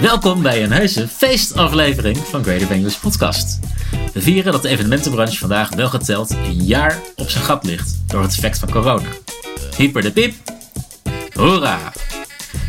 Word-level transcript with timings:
Welkom 0.00 0.42
bij 0.42 0.62
een 0.62 0.72
heuse 0.72 1.08
feestaflevering 1.08 2.16
van 2.16 2.42
Greater 2.42 2.66
Venues 2.66 2.96
podcast. 2.96 3.58
We 4.12 4.20
vieren 4.20 4.52
dat 4.52 4.62
de 4.62 4.68
evenementenbranche 4.68 5.38
vandaag 5.38 5.74
wel 5.74 5.88
geteld 5.88 6.30
een 6.30 6.64
jaar 6.64 6.98
op 7.16 7.30
zijn 7.30 7.44
gat 7.44 7.64
ligt 7.64 7.98
door 8.06 8.22
het 8.22 8.32
effect 8.32 8.58
van 8.58 8.70
corona. 8.70 9.08
Hyper 9.76 10.02
de 10.02 10.12
piep. 10.12 10.34
Hoera! 11.32 11.92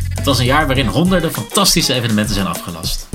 Het 0.08 0.24
was 0.24 0.38
een 0.38 0.44
jaar 0.44 0.66
waarin 0.66 0.86
honderden 0.86 1.32
fantastische 1.32 1.94
evenementen 1.94 2.34
zijn 2.34 2.46
afgelast. 2.46 3.08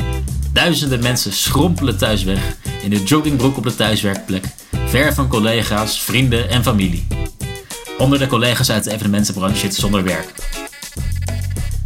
Duizenden 0.52 1.02
mensen 1.02 1.34
schrompelen 1.34 1.98
thuis 1.98 2.24
weg 2.24 2.56
in 2.82 2.90
de 2.90 3.04
joggingbroek 3.04 3.58
op 3.58 3.64
de 3.64 3.76
thuiswerkplek, 3.76 4.46
ver 4.86 5.14
van 5.14 5.28
collega's, 5.28 6.02
vrienden 6.02 6.50
en 6.50 6.64
familie. 6.64 7.08
Honderden 7.98 8.28
collega's 8.28 8.70
uit 8.70 8.84
de 8.84 8.94
evenementenbranche 8.94 9.60
zitten 9.60 9.80
zonder 9.80 10.04
werk. 10.04 10.34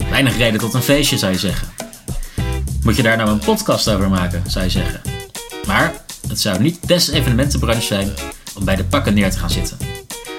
Weinig 0.09 0.37
reden 0.37 0.59
tot 0.59 0.73
een 0.73 0.81
feestje, 0.81 1.17
zou 1.17 1.31
je 1.31 1.39
zeggen. 1.39 1.80
Moet 2.83 2.95
je 2.95 3.03
daar 3.03 3.17
nou 3.17 3.29
een 3.29 3.39
podcast 3.39 3.89
over 3.89 4.09
maken, 4.09 4.43
zou 4.47 4.65
je 4.65 4.71
zeggen. 4.71 5.01
Maar 5.67 5.93
het 6.27 6.41
zou 6.41 6.61
niet 6.61 6.87
des 6.87 7.09
evenementenbranche 7.09 7.81
zijn 7.81 8.13
om 8.55 8.65
bij 8.65 8.75
de 8.75 8.83
pakken 8.83 9.13
neer 9.13 9.31
te 9.31 9.37
gaan 9.37 9.49
zitten. 9.49 9.77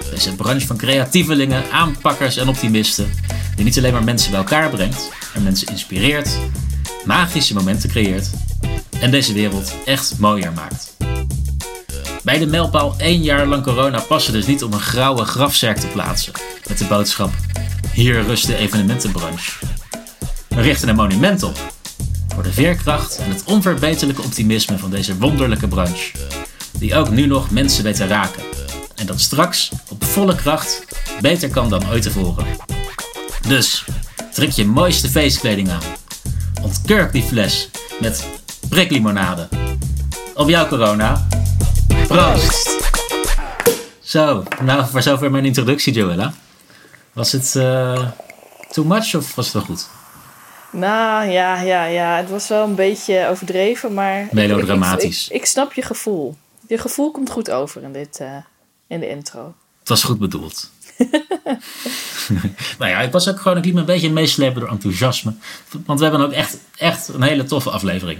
Deze 0.09 0.35
branche 0.35 0.67
van 0.67 0.77
creatievelingen, 0.77 1.71
aanpakkers 1.71 2.37
en 2.37 2.47
optimisten, 2.47 3.09
die 3.55 3.65
niet 3.65 3.77
alleen 3.77 3.93
maar 3.93 4.03
mensen 4.03 4.31
bij 4.31 4.39
elkaar 4.39 4.69
brengt, 4.69 5.09
maar 5.33 5.43
mensen 5.43 5.67
inspireert, 5.67 6.37
magische 7.05 7.53
momenten 7.53 7.89
creëert 7.89 8.29
en 8.99 9.11
deze 9.11 9.33
wereld 9.33 9.73
echt 9.85 10.19
mooier 10.19 10.53
maakt. 10.53 10.95
Bij 12.23 12.37
de 12.37 12.45
mijlpaal 12.45 12.95
één 12.97 13.21
jaar 13.21 13.45
lang 13.45 13.63
corona 13.63 13.99
passen 13.99 14.33
dus 14.33 14.45
niet 14.45 14.63
om 14.63 14.73
een 14.73 14.79
grauwe 14.79 15.25
grafzerk 15.25 15.77
te 15.77 15.87
plaatsen 15.87 16.33
met 16.67 16.77
de 16.77 16.85
boodschap: 16.85 17.31
Hier 17.93 18.23
rust 18.23 18.47
de 18.47 18.55
evenementenbranche. 18.55 19.51
We 20.47 20.61
richten 20.61 20.89
een 20.89 20.95
monument 20.95 21.43
op 21.43 21.73
voor 22.33 22.43
de 22.43 22.53
veerkracht 22.53 23.17
en 23.17 23.29
het 23.29 23.43
onverbeterlijke 23.43 24.21
optimisme 24.21 24.77
van 24.77 24.89
deze 24.89 25.17
wonderlijke 25.17 25.67
branche, 25.67 26.11
die 26.71 26.95
ook 26.95 27.09
nu 27.09 27.25
nog 27.25 27.51
mensen 27.51 27.83
weet 27.83 27.95
te 27.95 28.07
raken 28.07 28.43
en 28.95 29.05
dat 29.05 29.21
straks 29.21 29.71
op 29.89 30.03
volle 30.03 30.35
kracht 30.35 30.85
beter 31.21 31.49
kan 31.49 31.69
dan 31.69 31.89
ooit 31.89 32.01
tevoren. 32.01 32.45
Dus 33.47 33.85
trek 34.33 34.51
je 34.51 34.65
mooiste 34.65 35.09
feestkleding 35.09 35.69
aan, 35.69 35.81
ontkurk 36.61 37.11
die 37.11 37.23
fles 37.23 37.69
met 37.99 38.27
priklimonade. 38.69 39.47
Op 40.35 40.49
jouw 40.49 40.67
corona. 40.67 41.27
Proost! 42.07 42.91
Zo, 43.99 44.43
nou 44.61 44.87
voor 44.87 45.01
zover 45.01 45.31
mijn 45.31 45.45
introductie, 45.45 45.93
Joella. 45.93 46.33
Was 47.13 47.31
het 47.31 47.53
uh, 47.57 48.07
too 48.71 48.85
much 48.85 49.15
of 49.15 49.35
was 49.35 49.45
het 49.45 49.53
wel 49.53 49.63
goed? 49.63 49.87
Nou 50.73 51.29
ja, 51.29 51.61
ja, 51.61 51.85
ja, 51.85 52.17
het 52.17 52.29
was 52.29 52.47
wel 52.47 52.63
een 52.63 52.75
beetje 52.75 53.27
overdreven, 53.27 53.93
maar. 53.93 54.27
Melodramatisch. 54.31 55.25
Ik, 55.25 55.35
ik, 55.35 55.41
ik, 55.41 55.45
snap 55.45 55.73
je 55.73 55.81
gevoel. 55.81 56.35
Je 56.67 56.77
gevoel 56.77 57.11
komt 57.11 57.29
goed 57.29 57.51
over 57.51 57.83
in, 57.83 57.93
dit, 57.93 58.19
uh, 58.21 58.35
in 58.87 58.99
de 58.99 59.09
intro. 59.09 59.53
Het 59.79 59.89
was 59.89 60.03
goed 60.03 60.19
bedoeld. 60.19 60.71
nou 62.79 62.91
ja, 62.91 62.99
ik 62.99 63.11
was 63.11 63.29
ook 63.29 63.39
gewoon, 63.39 63.57
ik 63.57 63.65
liet 63.65 63.73
me 63.73 63.79
een 63.79 63.85
beetje 63.85 64.11
meeslepen 64.11 64.59
door 64.59 64.69
enthousiasme. 64.69 65.33
Want 65.85 65.99
we 65.99 66.05
hebben 66.05 66.25
ook 66.25 66.31
echt, 66.31 66.57
echt 66.77 67.07
een 67.07 67.21
hele 67.21 67.43
toffe 67.43 67.69
aflevering. 67.69 68.19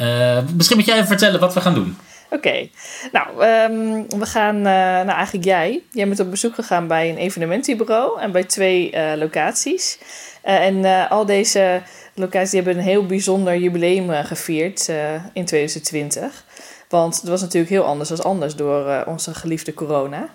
Uh, 0.00 0.38
misschien 0.56 0.76
moet 0.76 0.86
jij 0.86 0.94
even 0.94 1.06
vertellen 1.06 1.40
wat 1.40 1.54
we 1.54 1.60
gaan 1.60 1.74
doen. 1.74 1.96
Oké, 2.30 2.48
okay. 2.48 2.70
nou, 3.12 3.28
um, 3.46 4.18
we 4.18 4.26
gaan, 4.26 4.56
uh, 4.56 4.62
nou 4.62 5.10
eigenlijk 5.10 5.44
jij. 5.44 5.82
Jij 5.90 6.08
bent 6.08 6.20
op 6.20 6.30
bezoek 6.30 6.54
gegaan 6.54 6.86
bij 6.86 7.10
een 7.10 7.16
evenementenbureau 7.16 8.20
en 8.20 8.32
bij 8.32 8.44
twee 8.44 8.92
uh, 8.94 9.12
locaties. 9.16 9.98
Uh, 10.44 10.66
en 10.66 11.08
al 11.08 11.26
deze 11.26 11.82
locaties 12.14 12.52
hebben 12.52 12.76
een 12.76 12.84
heel 12.84 13.06
bijzonder 13.06 13.56
jubileum 13.58 14.24
gevierd 14.24 14.88
in 15.32 15.44
2020. 15.44 16.44
Want 16.88 17.20
het 17.20 17.28
was 17.28 17.40
natuurlijk 17.40 17.72
heel 17.72 17.84
anders 17.84 18.08
dan 18.08 18.22
anders 18.22 18.54
door 18.54 19.04
onze 19.06 19.34
geliefde 19.34 19.74
corona. 19.74 20.28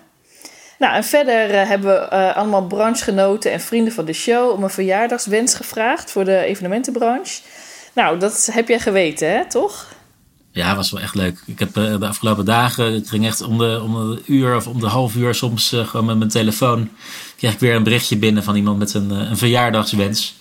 Nou, 0.78 0.94
en 0.94 1.04
verder 1.04 1.66
hebben 1.66 1.90
we 1.90 2.34
allemaal 2.34 2.66
branchegenoten 2.66 3.52
en 3.52 3.60
vrienden 3.60 3.92
van 3.92 4.04
de 4.04 4.12
show 4.12 4.50
om 4.50 4.62
een 4.62 4.70
verjaardagswens 4.70 5.54
gevraagd 5.54 6.10
voor 6.10 6.24
de 6.24 6.38
evenementenbranche. 6.38 7.42
Nou, 7.92 8.18
dat 8.18 8.48
heb 8.52 8.68
jij 8.68 8.80
geweten, 8.80 9.30
hè, 9.30 9.46
toch? 9.48 9.94
Ja, 10.50 10.76
was 10.76 10.90
wel 10.90 11.00
echt 11.00 11.14
leuk. 11.14 11.42
Ik 11.46 11.58
heb 11.58 11.74
de 11.74 12.06
afgelopen 12.06 12.44
dagen, 12.44 12.94
ik 12.94 13.06
ging 13.06 13.26
echt 13.26 13.40
om 13.40 13.58
de, 13.58 13.80
om 13.82 14.10
de 14.10 14.22
uur 14.26 14.56
of 14.56 14.66
om 14.66 14.80
de 14.80 14.86
half 14.86 15.14
uur 15.14 15.34
soms 15.34 15.68
gewoon 15.84 16.06
met 16.06 16.18
mijn 16.18 16.30
telefoon. 16.30 16.90
Kreeg 17.36 17.52
ik 17.52 17.58
weer 17.58 17.74
een 17.74 17.82
berichtje 17.82 18.16
binnen 18.16 18.42
van 18.42 18.56
iemand 18.56 18.78
met 18.78 18.94
een, 18.94 19.10
een 19.10 19.36
verjaardagswens. 19.36 20.34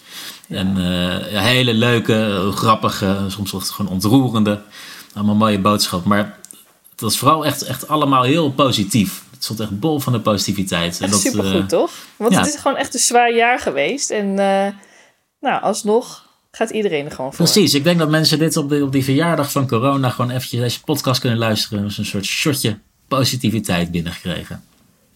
Ja. 0.48 0.58
En 0.58 0.78
uh, 0.78 1.32
ja, 1.32 1.42
hele 1.42 1.74
leuke, 1.74 2.50
grappige, 2.56 3.26
soms 3.28 3.54
gewoon 3.72 3.92
ontroerende. 3.92 4.62
Allemaal 5.14 5.36
mooie 5.36 5.60
boodschap. 5.60 6.06
Maar 6.06 6.38
het 6.92 7.02
was 7.02 7.18
vooral 7.18 7.46
echt, 7.46 7.62
echt 7.62 7.88
allemaal 7.88 8.24
heel 8.24 8.52
positief. 8.52 9.24
Het 9.32 9.44
stond 9.44 9.60
echt 9.60 9.80
bol 9.80 10.00
van 10.00 10.14
de 10.14 10.20
positiviteit. 10.20 11.02
En 11.02 11.10
dat, 11.10 11.20
supergoed, 11.20 11.70
toch? 11.70 11.92
Want 12.16 12.34
ja. 12.34 12.40
het 12.40 12.48
is 12.48 12.56
gewoon 12.56 12.78
echt 12.78 12.94
een 12.94 13.00
zwaar 13.00 13.36
jaar 13.36 13.60
geweest. 13.60 14.10
En 14.10 14.34
nou, 14.34 15.62
alsnog 15.62 16.26
gaat 16.52 16.70
iedereen 16.70 17.06
er 17.06 17.12
gewoon 17.12 17.34
voor. 17.34 17.46
Precies, 17.46 17.74
ik 17.74 17.84
denk 17.84 18.00
dat 18.00 18.10
mensen 18.10 18.40
dit 18.40 18.58
op, 18.58 18.70
de, 18.70 18.84
op 18.84 18.92
die 18.92 19.04
verjaardag 19.04 19.52
van 19.52 19.68
corona 19.68 20.10
gewoon 20.10 20.32
eventjes 20.32 20.60
deze 20.60 20.82
podcast 20.82 21.20
kunnen 21.20 21.40
luisteren. 21.40 21.84
Dus 21.84 21.98
een 21.98 22.06
soort 22.06 22.26
shotje 22.26 22.80
positiviteit 23.08 23.92
binnengekregen. 23.92 24.64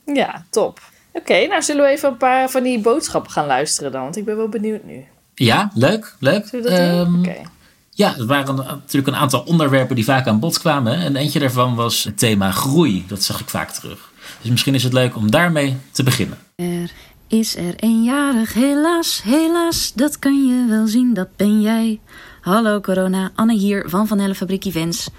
Ja, 0.06 0.46
top. 0.50 0.82
Oké, 1.14 1.48
nou 1.48 1.62
zullen 1.62 1.84
we 1.84 1.90
even 1.90 2.10
een 2.10 2.18
paar 2.18 2.50
van 2.50 2.64
die 2.64 2.80
boodschappen 2.80 3.32
gaan 3.32 3.46
luisteren 3.46 3.92
dan? 3.92 4.02
Want 4.02 4.18
ik 4.18 4.26
ben 4.26 4.38
wel 4.38 4.50
benieuwd 4.50 4.84
nu. 4.84 5.06
Ja, 5.36 5.72
leuk, 5.74 6.16
leuk. 6.20 6.48
Zullen 6.48 6.66
we 6.66 6.72
dat 6.72 7.08
um, 7.08 7.14
doen? 7.14 7.20
Oké. 7.20 7.42
Ja, 7.90 8.18
er 8.18 8.26
waren 8.26 8.56
natuurlijk 8.56 9.08
een 9.08 9.22
aantal 9.22 9.42
onderwerpen 9.42 9.96
die 9.96 10.04
vaak 10.04 10.28
aan 10.28 10.40
bod 10.40 10.60
kwamen. 10.60 10.94
En 10.94 11.16
eentje 11.16 11.40
daarvan 11.40 11.76
was 11.76 12.04
het 12.04 12.18
thema 12.18 12.52
groei. 12.52 13.06
Dat 13.08 13.24
zag 13.24 13.40
ik 13.40 13.50
vaak 13.50 13.72
terug. 13.72 14.12
Dus 14.42 14.52
misschien 14.52 14.76
is 14.76 14.84
het 14.84 14.94
leuk 14.94 15.16
om 15.16 15.32
daarmee 15.32 15.78
te 15.92 16.04
beginnen. 16.04 16.38
Er 16.56 16.92
is 17.28 17.56
er 17.56 17.76
eenjarig, 17.76 18.54
helaas, 18.54 19.22
helaas, 19.24 19.94
dat 19.94 20.20
kan 20.20 20.48
je 20.48 20.66
wel 20.70 20.88
zien, 20.88 21.14
dat 21.14 21.28
ben 21.36 21.62
jij. 21.62 22.00
Hallo 22.42 22.80
corona, 22.82 23.32
Anne 23.36 23.54
hier 23.54 23.84
van 23.88 24.08
Van 24.08 24.20
Helle 24.20 24.36
Fabriek 24.36 24.66
Events. 24.66 25.10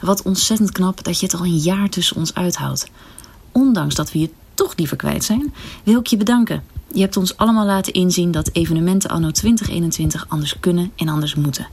Wat 0.00 0.22
ontzettend 0.22 0.72
knap 0.72 1.04
dat 1.04 1.20
je 1.20 1.26
het 1.26 1.34
al 1.34 1.44
een 1.44 1.56
jaar 1.56 1.88
tussen 1.88 2.16
ons 2.16 2.34
uithoudt. 2.34 2.90
Ondanks 3.52 3.94
dat 3.94 4.12
we 4.12 4.18
je 4.18 4.30
toch 4.58 4.76
liever 4.76 4.96
kwijt 4.96 5.24
zijn, 5.24 5.54
wil 5.84 5.98
ik 5.98 6.06
je 6.06 6.16
bedanken. 6.16 6.62
Je 6.92 7.00
hebt 7.00 7.16
ons 7.16 7.36
allemaal 7.36 7.66
laten 7.66 7.92
inzien 7.92 8.30
dat 8.30 8.50
evenementen 8.52 9.10
anno 9.10 9.30
2021 9.30 10.24
anders 10.28 10.60
kunnen 10.60 10.92
en 10.96 11.08
anders 11.08 11.34
moeten. 11.34 11.66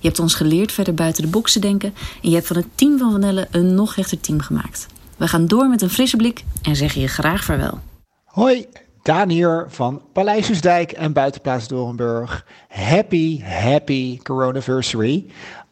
Je 0.00 0.06
hebt 0.06 0.18
ons 0.18 0.34
geleerd 0.34 0.72
verder 0.72 0.94
buiten 0.94 1.22
de 1.22 1.28
box 1.28 1.52
te 1.52 1.58
denken 1.58 1.94
en 2.22 2.28
je 2.28 2.34
hebt 2.34 2.46
van 2.46 2.56
het 2.56 2.66
team 2.74 2.98
van 2.98 3.10
Van 3.10 3.22
Helle 3.22 3.48
een 3.50 3.74
nog 3.74 3.94
rechter 3.94 4.20
team 4.20 4.40
gemaakt. 4.40 4.86
We 5.16 5.28
gaan 5.28 5.46
door 5.46 5.68
met 5.68 5.82
een 5.82 5.90
frisse 5.90 6.16
blik 6.16 6.44
en 6.62 6.76
zeggen 6.76 7.00
je 7.00 7.08
graag 7.08 7.44
vaarwel. 7.44 7.78
Hoi, 8.24 8.66
Daan 9.02 9.28
hier 9.28 9.66
van 9.68 10.02
Paleisjesdijk 10.12 10.92
en 10.92 11.12
Buitenplaats 11.12 11.68
Dorenburg. 11.68 12.46
Happy, 12.68 13.40
happy 13.42 14.18
coronaversary. 14.22 15.26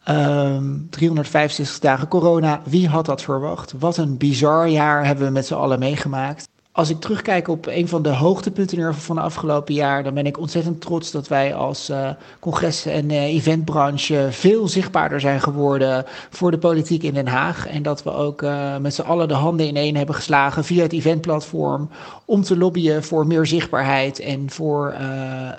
Um, 0.09 0.87
365 0.91 1.79
dagen 1.79 2.09
corona, 2.09 2.61
wie 2.65 2.89
had 2.89 3.07
dat 3.07 3.23
verwacht? 3.23 3.73
Wat 3.79 3.97
een 3.97 4.17
bizar 4.17 4.69
jaar 4.69 5.07
hebben 5.07 5.27
we 5.27 5.33
met 5.33 5.47
z'n 5.47 5.55
allen 5.55 5.79
meegemaakt. 5.79 6.49
Als 6.77 6.91
ik 6.91 7.01
terugkijk 7.01 7.49
op 7.49 7.67
een 7.67 7.89
van 7.89 8.03
de 8.03 8.09
hoogtepunten 8.09 8.95
van 8.95 9.17
de 9.17 9.23
afgelopen 9.23 9.75
jaar, 9.75 10.05
dan 10.05 10.15
ben 10.15 10.27
ik 10.27 10.39
ontzettend 10.39 10.81
trots 10.81 11.11
dat 11.11 11.29
wij 11.29 11.55
als 11.55 11.91
uh, 11.91 12.11
congres- 12.41 12.87
en 12.87 13.11
uh, 13.11 13.23
eventbranche 13.23 14.29
veel 14.31 14.69
zichtbaarder 14.69 15.21
zijn 15.21 15.41
geworden 15.41 16.05
voor 16.31 16.51
de 16.51 16.59
politiek 16.59 17.03
in 17.03 17.15
Den 17.15 17.27
Haag. 17.27 17.67
En 17.67 17.83
dat 17.83 18.03
we 18.03 18.13
ook 18.13 18.43
uh, 18.43 18.77
met 18.77 18.95
z'n 18.95 19.03
allen 19.03 19.29
de 19.29 19.35
handen 19.35 19.67
ineen 19.67 19.97
hebben 19.97 20.15
geslagen 20.15 20.65
via 20.65 20.83
het 20.83 20.93
eventplatform 20.93 21.91
om 22.25 22.43
te 22.43 22.57
lobbyen 22.57 23.05
voor 23.05 23.27
meer 23.27 23.47
zichtbaarheid 23.47 24.19
en 24.21 24.51
voor 24.51 24.95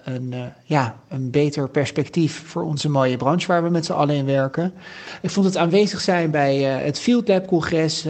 een, 0.03 0.33
ja, 0.63 0.95
een 1.09 1.31
beter 1.31 1.69
perspectief 1.69 2.43
voor 2.45 2.63
onze 2.63 2.89
mooie 2.89 3.17
branche 3.17 3.47
waar 3.47 3.63
we 3.63 3.69
met 3.69 3.85
z'n 3.85 3.91
allen 3.91 4.15
in 4.15 4.25
werken. 4.25 4.73
Ik 5.21 5.29
vond 5.29 5.45
het 5.45 5.57
aanwezig 5.57 6.01
zijn 6.01 6.31
bij 6.31 6.57
het 6.57 6.99
Field 6.99 7.27
Lab 7.27 7.47
congres 7.47 8.05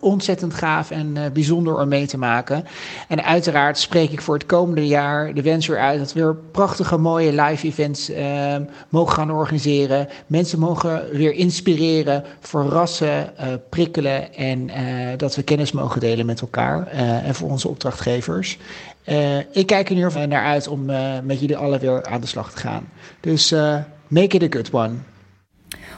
ontzettend 0.00 0.54
gaaf 0.54 0.90
en 0.90 1.14
bijzonder 1.32 1.78
om 1.78 1.88
mee 1.88 2.06
te 2.06 2.18
maken. 2.18 2.41
En 3.08 3.24
uiteraard 3.24 3.78
spreek 3.78 4.10
ik 4.10 4.20
voor 4.20 4.34
het 4.34 4.46
komende 4.46 4.86
jaar 4.86 5.34
de 5.34 5.42
wens 5.42 5.66
weer 5.66 5.78
uit 5.78 5.98
dat 5.98 6.12
we 6.12 6.20
weer 6.20 6.34
prachtige, 6.34 6.96
mooie 6.98 7.32
live 7.42 7.66
events 7.66 8.10
uh, 8.10 8.56
mogen 8.88 9.14
gaan 9.14 9.30
organiseren. 9.30 10.08
Mensen 10.26 10.58
mogen 10.58 11.10
weer 11.12 11.32
inspireren, 11.32 12.24
verrassen, 12.40 13.32
uh, 13.40 13.46
prikkelen 13.68 14.34
en 14.34 14.68
uh, 14.68 14.74
dat 15.16 15.36
we 15.36 15.42
kennis 15.42 15.72
mogen 15.72 16.00
delen 16.00 16.26
met 16.26 16.40
elkaar 16.40 16.86
en 16.86 17.34
voor 17.34 17.50
onze 17.50 17.68
opdrachtgevers. 17.68 18.58
ik 19.52 19.66
kijk 19.66 19.88
er 19.88 19.94
nu 19.94 20.26
naar 20.26 20.44
uit 20.44 20.68
om 20.68 20.84
met 21.24 21.40
jullie 21.40 21.56
allen 21.56 21.80
weer 21.80 22.04
aan 22.04 22.20
de 22.20 22.26
slag 22.26 22.52
te 22.52 22.58
gaan. 22.58 22.88
Dus 23.20 23.50
make 24.08 24.36
it 24.36 24.42
a 24.42 24.46
good 24.50 24.70
one. 24.72 25.11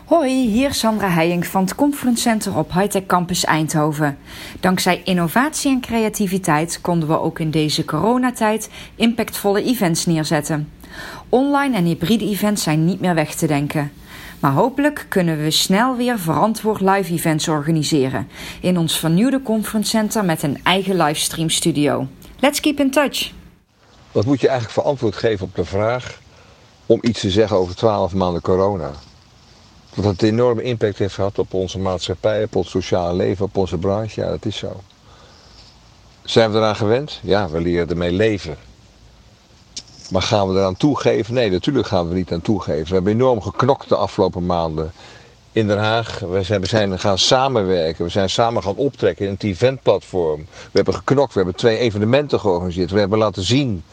Hoi, 0.04 0.30
hier 0.30 0.74
Sandra 0.74 1.08
Heijink 1.08 1.44
van 1.44 1.62
het 1.62 1.74
Conference 1.74 2.22
Center 2.22 2.56
op 2.58 2.72
Hightech 2.72 3.06
Campus 3.06 3.44
Eindhoven. 3.44 4.18
Dankzij 4.60 5.02
innovatie 5.04 5.70
en 5.70 5.80
creativiteit 5.80 6.80
konden 6.80 7.08
we 7.08 7.20
ook 7.20 7.38
in 7.38 7.50
deze 7.50 7.84
coronatijd 7.84 8.70
impactvolle 8.94 9.62
events 9.62 10.06
neerzetten. 10.06 10.72
Online 11.28 11.76
en 11.76 11.84
hybride 11.84 12.24
events 12.24 12.62
zijn 12.62 12.84
niet 12.84 13.00
meer 13.00 13.14
weg 13.14 13.34
te 13.34 13.46
denken. 13.46 13.92
Maar 14.40 14.52
hopelijk 14.52 15.06
kunnen 15.08 15.42
we 15.42 15.50
snel 15.50 15.96
weer 15.96 16.18
verantwoord 16.18 16.80
live 16.80 17.12
events 17.12 17.48
organiseren 17.48 18.28
in 18.60 18.78
ons 18.78 18.98
vernieuwde 18.98 19.42
conference 19.42 19.90
center 19.90 20.24
met 20.24 20.42
een 20.42 20.60
eigen 20.62 20.96
livestream 20.96 21.50
studio. 21.50 22.06
Let's 22.40 22.60
keep 22.60 22.80
in 22.80 22.90
touch. 22.90 23.32
Wat 24.12 24.24
moet 24.24 24.40
je 24.40 24.48
eigenlijk 24.48 24.78
voor 24.78 24.90
antwoord 24.90 25.16
geven 25.16 25.46
op 25.46 25.54
de 25.54 25.64
vraag 25.64 26.20
om 26.86 26.98
iets 27.02 27.20
te 27.20 27.30
zeggen 27.30 27.56
over 27.56 27.76
12 27.76 28.14
maanden 28.14 28.42
corona? 28.42 28.90
Dat 29.94 30.04
het 30.04 30.22
een 30.22 30.28
enorme 30.28 30.62
impact 30.62 30.98
heeft 30.98 31.14
gehad 31.14 31.38
op 31.38 31.54
onze 31.54 31.78
maatschappij, 31.78 32.42
op 32.42 32.56
ons 32.56 32.70
sociale 32.70 33.14
leven, 33.14 33.44
op 33.44 33.56
onze 33.56 33.78
branche. 33.78 34.20
Ja, 34.20 34.28
dat 34.28 34.44
is 34.44 34.56
zo. 34.56 34.80
Zijn 36.24 36.50
we 36.50 36.56
eraan 36.58 36.76
gewend? 36.76 37.20
Ja, 37.22 37.48
we 37.48 37.60
leren 37.60 37.88
ermee 37.88 38.12
leven. 38.12 38.56
Maar 40.10 40.22
gaan 40.22 40.48
we 40.48 40.58
eraan 40.58 40.76
toegeven? 40.76 41.34
Nee, 41.34 41.50
natuurlijk 41.50 41.86
gaan 41.86 42.08
we 42.08 42.14
niet 42.14 42.32
aan 42.32 42.40
toegeven. 42.40 42.88
We 42.88 42.94
hebben 42.94 43.12
enorm 43.12 43.40
geknokt 43.42 43.88
de 43.88 43.96
afgelopen 43.96 44.46
maanden 44.46 44.92
in 45.52 45.66
Den 45.66 45.78
Haag. 45.78 46.18
We 46.18 46.42
zijn, 46.42 46.60
we 46.60 46.66
zijn 46.66 46.98
gaan 46.98 47.18
samenwerken. 47.18 48.04
We 48.04 48.10
zijn 48.10 48.30
samen 48.30 48.62
gaan 48.62 48.76
optrekken 48.76 49.26
in 49.26 49.32
het 49.32 49.42
eventplatform. 49.42 50.46
We 50.50 50.70
hebben 50.72 50.94
geknokt. 50.94 51.32
We 51.32 51.40
hebben 51.40 51.56
twee 51.58 51.78
evenementen 51.78 52.40
georganiseerd. 52.40 52.90
We 52.90 52.98
hebben 52.98 53.18
laten 53.18 53.42
zien 53.42 53.84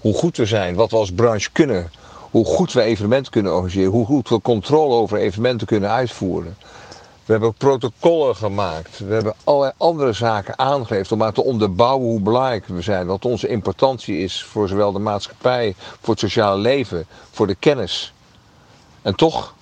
hoe 0.00 0.14
goed 0.14 0.36
we 0.36 0.46
zijn, 0.46 0.74
wat 0.74 0.90
we 0.90 0.96
als 0.96 1.12
branche 1.12 1.50
kunnen. 1.52 1.90
Hoe 2.34 2.44
goed 2.44 2.72
we 2.72 2.82
evenementen 2.82 3.32
kunnen 3.32 3.52
organiseren. 3.52 3.90
Hoe 3.90 4.06
goed 4.06 4.28
we 4.28 4.40
controle 4.40 4.94
over 4.94 5.18
evenementen 5.18 5.66
kunnen 5.66 5.90
uitvoeren. 5.90 6.56
We 7.24 7.32
hebben 7.32 7.54
protocollen 7.54 8.36
gemaakt. 8.36 8.98
We 8.98 9.14
hebben 9.14 9.34
allerlei 9.44 9.72
andere 9.76 10.12
zaken 10.12 10.58
aangegeven 10.58 11.12
om 11.12 11.18
maar 11.18 11.32
te 11.32 11.44
onderbouwen 11.44 12.08
hoe 12.08 12.20
belangrijk 12.20 12.66
we 12.66 12.82
zijn. 12.82 13.06
Wat 13.06 13.24
onze 13.24 13.48
importantie 13.48 14.18
is 14.18 14.42
voor 14.42 14.68
zowel 14.68 14.92
de 14.92 14.98
maatschappij, 14.98 15.74
voor 15.76 16.14
het 16.14 16.18
sociale 16.18 16.58
leven, 16.58 17.06
voor 17.30 17.46
de 17.46 17.54
kennis. 17.54 18.12
En 19.02 19.14
toch 19.14 19.53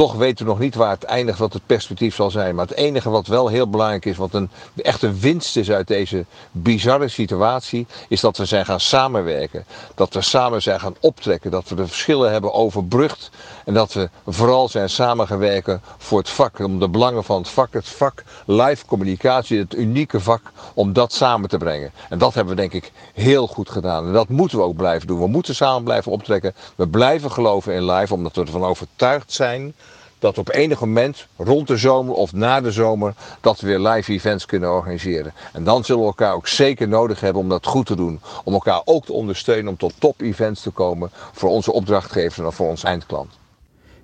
toch 0.00 0.14
weten 0.14 0.44
we 0.44 0.50
nog 0.50 0.60
niet 0.60 0.74
waar 0.74 0.90
het 0.90 1.04
eindigt, 1.04 1.38
wat 1.38 1.52
het 1.52 1.66
perspectief 1.66 2.14
zal 2.14 2.30
zijn. 2.30 2.54
Maar 2.54 2.66
het 2.66 2.76
enige 2.76 3.10
wat 3.10 3.26
wel 3.26 3.48
heel 3.48 3.70
belangrijk 3.70 4.04
is, 4.04 4.16
wat 4.16 4.34
een, 4.34 4.50
echt 4.82 5.02
een 5.02 5.20
winst 5.20 5.56
is 5.56 5.70
uit 5.70 5.86
deze 5.86 6.24
bizarre 6.50 7.08
situatie, 7.08 7.86
is 8.08 8.20
dat 8.20 8.36
we 8.36 8.44
zijn 8.44 8.64
gaan 8.64 8.80
samenwerken. 8.80 9.64
Dat 9.94 10.14
we 10.14 10.20
samen 10.20 10.62
zijn 10.62 10.80
gaan 10.80 10.96
optrekken. 11.00 11.50
Dat 11.50 11.68
we 11.68 11.74
de 11.74 11.86
verschillen 11.86 12.32
hebben 12.32 12.52
overbrugd. 12.52 13.30
En 13.70 13.76
dat 13.76 13.92
we 13.92 14.10
vooral 14.26 14.68
zijn 14.68 14.90
samengewerkt 14.90 15.78
voor 15.98 16.18
het 16.18 16.28
vak. 16.28 16.58
Om 16.58 16.78
de 16.78 16.88
belangen 16.88 17.24
van 17.24 17.38
het 17.38 17.48
vak, 17.48 17.72
het 17.72 17.88
vak 17.88 18.22
live 18.46 18.86
communicatie, 18.86 19.58
het 19.58 19.74
unieke 19.74 20.20
vak, 20.20 20.40
om 20.74 20.92
dat 20.92 21.12
samen 21.12 21.48
te 21.48 21.58
brengen. 21.58 21.90
En 22.08 22.18
dat 22.18 22.34
hebben 22.34 22.54
we 22.54 22.60
denk 22.60 22.72
ik 22.72 22.92
heel 23.14 23.46
goed 23.46 23.70
gedaan. 23.70 24.06
En 24.06 24.12
dat 24.12 24.28
moeten 24.28 24.58
we 24.58 24.64
ook 24.64 24.76
blijven 24.76 25.06
doen. 25.06 25.18
We 25.18 25.26
moeten 25.26 25.54
samen 25.54 25.84
blijven 25.84 26.12
optrekken. 26.12 26.54
We 26.76 26.88
blijven 26.88 27.32
geloven 27.32 27.74
in 27.74 27.90
live, 27.90 28.14
omdat 28.14 28.36
we 28.36 28.42
ervan 28.42 28.64
overtuigd 28.64 29.32
zijn 29.32 29.74
dat 30.18 30.38
op 30.38 30.52
enig 30.52 30.80
moment 30.80 31.26
rond 31.36 31.66
de 31.66 31.76
zomer 31.76 32.14
of 32.14 32.32
na 32.32 32.60
de 32.60 32.72
zomer 32.72 33.14
dat 33.40 33.60
we 33.60 33.66
weer 33.66 33.78
live 33.78 34.12
events 34.12 34.46
kunnen 34.46 34.72
organiseren. 34.72 35.32
En 35.52 35.64
dan 35.64 35.84
zullen 35.84 36.00
we 36.00 36.06
elkaar 36.06 36.34
ook 36.34 36.48
zeker 36.48 36.88
nodig 36.88 37.20
hebben 37.20 37.42
om 37.42 37.48
dat 37.48 37.66
goed 37.66 37.86
te 37.86 37.96
doen. 37.96 38.20
Om 38.44 38.52
elkaar 38.52 38.82
ook 38.84 39.04
te 39.04 39.12
ondersteunen 39.12 39.68
om 39.68 39.76
tot 39.76 39.92
top 39.98 40.20
events 40.20 40.62
te 40.62 40.70
komen 40.70 41.10
voor 41.32 41.50
onze 41.50 41.72
opdrachtgevers 41.72 42.38
en 42.38 42.52
voor 42.52 42.68
ons 42.68 42.82
eindklant. 42.82 43.39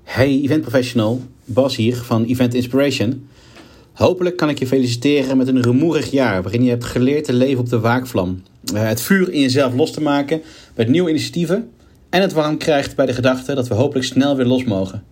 Hey 0.06 0.40
event 0.42 0.60
professional, 0.60 1.22
Bas 1.44 1.76
hier 1.76 1.96
van 1.96 2.24
Event 2.24 2.54
Inspiration. 2.54 3.28
Hopelijk 3.92 4.36
kan 4.36 4.48
ik 4.48 4.58
je 4.58 4.66
feliciteren 4.66 5.36
met 5.36 5.48
een 5.48 5.62
rumoerig 5.62 6.10
jaar 6.10 6.42
waarin 6.42 6.64
je 6.64 6.70
hebt 6.70 6.84
geleerd 6.84 7.24
te 7.24 7.32
leven 7.32 7.60
op 7.60 7.68
de 7.68 7.80
waakvlam. 7.80 8.42
Eh, 8.74 8.88
het 8.88 9.00
vuur 9.00 9.32
in 9.32 9.40
jezelf 9.40 9.74
los 9.74 9.90
te 9.90 10.02
maken 10.02 10.42
met 10.74 10.88
nieuwe 10.88 11.10
initiatieven 11.10 11.70
en 12.10 12.20
het 12.20 12.32
warm 12.32 12.56
krijgt 12.56 12.96
bij 12.96 13.06
de 13.06 13.12
gedachte 13.12 13.54
dat 13.54 13.68
we 13.68 13.74
hopelijk 13.74 14.06
snel 14.06 14.36
weer 14.36 14.46
los 14.46 14.64
mogen. 14.64 15.04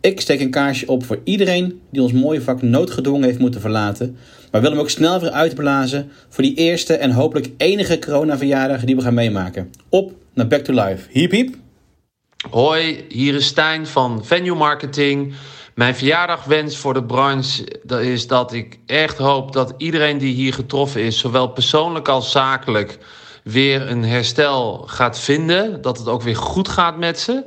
Ik 0.00 0.20
steek 0.20 0.40
een 0.40 0.50
kaarsje 0.50 0.88
op 0.88 1.04
voor 1.04 1.20
iedereen 1.24 1.80
die 1.90 2.02
ons 2.02 2.12
mooie 2.12 2.42
vak 2.42 2.62
noodgedwongen 2.62 3.24
heeft 3.24 3.38
moeten 3.38 3.60
verlaten. 3.60 4.16
Maar 4.50 4.60
wil 4.60 4.70
hem 4.70 4.80
ook 4.80 4.90
snel 4.90 5.20
weer 5.20 5.30
uitblazen 5.30 6.08
voor 6.28 6.44
die 6.44 6.54
eerste 6.54 6.94
en 6.94 7.10
hopelijk 7.10 7.50
enige 7.56 7.98
coronaverjaardag 7.98 8.84
die 8.84 8.96
we 8.96 9.02
gaan 9.02 9.14
meemaken. 9.14 9.70
Op 9.88 10.12
naar 10.34 10.46
Back 10.46 10.60
to 10.60 10.72
Life. 10.72 11.08
Hiep 11.10 11.30
hiep. 11.30 11.64
Hoi, 12.50 13.04
hier 13.08 13.34
is 13.34 13.46
Stijn 13.46 13.86
van 13.86 14.24
Venue 14.24 14.54
Marketing. 14.54 15.34
Mijn 15.74 15.94
verjaardagwens 15.94 16.76
voor 16.76 16.94
de 16.94 17.04
branche 17.04 17.82
is 18.00 18.26
dat 18.26 18.52
ik 18.52 18.78
echt 18.86 19.18
hoop 19.18 19.52
dat 19.52 19.74
iedereen 19.76 20.18
die 20.18 20.34
hier 20.34 20.54
getroffen 20.54 21.00
is, 21.00 21.18
zowel 21.18 21.48
persoonlijk 21.48 22.08
als 22.08 22.30
zakelijk, 22.30 22.98
weer 23.44 23.90
een 23.90 24.04
herstel 24.04 24.84
gaat 24.86 25.18
vinden. 25.18 25.82
Dat 25.82 25.98
het 25.98 26.08
ook 26.08 26.22
weer 26.22 26.36
goed 26.36 26.68
gaat 26.68 26.98
met 26.98 27.20
ze. 27.20 27.44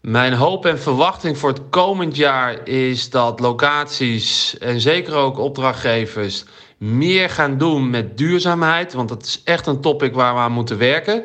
Mijn 0.00 0.32
hoop 0.32 0.66
en 0.66 0.80
verwachting 0.80 1.38
voor 1.38 1.48
het 1.48 1.62
komend 1.70 2.16
jaar 2.16 2.68
is 2.68 3.10
dat 3.10 3.40
locaties 3.40 4.58
en 4.58 4.80
zeker 4.80 5.14
ook 5.14 5.38
opdrachtgevers 5.38 6.44
meer 6.78 7.30
gaan 7.30 7.58
doen 7.58 7.90
met 7.90 8.18
duurzaamheid. 8.18 8.92
Want 8.92 9.08
dat 9.08 9.22
is 9.22 9.40
echt 9.44 9.66
een 9.66 9.80
topic 9.80 10.14
waar 10.14 10.34
we 10.34 10.40
aan 10.40 10.52
moeten 10.52 10.78
werken. 10.78 11.24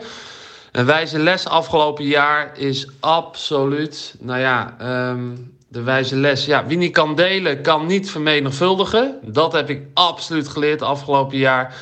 Een 0.75 0.85
wijze 0.85 1.19
les 1.19 1.47
afgelopen 1.47 2.05
jaar 2.05 2.51
is 2.57 2.87
absoluut, 2.99 4.15
nou 4.19 4.39
ja, 4.39 4.75
um, 5.09 5.55
de 5.67 5.81
wijze 5.81 6.15
les. 6.15 6.45
Ja, 6.45 6.65
wie 6.65 6.77
niet 6.77 6.91
kan 6.91 7.15
delen, 7.15 7.61
kan 7.61 7.85
niet 7.85 8.11
vermenigvuldigen. 8.11 9.19
Dat 9.21 9.53
heb 9.53 9.69
ik 9.69 9.81
absoluut 9.93 10.47
geleerd 10.47 10.81
afgelopen 10.81 11.37
jaar. 11.37 11.75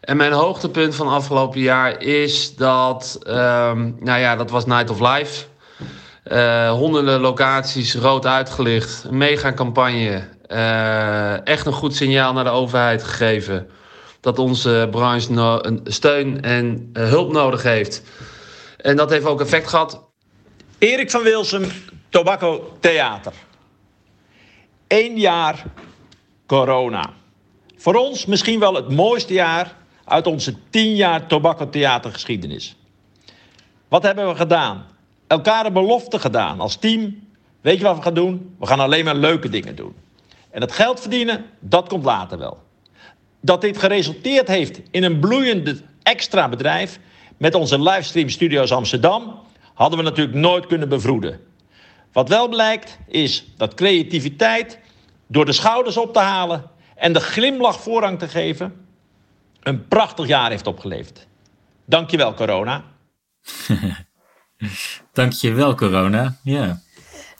En 0.00 0.16
mijn 0.16 0.32
hoogtepunt 0.32 0.94
van 0.94 1.08
afgelopen 1.08 1.60
jaar 1.60 2.02
is 2.02 2.56
dat, 2.56 3.18
um, 3.26 3.96
nou 4.00 4.20
ja, 4.20 4.36
dat 4.36 4.50
was 4.50 4.66
Night 4.66 4.90
of 4.90 5.00
Life. 5.00 5.44
Uh, 6.32 6.70
honderden 6.70 7.20
locaties 7.20 7.94
rood 7.94 8.26
uitgelicht. 8.26 9.04
Een 9.08 9.16
mega 9.16 9.52
campagne. 9.52 10.22
Uh, 10.48 11.46
echt 11.46 11.66
een 11.66 11.72
goed 11.72 11.94
signaal 11.94 12.32
naar 12.32 12.44
de 12.44 12.50
overheid 12.50 13.04
gegeven. 13.04 13.70
Dat 14.20 14.38
onze 14.38 14.88
branche 14.90 15.32
no 15.32 15.60
steun 15.84 16.42
en 16.42 16.90
uh, 16.92 17.08
hulp 17.08 17.32
nodig 17.32 17.62
heeft. 17.62 18.02
En 18.86 18.96
dat 18.96 19.10
heeft 19.10 19.24
ook 19.24 19.40
effect 19.40 19.68
gehad. 19.68 20.04
Erik 20.78 21.10
van 21.10 21.22
Wilsum, 21.22 21.70
Tobacco 22.08 22.76
Theater. 22.80 23.32
Eén 24.88 25.18
jaar 25.18 25.64
corona. 26.46 27.10
Voor 27.76 27.94
ons 27.94 28.26
misschien 28.26 28.60
wel 28.60 28.74
het 28.74 28.90
mooiste 28.90 29.32
jaar 29.32 29.76
uit 30.04 30.26
onze 30.26 30.54
tien 30.70 30.96
jaar 30.96 31.26
Tobacco 31.26 31.68
Theater 31.68 32.12
geschiedenis. 32.12 32.76
Wat 33.88 34.02
hebben 34.02 34.28
we 34.28 34.34
gedaan? 34.34 34.86
elkaar 35.26 35.66
een 35.66 35.72
belofte 35.72 36.18
gedaan 36.18 36.60
als 36.60 36.76
team. 36.76 37.28
Weet 37.60 37.78
je 37.78 37.84
wat 37.84 37.96
we 37.96 38.02
gaan 38.02 38.14
doen? 38.14 38.54
We 38.58 38.66
gaan 38.66 38.80
alleen 38.80 39.04
maar 39.04 39.16
leuke 39.16 39.48
dingen 39.48 39.76
doen. 39.76 39.94
En 40.50 40.60
het 40.60 40.72
geld 40.72 41.00
verdienen, 41.00 41.44
dat 41.60 41.88
komt 41.88 42.04
later 42.04 42.38
wel. 42.38 42.62
Dat 43.40 43.60
dit 43.60 43.78
geresulteerd 43.78 44.48
heeft 44.48 44.80
in 44.90 45.02
een 45.04 45.20
bloeiende 45.20 45.80
extra 46.02 46.48
bedrijf 46.48 46.98
met 47.36 47.54
onze 47.54 47.82
livestream 47.82 48.28
studio's 48.28 48.72
Amsterdam, 48.72 49.40
hadden 49.74 49.98
we 49.98 50.04
natuurlijk 50.04 50.36
nooit 50.36 50.66
kunnen 50.66 50.88
bevroeden. 50.88 51.40
Wat 52.12 52.28
wel 52.28 52.48
blijkt 52.48 52.98
is 53.06 53.52
dat 53.56 53.74
creativiteit 53.74 54.78
door 55.26 55.44
de 55.44 55.52
schouders 55.52 55.96
op 55.96 56.12
te 56.12 56.18
halen 56.18 56.70
en 56.94 57.12
de 57.12 57.20
glimlach 57.20 57.80
voorrang 57.80 58.18
te 58.18 58.28
geven, 58.28 58.86
een 59.62 59.88
prachtig 59.88 60.26
jaar 60.26 60.50
heeft 60.50 60.66
opgeleverd. 60.66 61.26
Dankjewel, 61.84 62.34
corona. 62.34 62.84
Dankjewel, 65.12 65.74
corona. 65.74 66.36
Ja. 66.42 66.80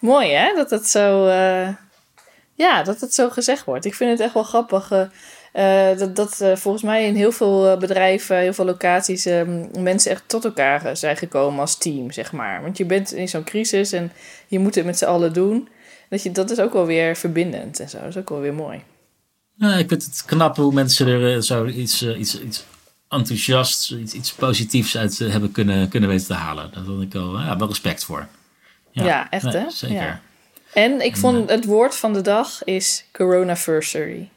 Mooi, 0.00 0.32
hè? 0.32 0.54
Dat 0.54 0.70
het 0.70 0.88
zo, 0.88 1.26
uh, 1.26 1.68
ja, 2.54 2.82
dat 2.82 3.00
het 3.00 3.14
zo 3.14 3.30
gezegd 3.30 3.64
wordt. 3.64 3.84
Ik 3.84 3.94
vind 3.94 4.10
het 4.10 4.20
echt 4.20 4.34
wel 4.34 4.42
grappig. 4.42 4.90
Uh, 4.90 5.00
dat 5.98 6.16
dat 6.16 6.38
uh, 6.42 6.56
volgens 6.56 6.82
mij 6.84 7.06
in 7.06 7.14
heel 7.14 7.32
veel 7.32 7.76
bedrijven, 7.76 8.38
heel 8.38 8.52
veel 8.52 8.64
locaties, 8.64 9.24
mensen 9.78 10.10
echt 10.10 10.22
tot 10.26 10.44
elkaar 10.44 10.96
zijn 10.96 11.16
gekomen 11.16 11.60
als 11.60 11.78
team, 11.78 12.12
zeg 12.12 12.32
maar. 12.32 12.62
Want 12.62 12.76
je 12.76 12.84
bent 12.84 13.12
in 13.12 13.28
zo'n 13.28 13.44
crisis 13.44 13.92
en 13.92 14.12
je 14.46 14.58
moet 14.58 14.74
het 14.74 14.84
met 14.84 14.98
z'n 14.98 15.04
allen 15.04 15.32
doen. 15.32 15.68
Dat, 16.08 16.22
je, 16.22 16.32
dat 16.32 16.50
is 16.50 16.58
ook 16.60 16.72
wel 16.72 16.86
weer 16.86 17.16
verbindend 17.16 17.80
en 17.80 17.88
zo. 17.88 17.98
Dat 17.98 18.08
is 18.08 18.16
ook 18.16 18.28
wel 18.28 18.40
weer 18.40 18.54
mooi. 18.54 18.82
Ja, 19.54 19.74
ik 19.74 19.88
vind 19.88 20.04
het 20.04 20.22
knap 20.26 20.56
hoe 20.56 20.72
mensen 20.72 21.06
er 21.06 21.42
zo 21.42 21.66
iets, 21.66 22.02
iets, 22.02 22.40
iets 22.40 22.64
enthousiast 23.08 23.90
iets, 23.90 24.12
iets 24.12 24.32
positiefs 24.32 24.96
uit 24.96 25.20
eh, 25.20 25.30
hebben 25.30 25.52
kunnen, 25.52 25.88
kunnen 25.88 26.08
weten 26.08 26.26
te 26.26 26.34
halen. 26.34 26.70
Daar 26.74 26.84
had 26.84 27.02
ik 27.02 27.14
al 27.14 27.38
ja, 27.38 27.56
wel 27.56 27.68
respect 27.68 28.04
voor. 28.04 28.26
Ja, 28.90 29.04
ja 29.04 29.30
echt 29.30 29.52
hè? 29.52 29.70
Zeker. 29.70 29.96
Ja. 29.96 30.20
En 30.72 31.00
ik 31.00 31.16
vond 31.16 31.50
het 31.50 31.64
woord 31.64 31.96
van 31.96 32.12
de 32.12 32.20
dag 32.20 32.64
is 32.64 33.04
coronaversary. 33.12 34.28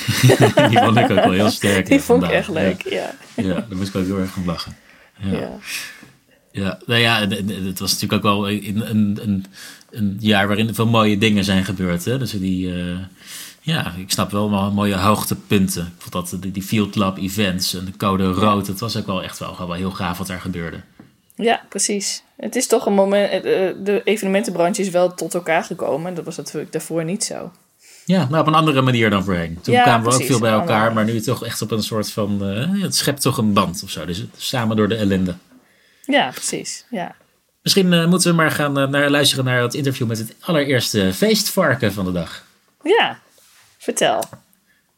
die 0.70 0.78
vond 0.78 0.96
ik 0.96 1.10
ook 1.10 1.24
wel 1.24 1.30
heel 1.30 1.50
sterk. 1.50 1.86
Die 1.86 2.00
vond 2.00 2.22
ik 2.22 2.30
echt 2.30 2.48
leuk, 2.48 2.82
ja. 2.88 3.14
ja. 3.34 3.54
daar 3.54 3.76
moest 3.76 3.88
ik 3.88 3.96
ook 3.96 4.06
heel 4.06 4.18
erg 4.18 4.30
van 4.30 4.44
lachen. 4.44 4.76
Ja. 5.18 5.58
Ja, 6.52 6.78
nou 6.86 7.00
ja, 7.00 7.28
het 7.28 7.78
was 7.78 7.92
natuurlijk 7.92 8.12
ook 8.12 8.32
wel 8.32 8.50
een, 8.50 8.90
een, 8.90 9.18
een, 9.22 9.46
een 9.90 10.16
jaar 10.20 10.46
waarin 10.46 10.74
veel 10.74 10.86
mooie 10.86 11.18
dingen 11.18 11.44
zijn 11.44 11.64
gebeurd. 11.64 12.04
Hè? 12.04 12.18
Dus 12.18 12.30
die, 12.30 12.66
uh, 12.66 12.98
ja, 13.60 13.94
ik 13.96 14.10
snap 14.10 14.30
wel 14.30 14.70
mooie 14.70 14.96
hoogtepunten. 14.96 15.82
Ik 15.82 16.10
vond 16.10 16.30
dat 16.30 16.54
die 16.54 16.62
Field 16.62 16.94
Lab 16.94 17.18
events 17.18 17.74
en 17.74 17.84
de 17.84 17.96
code 17.96 18.24
rood, 18.24 18.66
het 18.66 18.80
was 18.80 18.96
ook 18.96 19.06
wel 19.06 19.22
echt 19.22 19.38
wel, 19.38 19.56
wel 19.58 19.72
heel 19.72 19.90
gaaf 19.90 20.18
wat 20.18 20.28
er 20.28 20.40
gebeurde. 20.40 20.80
Ja, 21.34 21.62
precies. 21.68 22.22
Het 22.36 22.56
is 22.56 22.66
toch 22.66 22.86
een 22.86 22.94
moment, 22.94 23.32
eh, 23.32 23.40
de 23.84 24.00
evenementenbranche 24.04 24.82
is 24.82 24.88
wel 24.88 25.14
tot 25.14 25.34
elkaar 25.34 25.64
gekomen. 25.64 26.06
En 26.06 26.14
dat 26.14 26.24
was 26.24 26.36
natuurlijk 26.36 26.72
daarvoor 26.72 27.04
niet 27.04 27.24
zo. 27.24 27.52
Ja, 28.04 28.26
maar 28.30 28.40
op 28.40 28.46
een 28.46 28.54
andere 28.54 28.80
manier 28.80 29.10
dan 29.10 29.24
voorheen. 29.24 29.58
Toen 29.62 29.82
kwamen 29.82 30.10
we 30.10 30.14
ook 30.14 30.24
veel 30.24 30.40
bij 30.40 30.52
elkaar, 30.52 30.92
maar 30.92 31.04
nu 31.04 31.20
toch 31.20 31.44
echt 31.44 31.62
op 31.62 31.70
een 31.70 31.82
soort 31.82 32.10
van. 32.10 32.50
Uh, 32.50 32.82
het 32.82 32.96
schept 32.96 33.20
toch 33.20 33.38
een 33.38 33.52
band 33.52 33.82
of 33.84 33.90
zo. 33.90 34.04
Dus 34.04 34.24
samen 34.36 34.76
door 34.76 34.88
de 34.88 34.94
ellende. 34.94 35.34
Ja, 36.04 36.30
precies. 36.30 36.84
Ja. 36.90 37.14
Misschien 37.62 37.92
uh, 37.92 38.06
moeten 38.06 38.30
we 38.30 38.36
maar 38.36 38.50
gaan 38.50 38.78
uh, 38.78 38.88
naar, 38.88 39.10
luisteren 39.10 39.44
naar 39.44 39.62
het 39.62 39.74
interview 39.74 40.06
met 40.06 40.18
het 40.18 40.34
allereerste 40.40 41.10
feestvarken 41.14 41.92
van 41.92 42.04
de 42.04 42.12
dag. 42.12 42.44
Ja, 42.82 43.18
vertel. 43.78 44.24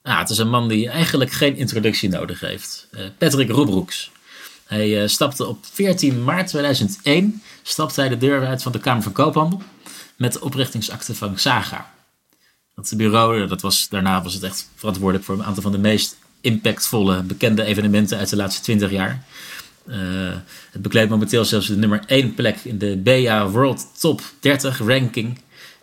Ah, 0.02 0.18
het 0.18 0.30
is 0.30 0.38
een 0.38 0.50
man 0.50 0.68
die 0.68 0.88
eigenlijk 0.88 1.32
geen 1.32 1.56
introductie 1.56 2.08
nodig 2.08 2.40
heeft. 2.40 2.88
Patrick 3.18 3.50
Roebroeks. 3.50 4.10
Hij 4.64 5.08
stapte 5.08 5.46
op 5.46 5.58
14 5.72 6.24
maart 6.24 6.46
2001 6.46 7.42
stapte 7.62 8.00
hij 8.00 8.08
de 8.08 8.16
deur 8.16 8.46
uit 8.46 8.62
van 8.62 8.72
de 8.72 8.78
Kamer 8.78 9.02
van 9.02 9.12
Koophandel 9.12 9.62
met 10.16 10.32
de 10.32 10.40
oprichtingsakte 10.40 11.14
van 11.14 11.38
Saga. 11.38 11.93
Dat 12.74 12.92
bureau, 12.96 13.46
dat 13.46 13.60
was, 13.60 13.88
daarna 13.88 14.22
was 14.22 14.34
het 14.34 14.42
echt 14.42 14.70
verantwoordelijk 14.74 15.24
voor 15.24 15.34
een 15.34 15.44
aantal 15.44 15.62
van 15.62 15.72
de 15.72 15.78
meest 15.78 16.16
impactvolle, 16.40 17.22
bekende 17.22 17.64
evenementen 17.64 18.18
uit 18.18 18.28
de 18.28 18.36
laatste 18.36 18.62
20 18.62 18.90
jaar. 18.90 19.24
Uh, 19.86 19.96
het 20.70 20.82
bekleedt 20.82 21.10
momenteel 21.10 21.44
zelfs 21.44 21.66
de 21.66 21.76
nummer 21.76 22.02
1 22.06 22.34
plek 22.34 22.56
in 22.56 22.78
de 22.78 22.96
BA 22.96 23.48
World 23.48 23.86
Top 24.00 24.22
30 24.40 24.78
ranking. 24.78 25.38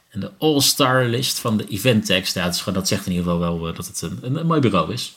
En 0.10 0.19
de 0.19 0.31
All-Star 0.38 1.05
list 1.05 1.39
van 1.39 1.57
de. 1.57 1.65
Ja, 1.69 2.19
dus 2.48 2.63
dat 2.63 2.88
zegt 2.88 3.05
in 3.05 3.12
ieder 3.12 3.31
geval 3.31 3.39
wel 3.39 3.69
uh, 3.69 3.75
dat 3.75 3.88
het 3.88 4.01
een, 4.01 4.36
een, 4.36 4.45
mooi 4.45 4.60
bureau 4.60 4.93
is. 4.93 5.15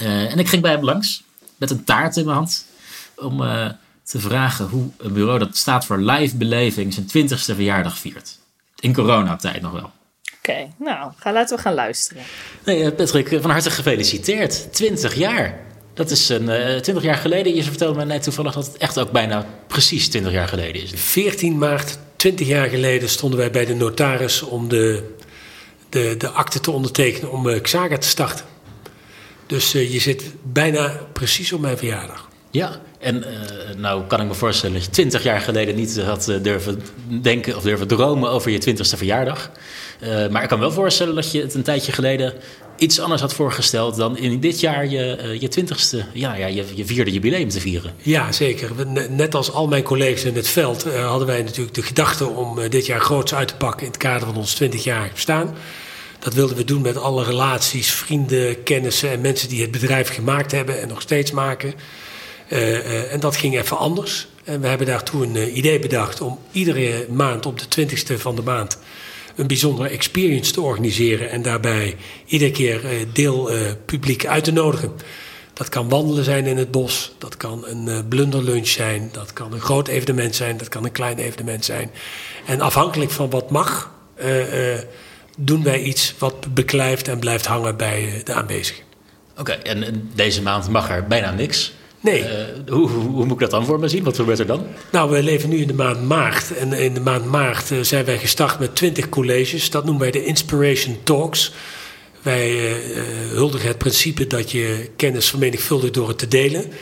Uh, 0.00 0.32
en 0.32 0.38
ik 0.38 0.48
ging 0.48 0.62
bij 0.62 0.72
hem 0.72 0.84
langs 0.84 1.22
met 1.56 1.70
een 1.70 1.84
taart 1.84 2.16
in 2.16 2.24
mijn 2.24 2.36
hand. 2.36 2.66
Om 3.16 3.38
te 4.02 4.20
vragen 4.20 4.66
hoe 4.66 4.90
een 4.98 5.12
bureau 5.12 5.38
dat 5.38 5.56
staat 5.56 5.86
voor 5.86 6.00
live 6.00 6.36
beleving 6.36 6.94
zijn 6.94 7.06
20ste 7.06 7.54
verjaardag 7.54 7.98
viert. 7.98 8.38
In 8.78 8.94
coronatijd 8.94 9.62
nog 9.62 9.72
wel. 9.72 9.92
Oké, 10.48 10.68
nou, 10.78 11.12
ga, 11.16 11.32
laten 11.32 11.56
we 11.56 11.62
gaan 11.62 11.74
luisteren. 11.74 12.22
Nee, 12.64 12.84
eh, 12.84 12.94
Patrick, 12.96 13.38
van 13.40 13.50
harte 13.50 13.70
gefeliciteerd. 13.70 14.72
20 14.72 15.14
jaar. 15.14 15.60
Dat 15.94 16.10
is 16.10 16.28
een, 16.28 16.44
uh, 16.44 16.76
eh, 16.76 16.82
20 16.82 17.04
jaar 17.04 17.16
geleden. 17.16 17.54
Je 17.54 17.62
vertelde 17.62 17.98
me 17.98 18.04
net 18.04 18.22
toevallig 18.22 18.54
dat 18.54 18.66
het 18.66 18.76
echt 18.76 18.98
ook 18.98 19.10
bijna 19.10 19.46
precies 19.66 20.08
20 20.08 20.32
jaar 20.32 20.48
geleden 20.48 20.82
is. 20.82 20.92
14 20.94 21.58
maart, 21.58 21.98
20 22.16 22.46
jaar 22.46 22.68
geleden, 22.68 23.08
stonden 23.08 23.38
wij 23.38 23.50
bij 23.50 23.64
de 23.64 23.74
notaris 23.74 24.42
om 24.42 24.68
de, 24.68 25.14
de, 25.88 26.14
de 26.18 26.28
akte 26.28 26.60
te 26.60 26.70
ondertekenen 26.70 27.30
om 27.30 27.46
uh, 27.46 27.60
Xaga 27.60 27.98
te 27.98 28.08
starten. 28.08 28.44
Dus 29.46 29.72
je 29.72 30.00
zit 30.00 30.24
bijna 30.42 31.00
precies 31.12 31.52
op 31.52 31.60
mijn 31.60 31.78
verjaardag. 31.78 32.28
Ja, 32.50 32.80
en 32.98 33.16
uh, 33.16 33.76
nou 33.76 34.06
kan 34.06 34.20
ik 34.20 34.26
me 34.26 34.34
voorstellen 34.34 34.74
dat 34.74 34.84
je 34.84 34.90
20 34.90 35.22
jaar 35.22 35.40
geleden 35.40 35.74
niet 35.74 36.00
had 36.00 36.24
durven 36.42 36.82
denken 37.22 37.56
of 37.56 37.62
durven 37.62 37.86
dromen 37.86 38.30
over 38.30 38.50
je 38.50 38.74
20ste 38.76 38.96
verjaardag. 38.96 39.50
Uh, 40.02 40.28
maar 40.28 40.42
ik 40.42 40.48
kan 40.48 40.58
wel 40.58 40.72
voorstellen 40.72 41.14
dat 41.14 41.32
je 41.32 41.40
het 41.40 41.54
een 41.54 41.62
tijdje 41.62 41.92
geleden 41.92 42.34
iets 42.76 43.00
anders 43.00 43.20
had 43.20 43.34
voorgesteld 43.34 43.96
dan 43.96 44.16
in 44.16 44.40
dit 44.40 44.60
jaar 44.60 44.86
je, 44.86 45.18
uh, 45.22 45.40
je 45.40 45.48
twintigste, 45.48 46.04
ja, 46.12 46.34
ja, 46.34 46.46
je, 46.46 46.64
je 46.74 46.84
vierde 46.84 47.12
jubileum 47.12 47.48
te 47.48 47.60
vieren. 47.60 47.92
Ja, 47.96 48.32
zeker. 48.32 48.70
Net 49.10 49.34
als 49.34 49.52
al 49.52 49.68
mijn 49.68 49.82
collega's 49.82 50.24
in 50.24 50.34
het 50.34 50.48
veld 50.48 50.86
uh, 50.86 51.08
hadden 51.08 51.26
wij 51.26 51.42
natuurlijk 51.42 51.74
de 51.74 51.82
gedachte 51.82 52.26
om 52.26 52.68
dit 52.68 52.86
jaar 52.86 53.00
groots 53.00 53.34
uit 53.34 53.48
te 53.48 53.56
pakken 53.56 53.80
in 53.80 53.92
het 53.92 53.96
kader 53.96 54.26
van 54.26 54.36
ons 54.36 54.62
20-jarig 54.62 55.12
bestaan. 55.12 55.54
Dat 56.18 56.34
wilden 56.34 56.56
we 56.56 56.64
doen 56.64 56.82
met 56.82 56.96
alle 56.96 57.24
relaties, 57.24 57.90
vrienden, 57.90 58.62
kennissen 58.62 59.10
en 59.10 59.20
mensen 59.20 59.48
die 59.48 59.62
het 59.62 59.70
bedrijf 59.70 60.14
gemaakt 60.14 60.52
hebben 60.52 60.80
en 60.80 60.88
nog 60.88 61.00
steeds 61.00 61.30
maken. 61.30 61.74
en 63.10 63.20
dat 63.20 63.36
ging 63.36 63.58
even 63.58 63.78
anders. 63.78 64.26
En 64.44 64.60
we 64.60 64.66
hebben 64.66 64.86
daartoe 64.86 65.26
een 65.26 65.56
idee 65.58 65.78
bedacht 65.78 66.20
om 66.20 66.38
iedere 66.52 67.06
maand 67.10 67.46
op 67.46 67.58
de 67.58 67.86
20ste 67.86 68.20
van 68.20 68.36
de 68.36 68.42
maand 68.42 68.78
een 69.36 69.46
bijzondere 69.46 69.88
experience 69.88 70.52
te 70.52 70.60
organiseren 70.60 71.30
en 71.30 71.42
daarbij 71.42 71.96
iedere 72.26 72.50
keer 72.50 72.84
eh, 72.84 72.96
deelpubliek 73.12 74.26
uit 74.26 74.44
te 74.44 74.52
nodigen. 74.52 74.92
Dat 75.52 75.68
kan 75.68 75.88
wandelen 75.88 76.24
zijn 76.24 76.46
in 76.46 76.56
het 76.56 76.70
bos, 76.70 77.14
dat 77.18 77.36
kan 77.36 77.66
een 77.66 77.86
uh, 77.86 77.98
blunderlunch 78.08 78.66
zijn, 78.66 79.08
dat 79.12 79.32
kan 79.32 79.52
een 79.52 79.60
groot 79.60 79.88
evenement 79.88 80.34
zijn, 80.34 80.56
dat 80.56 80.68
kan 80.68 80.84
een 80.84 80.92
klein 80.92 81.18
evenement 81.18 81.64
zijn. 81.64 81.90
En 82.46 82.60
afhankelijk 82.60 83.10
van 83.10 83.30
wat 83.30 83.50
mag, 83.50 83.90
doen 85.36 85.62
wij 85.62 85.80
iets 85.82 86.14
wat 86.18 86.54
beklijft 86.54 87.08
en 87.08 87.18
blijft 87.18 87.46
hangen 87.46 87.76
bij 87.76 88.20
de 88.24 88.32
aanwezigen. 88.32 88.84
Oké, 89.38 89.52
en 89.52 90.10
deze 90.14 90.42
maand 90.42 90.68
mag 90.68 90.90
er 90.90 91.06
bijna 91.06 91.30
niks. 91.30 91.72
Nee. 92.02 92.20
Uh, 92.20 92.28
hoe, 92.68 92.88
hoe, 92.88 93.04
hoe, 93.04 93.24
moet 93.24 93.32
ik 93.32 93.38
dat 93.38 93.50
dan 93.50 93.64
voor 93.64 93.78
me 93.78 93.88
zien? 93.88 94.04
Wat 94.04 94.16
gebeurt 94.16 94.38
er 94.38 94.46
dan? 94.46 94.66
Nou, 94.90 95.10
we 95.10 95.22
leven 95.22 95.48
nu 95.48 95.60
in 95.60 95.66
de 95.66 95.74
maand 95.74 96.02
maart. 96.02 96.56
En 96.56 96.72
in 96.72 96.94
de 96.94 97.00
maand 97.00 97.24
maart 97.24 97.70
uh, 97.70 97.78
zijn 97.80 98.04
wij 98.04 98.18
gestart 98.18 98.58
met 98.58 98.74
20 98.74 99.08
colleges. 99.08 99.70
Dat 99.70 99.84
noemen 99.84 100.02
wij 100.02 100.10
de 100.10 100.24
Inspiration 100.24 100.98
Talks. 101.02 101.52
Wij 102.22 102.50
uh, 102.50 103.02
huldigen 103.30 103.68
het 103.68 103.78
principe 103.78 104.26
dat 104.26 104.50
je 104.50 104.90
kennis 104.96 105.28
vermenigvuldigt 105.28 105.94
door 105.94 106.08
het 106.08 106.18
te 106.18 106.28
delen. 106.28 106.72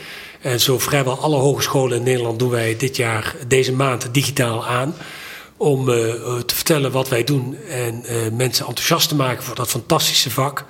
En 0.41 0.59
zo 0.59 0.79
vrijwel 0.79 1.19
alle 1.19 1.35
hogescholen 1.35 1.97
in 1.97 2.03
Nederland 2.03 2.39
doen 2.39 2.49
wij 2.49 2.77
dit 2.77 2.95
jaar, 2.95 3.35
deze 3.47 3.73
maand, 3.73 4.07
digitaal 4.11 4.67
aan. 4.67 4.95
Om 5.57 5.85
te 5.85 6.55
vertellen 6.55 6.91
wat 6.91 7.09
wij 7.09 7.23
doen 7.23 7.57
en 7.69 8.03
mensen 8.35 8.65
enthousiast 8.65 9.09
te 9.09 9.15
maken 9.15 9.43
voor 9.43 9.55
dat 9.55 9.69
fantastische 9.69 10.29
vak 10.29 10.65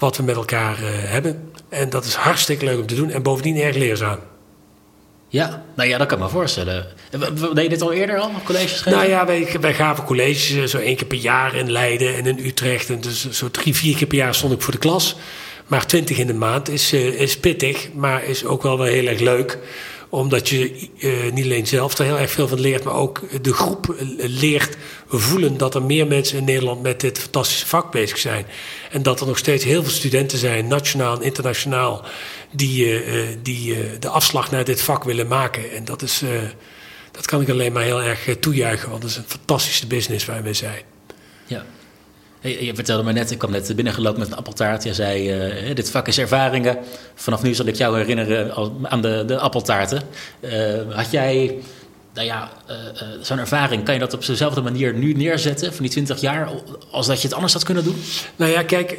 wat 0.00 0.16
we 0.16 0.22
met 0.22 0.36
elkaar 0.36 0.76
hebben. 0.82 1.50
En 1.68 1.90
dat 1.90 2.04
is 2.04 2.14
hartstikke 2.14 2.64
leuk 2.64 2.78
om 2.80 2.86
te 2.86 2.94
doen 2.94 3.10
en 3.10 3.22
bovendien 3.22 3.56
erg 3.56 3.76
leerzaam. 3.76 4.18
Ja, 5.28 5.62
nou 5.74 5.88
ja, 5.88 5.98
dat 5.98 6.06
kan 6.06 6.18
ik 6.18 6.24
me 6.24 6.30
voorstellen. 6.30 6.86
Deed 7.54 7.62
je 7.62 7.68
dit 7.68 7.82
al 7.82 7.92
eerder 7.92 8.18
al, 8.18 8.30
colleges 8.44 8.80
geven? 8.80 8.98
Nou 8.98 9.08
ja, 9.10 9.26
wij, 9.26 9.56
wij 9.60 9.74
gaven 9.74 10.04
colleges 10.04 10.50
eh, 10.50 10.64
zo 10.64 10.78
één 10.78 10.96
keer 10.96 11.06
per 11.06 11.18
jaar 11.18 11.54
in 11.54 11.70
Leiden 11.70 12.16
en 12.16 12.26
in 12.26 12.46
Utrecht. 12.46 12.88
En 12.88 13.00
dus 13.00 13.30
zo 13.30 13.50
drie, 13.50 13.74
vier 13.74 13.96
keer 13.96 14.06
per 14.06 14.16
jaar 14.16 14.34
stond 14.34 14.52
ik 14.52 14.60
voor 14.60 14.72
de 14.72 14.78
klas. 14.78 15.16
Maar 15.66 15.86
twintig 15.86 16.18
in 16.18 16.26
de 16.26 16.34
maand 16.34 16.68
is, 16.68 16.92
uh, 16.92 17.20
is 17.20 17.38
pittig, 17.38 17.88
maar 17.92 18.24
is 18.24 18.44
ook 18.44 18.62
wel 18.62 18.78
wel 18.78 18.86
heel 18.86 19.06
erg 19.06 19.20
leuk 19.20 19.58
omdat 20.10 20.48
je 20.48 20.88
uh, 20.98 21.32
niet 21.32 21.44
alleen 21.44 21.66
zelf 21.66 21.98
er 21.98 22.04
heel 22.04 22.18
erg 22.18 22.30
veel 22.30 22.48
van 22.48 22.60
leert, 22.60 22.84
maar 22.84 22.94
ook 22.94 23.42
de 23.42 23.52
groep 23.52 23.94
leert 24.16 24.76
voelen 25.06 25.56
dat 25.56 25.74
er 25.74 25.82
meer 25.82 26.06
mensen 26.06 26.38
in 26.38 26.44
Nederland 26.44 26.82
met 26.82 27.00
dit 27.00 27.18
fantastische 27.18 27.66
vak 27.66 27.90
bezig 27.90 28.18
zijn. 28.18 28.46
En 28.90 29.02
dat 29.02 29.20
er 29.20 29.26
nog 29.26 29.38
steeds 29.38 29.64
heel 29.64 29.82
veel 29.82 29.92
studenten 29.92 30.38
zijn, 30.38 30.66
nationaal 30.66 31.16
en 31.16 31.22
internationaal, 31.22 32.04
die, 32.50 33.04
uh, 33.04 33.26
die 33.42 33.98
de 33.98 34.08
afslag 34.08 34.50
naar 34.50 34.64
dit 34.64 34.80
vak 34.80 35.04
willen 35.04 35.26
maken. 35.26 35.72
En 35.72 35.84
dat, 35.84 36.02
is, 36.02 36.22
dat 37.10 37.26
kan 37.26 37.40
ik 37.40 37.48
alleen 37.48 37.72
maar 37.72 37.82
heel 37.82 38.02
erg 38.02 38.36
toejuichen, 38.40 38.90
want 38.90 39.02
het 39.02 39.10
is 39.10 39.16
een 39.16 39.24
fantastische 39.26 39.86
business 39.86 40.24
waar 40.24 40.42
we 40.42 40.54
zijn. 40.54 40.82
Ja. 41.46 41.64
Je 42.40 42.74
vertelde 42.74 43.02
me 43.02 43.12
net, 43.12 43.30
ik 43.30 43.38
kwam 43.38 43.50
net 43.50 43.72
binnengelopen 43.76 44.18
met 44.20 44.28
een 44.28 44.36
appeltaart. 44.36 44.82
Je 44.82 44.94
zei, 44.94 45.48
uh, 45.68 45.74
dit 45.74 45.90
vak 45.90 46.08
is 46.08 46.18
ervaringen. 46.18 46.78
Vanaf 47.14 47.42
nu 47.42 47.54
zal 47.54 47.66
ik 47.66 47.74
jou 47.74 47.96
herinneren 47.96 48.54
aan 48.82 49.02
de, 49.02 49.24
de 49.26 49.38
appeltaarten. 49.38 50.02
Uh, 50.40 50.96
had 50.96 51.10
jij, 51.10 51.58
nou 52.14 52.26
ja, 52.26 52.50
uh, 52.70 52.76
zo'n 53.20 53.38
ervaring, 53.38 53.84
kan 53.84 53.94
je 53.94 54.00
dat 54.00 54.14
op 54.14 54.26
dezelfde 54.26 54.60
manier 54.60 54.94
nu 54.94 55.12
neerzetten, 55.12 55.72
van 55.72 55.82
die 55.82 55.90
20 55.90 56.20
jaar, 56.20 56.48
als 56.90 57.06
dat 57.06 57.20
je 57.20 57.26
het 57.26 57.36
anders 57.36 57.52
had 57.52 57.64
kunnen 57.64 57.84
doen? 57.84 58.02
Nou 58.36 58.50
ja, 58.50 58.62
kijk... 58.62 58.98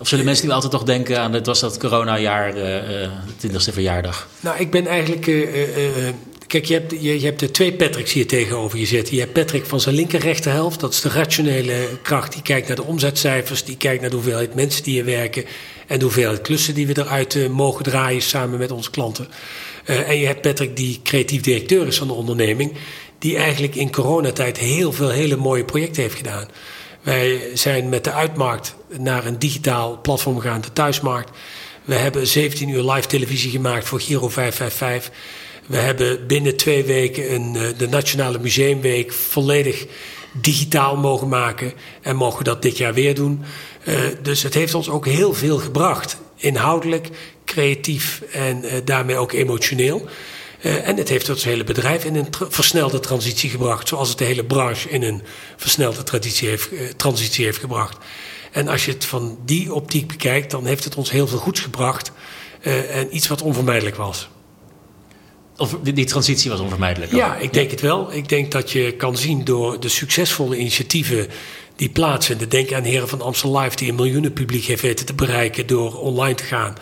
of 0.00 0.08
zullen 0.08 0.24
mensen 0.24 0.46
nu 0.46 0.52
altijd 0.52 0.72
toch 0.72 0.84
denken 0.84 1.20
aan, 1.20 1.32
het 1.32 1.46
was 1.46 1.60
dat 1.60 1.78
coronajaar, 1.78 2.54
de 2.54 3.08
20ste 3.46 3.72
verjaardag? 3.72 4.28
Nou, 4.40 4.58
ik 4.58 4.70
ben 4.70 4.86
eigenlijk 4.86 5.26
Kijk, 6.50 6.64
je 6.64 7.20
hebt, 7.20 7.40
de 7.40 7.50
twee 7.50 7.72
Patricks 7.72 8.12
hier 8.12 8.26
tegenover 8.26 8.78
je 8.78 8.86
zitten. 8.86 9.14
Je 9.14 9.20
hebt 9.20 9.32
Patrick 9.32 9.66
van 9.66 9.80
zijn 9.80 9.94
linker 9.94 10.20
rechterhelft. 10.20 10.80
Dat 10.80 10.92
is 10.92 11.00
de 11.00 11.08
rationele 11.08 11.88
kracht. 12.02 12.32
Die 12.32 12.42
kijkt 12.42 12.66
naar 12.66 12.76
de 12.76 12.84
omzetcijfers. 12.84 13.64
Die 13.64 13.76
kijkt 13.76 14.00
naar 14.00 14.10
de 14.10 14.16
hoeveelheid 14.16 14.54
mensen 14.54 14.82
die 14.82 14.92
hier 14.92 15.04
werken. 15.04 15.44
En 15.86 15.98
de 15.98 16.04
hoeveelheid 16.04 16.40
klussen 16.40 16.74
die 16.74 16.86
we 16.86 16.98
eruit 16.98 17.34
uh, 17.34 17.48
mogen 17.48 17.84
draaien 17.84 18.22
samen 18.22 18.58
met 18.58 18.70
onze 18.70 18.90
klanten. 18.90 19.28
Uh, 19.86 20.08
en 20.08 20.18
je 20.18 20.26
hebt 20.26 20.40
Patrick 20.40 20.76
die 20.76 21.00
creatief 21.02 21.40
directeur 21.40 21.86
is 21.86 21.98
van 21.98 22.06
de 22.06 22.12
onderneming. 22.12 22.72
Die 23.18 23.36
eigenlijk 23.36 23.74
in 23.74 23.92
coronatijd 23.92 24.58
heel 24.58 24.92
veel 24.92 25.10
hele 25.10 25.36
mooie 25.36 25.64
projecten 25.64 26.02
heeft 26.02 26.16
gedaan. 26.16 26.48
Wij 27.02 27.40
zijn 27.54 27.88
met 27.88 28.04
de 28.04 28.12
uitmarkt 28.12 28.74
naar 28.98 29.26
een 29.26 29.38
digitaal 29.38 30.00
platform 30.00 30.40
gegaan, 30.40 30.60
de 30.60 30.72
thuismarkt. 30.72 31.30
We 31.84 31.94
hebben 31.94 32.26
17 32.26 32.68
uur 32.68 32.92
live 32.92 33.06
televisie 33.06 33.50
gemaakt 33.50 33.86
voor 33.86 34.00
Giro 34.00 34.28
555. 34.28 35.12
We 35.70 35.76
hebben 35.76 36.26
binnen 36.26 36.56
twee 36.56 36.84
weken 36.84 37.34
een, 37.34 37.56
eh, 37.56 37.62
de 37.76 37.88
Nationale 37.88 38.38
Museumweek 38.38 39.12
volledig 39.12 39.86
digitaal 40.32 40.96
mogen 40.96 41.28
maken. 41.28 41.72
En 42.02 42.16
mogen 42.16 42.44
dat 42.44 42.62
dit 42.62 42.76
jaar 42.76 42.94
weer 42.94 43.14
doen. 43.14 43.42
Uh, 43.84 43.98
dus 44.22 44.42
het 44.42 44.54
heeft 44.54 44.74
ons 44.74 44.88
ook 44.88 45.06
heel 45.06 45.34
veel 45.34 45.58
gebracht. 45.58 46.16
Inhoudelijk, 46.36 47.08
creatief 47.44 48.22
en 48.32 48.64
uh, 48.64 48.72
daarmee 48.84 49.16
ook 49.16 49.32
emotioneel. 49.32 50.06
En 50.60 50.96
het 50.96 51.08
heeft 51.08 51.26
het 51.26 51.44
hele 51.44 51.64
bedrijf 51.64 52.04
in 52.04 52.14
een 52.14 52.28
versnelde 52.48 53.00
transitie 53.00 53.50
gebracht, 53.50 53.88
zoals 53.88 54.08
het 54.08 54.18
de 54.18 54.24
hele 54.24 54.44
branche 54.44 54.88
in 54.88 55.02
een 55.02 55.22
versnelde 55.56 56.02
transitie 56.02 56.48
heeft, 56.48 56.68
transitie 56.96 57.44
heeft 57.44 57.58
gebracht. 57.58 57.96
En 58.52 58.68
als 58.68 58.84
je 58.84 58.92
het 58.92 59.04
van 59.04 59.38
die 59.44 59.74
optiek 59.74 60.08
bekijkt, 60.08 60.50
dan 60.50 60.66
heeft 60.66 60.84
het 60.84 60.96
ons 60.96 61.10
heel 61.10 61.26
veel 61.26 61.38
goeds 61.38 61.60
gebracht 61.60 62.12
en 62.90 63.16
iets 63.16 63.28
wat 63.28 63.42
onvermijdelijk 63.42 63.96
was. 63.96 64.28
Of 65.60 65.76
die, 65.82 66.04
transitie 66.04 66.50
was 66.50 66.60
onvermijdelijk? 66.60 67.12
Ja, 67.12 67.36
ik 67.36 67.52
denk 67.52 67.70
het 67.70 67.80
wel. 67.80 68.12
Ik 68.12 68.28
denk 68.28 68.50
dat 68.52 68.70
je 68.70 68.92
kan 68.92 69.16
zien 69.16 69.44
door 69.44 69.80
de 69.80 69.88
succesvolle 69.88 70.56
initiatieven 70.56 71.26
die 71.76 71.88
plaatsvinden. 71.88 72.48
Denk 72.48 72.72
aan 72.72 72.82
Heren 72.82 73.08
van 73.08 73.20
Amstel 73.20 73.58
Live, 73.58 73.76
die 73.76 73.88
een 73.88 73.94
miljoenen 73.94 74.32
publiek 74.32 74.64
heeft 74.64 74.82
weten 74.82 75.06
te 75.06 75.14
bereiken 75.14 75.66
door 75.66 75.98
online 75.98 76.34
te 76.34 76.44
gaan. 76.44 76.76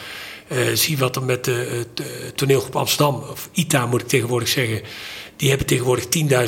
Uh, 0.53 0.59
zie 0.75 0.99
wat 0.99 1.17
er 1.17 1.23
met 1.23 1.45
de, 1.45 1.87
de, 1.95 2.33
toneelgroep 2.35 2.77
Amsterdam, 2.77 3.15
of 3.15 3.49
ITA 3.53 3.87
moet 3.87 4.01
ik 4.01 4.09
tegenwoordig 4.09 4.49
zeggen. 4.49 4.81
Die 5.37 5.49
hebben 5.49 5.67
tegenwoordig 5.67 6.05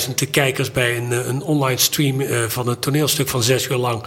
10.000 0.08 0.30
kijkers 0.30 0.70
bij 0.70 0.96
een, 0.96 1.28
een 1.28 1.42
online 1.42 1.78
stream 1.78 2.22
van 2.49 2.68
een 2.68 2.78
toneelstuk 2.78 3.28
van 3.28 3.42
zes 3.42 3.68
uur 3.68 3.76
lang. 3.76 4.02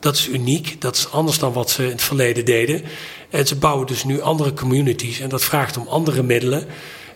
Dat 0.00 0.16
is 0.16 0.28
uniek. 0.28 0.80
Dat 0.80 0.96
is 0.96 1.10
anders 1.10 1.38
dan 1.38 1.52
wat 1.52 1.70
ze 1.70 1.84
in 1.84 1.90
het 1.90 2.02
verleden 2.02 2.44
deden. 2.44 2.82
En 3.30 3.46
ze 3.46 3.56
bouwen 3.56 3.86
dus 3.86 4.04
nu 4.04 4.20
andere 4.20 4.54
communities. 4.54 5.20
En 5.20 5.28
dat 5.28 5.44
vraagt 5.44 5.76
om 5.76 5.86
andere 5.88 6.22
middelen. 6.22 6.66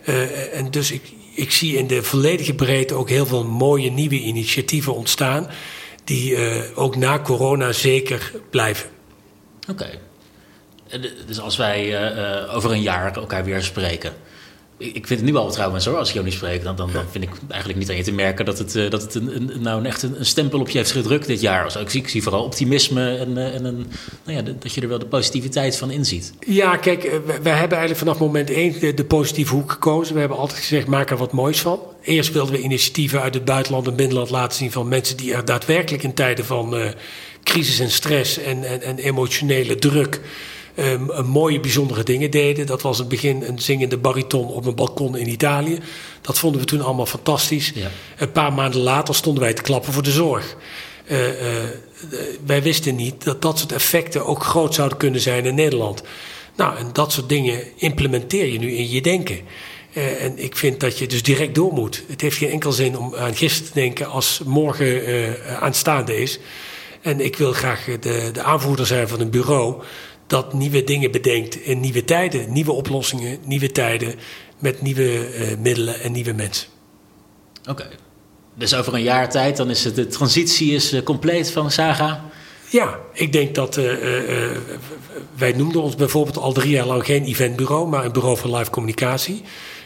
Uh, 0.05 0.57
en 0.57 0.71
dus 0.71 0.91
ik, 0.91 1.01
ik 1.33 1.51
zie 1.51 1.77
in 1.77 1.87
de 1.87 2.03
volledige 2.03 2.53
breedte 2.53 2.93
ook 2.93 3.09
heel 3.09 3.25
veel 3.25 3.45
mooie 3.45 3.91
nieuwe 3.91 4.19
initiatieven 4.19 4.95
ontstaan. 4.95 5.47
Die 6.03 6.31
uh, 6.31 6.61
ook 6.75 6.95
na 6.95 7.19
corona 7.19 7.71
zeker 7.71 8.31
blijven. 8.49 8.89
Oké. 9.69 9.71
Okay. 9.71 9.99
Dus 11.27 11.39
als 11.39 11.57
wij 11.57 12.13
over 12.49 12.71
een 12.71 12.81
jaar 12.81 13.15
elkaar 13.17 13.43
weer 13.43 13.63
spreken. 13.63 14.13
Ik 14.77 15.07
vind 15.07 15.19
het 15.19 15.29
nu 15.29 15.35
al 15.35 15.51
trouwens 15.51 15.85
hoor, 15.85 15.97
als 15.97 16.07
ik 16.07 16.13
jou 16.13 16.25
niet 16.25 16.35
spreek. 16.35 16.63
Dan, 16.63 16.75
dan, 16.75 16.91
dan 16.91 17.03
vind 17.11 17.23
ik 17.23 17.29
eigenlijk 17.47 17.79
niet 17.79 17.89
aan 17.89 17.95
je 17.95 18.03
te 18.03 18.11
merken 18.11 18.45
dat 18.45 18.57
het, 18.57 18.75
uh, 18.75 18.89
dat 18.89 19.01
het 19.01 19.15
een, 19.15 19.35
een, 19.35 19.61
nou 19.61 19.85
echt 19.85 20.03
een, 20.03 20.25
stempel 20.25 20.59
op 20.59 20.69
je 20.69 20.77
heeft 20.77 20.91
gedrukt 20.91 21.27
dit 21.27 21.41
jaar. 21.41 21.63
Dus 21.63 21.93
ik, 21.93 22.09
zie, 22.09 22.23
vooral 22.23 22.43
optimisme 22.43 23.17
en, 23.17 23.29
uh, 23.29 23.55
en 23.55 23.65
een, 23.65 23.87
nou 24.25 24.37
ja, 24.37 24.53
dat 24.59 24.73
je 24.73 24.81
er 24.81 24.87
wel 24.87 24.99
de 24.99 25.05
positiviteit 25.05 25.77
van 25.77 25.91
inziet. 25.91 26.33
Ja, 26.47 26.77
kijk, 26.77 27.01
wij 27.25 27.57
hebben 27.57 27.77
eigenlijk 27.77 27.97
vanaf 27.97 28.19
moment 28.19 28.49
één 28.49 28.95
de, 28.95 29.05
positieve 29.05 29.53
hoek 29.53 29.71
gekozen. 29.71 30.13
We 30.13 30.19
hebben 30.19 30.37
altijd 30.37 30.59
gezegd, 30.59 30.87
maak 30.87 31.09
er 31.09 31.17
wat 31.17 31.31
moois 31.31 31.59
van. 31.59 31.79
Eerst 32.01 32.33
wilden 32.33 32.53
we 32.53 32.61
initiatieven 32.61 33.21
uit 33.21 33.33
het 33.33 33.45
buitenland 33.45 33.87
en 33.87 33.95
binnenland 33.95 34.29
laten 34.29 34.57
zien 34.57 34.71
van 34.71 34.87
mensen 34.87 35.17
die 35.17 35.33
er 35.33 35.45
daadwerkelijk 35.45 36.03
in 36.03 36.13
tijden 36.13 36.45
van 36.45 36.93
crisis 37.43 37.79
en 37.79 37.91
stress 37.91 38.37
en, 38.37 38.81
en 38.81 38.97
emotionele 38.97 39.75
druk 39.75 40.19
um, 40.79 41.25
mooie, 41.25 41.59
bijzondere 41.59 42.03
dingen 42.03 42.31
deden. 42.31 42.65
Dat 42.65 42.81
was 42.81 42.95
in 42.95 42.99
het 42.99 43.09
begin 43.11 43.43
een 43.43 43.59
zingende 43.59 43.97
bariton 43.97 44.47
op 44.47 44.65
een 44.65 44.75
balkon 44.75 45.17
in 45.17 45.29
Italië. 45.29 45.79
Dat 46.21 46.39
vonden 46.39 46.61
we 46.61 46.67
toen 46.67 46.81
allemaal 46.81 47.05
fantastisch. 47.05 47.71
Ja. 47.75 47.91
Een 48.17 48.31
paar 48.31 48.53
maanden 48.53 48.81
later 48.81 49.15
stonden 49.15 49.43
wij 49.43 49.53
te 49.53 49.61
klappen 49.61 49.93
voor 49.93 50.03
de 50.03 50.11
zorg. 50.11 50.55
Uh, 51.07 51.27
uh, 51.27 51.33
wij 52.45 52.61
wisten 52.61 52.95
niet 52.95 53.23
dat 53.23 53.41
dat 53.41 53.59
soort 53.59 53.71
effecten 53.71 54.25
ook 54.25 54.43
groot 54.43 54.73
zouden 54.73 54.97
kunnen 54.97 55.21
zijn 55.21 55.45
in 55.45 55.55
Nederland. 55.55 56.03
Nou, 56.55 56.77
en 56.77 56.89
dat 56.93 57.11
soort 57.11 57.29
dingen 57.29 57.63
implementeer 57.75 58.45
je 58.45 58.59
nu 58.59 58.71
in 58.71 58.89
je 58.89 59.01
denken. 59.01 59.39
Uh, 59.93 60.23
en 60.23 60.43
ik 60.43 60.55
vind 60.55 60.79
dat 60.79 60.97
je 60.97 61.07
dus 61.07 61.23
direct 61.23 61.55
door 61.55 61.73
moet. 61.73 62.03
Het 62.07 62.21
heeft 62.21 62.37
geen 62.37 62.49
enkel 62.49 62.71
zin 62.71 62.97
om 62.97 63.15
aan 63.15 63.35
gisteren 63.35 63.73
te 63.73 63.79
denken 63.79 64.09
als 64.09 64.41
morgen 64.45 65.01
aanstaande 65.59 66.21
is. 66.21 66.39
En 67.01 67.19
ik 67.19 67.37
wil 67.37 67.53
graag 67.53 67.85
de, 67.99 68.29
de 68.33 68.41
aanvoerder 68.41 68.85
zijn 68.85 69.07
van 69.07 69.19
een 69.19 69.29
bureau 69.29 69.83
dat 70.27 70.53
nieuwe 70.53 70.83
dingen 70.83 71.11
bedenkt 71.11 71.55
in 71.55 71.79
nieuwe 71.79 72.05
tijden. 72.05 72.53
Nieuwe 72.53 72.71
oplossingen, 72.71 73.39
nieuwe 73.43 73.71
tijden 73.71 74.15
met 74.59 74.81
nieuwe 74.81 75.37
uh, 75.39 75.57
middelen 75.57 75.99
en 75.99 76.11
nieuwe 76.11 76.33
mensen. 76.33 76.67
Oké. 77.61 77.71
Okay. 77.71 77.91
Dus 78.57 78.75
over 78.75 78.93
een 78.93 79.03
jaar 79.03 79.29
tijd, 79.29 79.57
dan 79.57 79.69
is 79.69 79.83
het, 79.83 79.95
de 79.95 80.07
transitie 80.07 80.73
is 80.73 80.93
uh, 80.93 81.03
compleet 81.03 81.51
van 81.51 81.71
Saga? 81.71 82.25
Ja, 82.69 82.99
ik 83.13 83.31
denk 83.31 83.55
dat... 83.55 83.77
Uh, 83.77 83.93
wij 85.37 85.51
noemden 85.51 85.81
ons 85.81 85.95
bijvoorbeeld 85.95 86.37
al 86.37 86.53
drie 86.53 86.69
jaar 86.69 86.85
lang 86.85 87.05
geen 87.05 87.23
eventbureau... 87.23 87.87
maar 87.87 88.05
een 88.05 88.11
bureau 88.11 88.37
voor 88.37 88.57
live 88.57 88.69
communicatie. 88.69 89.41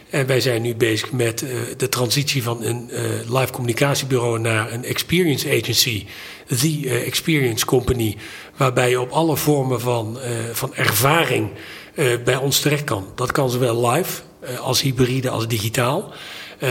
En 0.10 0.28
wij 0.28 0.42
zijn 0.42 0.62
nu 0.62 0.76
bezig 0.76 1.12
met 1.12 1.46
de 1.78 1.90
transitie 1.90 2.44
van 2.44 2.64
een 2.64 2.90
live 3.30 3.52
communicatiebureau... 3.52 4.40
naar 4.40 4.74
een 4.74 4.84
experience 4.84 5.48
agency, 5.48 6.06
The 6.48 7.02
Experience 7.06 7.66
Company 7.66 8.18
waarbij 8.60 8.90
je 8.90 9.00
op 9.00 9.12
alle 9.12 9.38
vormen 9.38 9.82
van, 9.82 10.18
uh, 10.18 10.24
van 10.52 10.76
ervaring 10.76 11.50
uh, 11.96 12.06
bij 12.24 12.36
ons 12.36 12.60
terecht 12.60 12.84
kan. 12.84 13.06
Dat 13.16 13.32
kan 13.32 13.50
zowel 13.50 13.90
live 13.90 14.22
uh, 14.44 14.60
als 14.60 14.82
hybride 14.82 15.30
als 15.30 15.48
digitaal. 15.48 16.14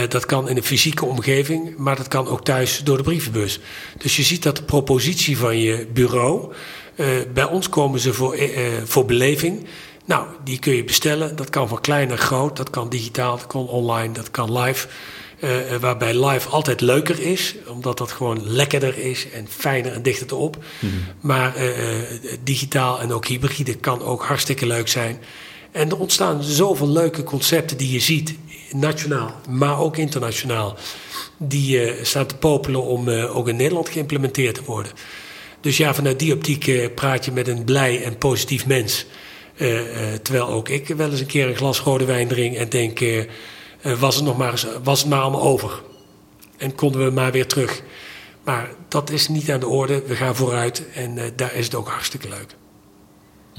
dat 0.09 0.27
kan 0.27 0.49
in 0.49 0.57
een 0.57 0.63
fysieke 0.63 1.05
omgeving, 1.05 1.77
maar 1.77 1.97
dat 1.97 2.09
kan 2.09 2.29
ook 2.29 2.45
thuis 2.45 2.81
door 2.85 2.97
de 2.97 3.03
brievenbus. 3.03 3.61
Dus 3.99 4.17
je 4.17 4.23
ziet 4.23 4.43
dat 4.43 4.57
de 4.57 4.63
propositie 4.63 5.39
van 5.39 5.59
je 5.59 5.87
bureau. 5.93 6.53
bij 7.35 7.45
ons 7.45 7.69
komen 7.69 8.01
ze 8.01 8.13
voor, 8.13 8.37
voor 8.85 9.05
beleving. 9.05 9.67
Nou, 10.05 10.27
die 10.45 10.59
kun 10.59 10.75
je 10.75 10.85
bestellen. 10.85 11.37
Dat 11.37 11.51
kan 11.51 11.69
van 11.69 11.81
klein 11.81 12.09
naar 12.09 12.19
groot. 12.19 12.57
Dat 12.57 12.71
kan 12.71 12.89
digitaal, 12.89 13.37
dat 13.37 13.47
kan 13.47 13.67
online, 13.67 14.13
dat 14.13 14.31
kan 14.31 14.59
live. 14.59 14.89
Uh, 15.41 15.77
waarbij 15.81 16.27
live 16.27 16.49
altijd 16.49 16.81
leuker 16.81 17.21
is, 17.21 17.55
omdat 17.69 17.99
dat 17.99 18.13
gewoon 18.13 18.51
lekkerder 18.51 18.99
is 18.99 19.31
en 19.31 19.47
fijner 19.49 19.93
en 19.93 20.03
dichter 20.03 20.27
erop. 20.31 20.57
Mm 20.57 20.91
-hmm. 20.91 21.01
Maar 21.21 21.63
uh, 21.63 21.73
digitaal 22.43 23.01
en 23.01 23.13
ook 23.13 23.27
hybride 23.27 23.75
kan 23.75 24.03
ook 24.03 24.25
hartstikke 24.25 24.67
leuk 24.67 24.89
zijn. 24.89 25.19
En 25.73 25.91
er 25.91 25.99
ontstaan 25.99 26.43
zoveel 26.43 26.89
leuke 26.89 27.23
concepten 27.23 27.77
die 27.77 27.93
je 27.93 28.01
ziet, 28.01 28.35
nationaal, 28.73 29.35
maar 29.49 29.79
ook 29.81 29.97
internationaal, 29.97 30.77
die 31.37 31.93
staan 32.03 32.27
te 32.27 32.37
popelen 32.37 32.83
om 32.83 33.09
ook 33.09 33.49
in 33.49 33.57
Nederland 33.57 33.89
geïmplementeerd 33.89 34.55
te 34.55 34.65
worden. 34.65 34.93
Dus 35.61 35.77
ja, 35.77 35.95
vanuit 35.95 36.19
die 36.19 36.33
optiek 36.33 36.95
praat 36.95 37.25
je 37.25 37.33
met 37.33 37.49
een 37.49 37.65
blij 37.65 38.03
en 38.03 38.19
positief 38.19 38.67
mens. 38.67 39.07
terwijl 40.23 40.49
ook 40.49 40.69
ik 40.69 40.87
wel 40.89 41.11
eens 41.11 41.21
een 41.21 41.27
keer 41.27 41.49
een 41.49 41.57
glas 41.57 41.81
rode 41.81 42.05
wijn 42.05 42.29
drink 42.29 42.57
en 42.57 42.69
denk 42.69 43.01
was, 43.83 44.15
het 44.15 44.25
nog 44.25 44.37
maar 44.37 44.51
eens, 44.51 44.67
was 44.83 45.01
het 45.01 45.09
maar 45.09 45.21
allemaal 45.21 45.43
over. 45.43 45.83
En 46.57 46.75
konden 46.75 47.05
we 47.05 47.11
maar 47.11 47.33
weer 47.33 47.47
terug. 47.47 47.83
Maar 48.45 48.71
dat 48.89 49.11
is 49.11 49.29
niet 49.29 49.51
aan 49.51 49.61
de 49.61 49.67
orde. 49.67 50.03
We 50.07 50.17
gaan 50.17 50.37
vooruit 50.37 50.83
en 50.95 51.17
uh, 51.17 51.25
daar 51.37 51.55
is 51.55 51.65
het 51.65 51.75
ook 51.75 51.89
hartstikke 51.89 52.29
leuk. 52.29 52.57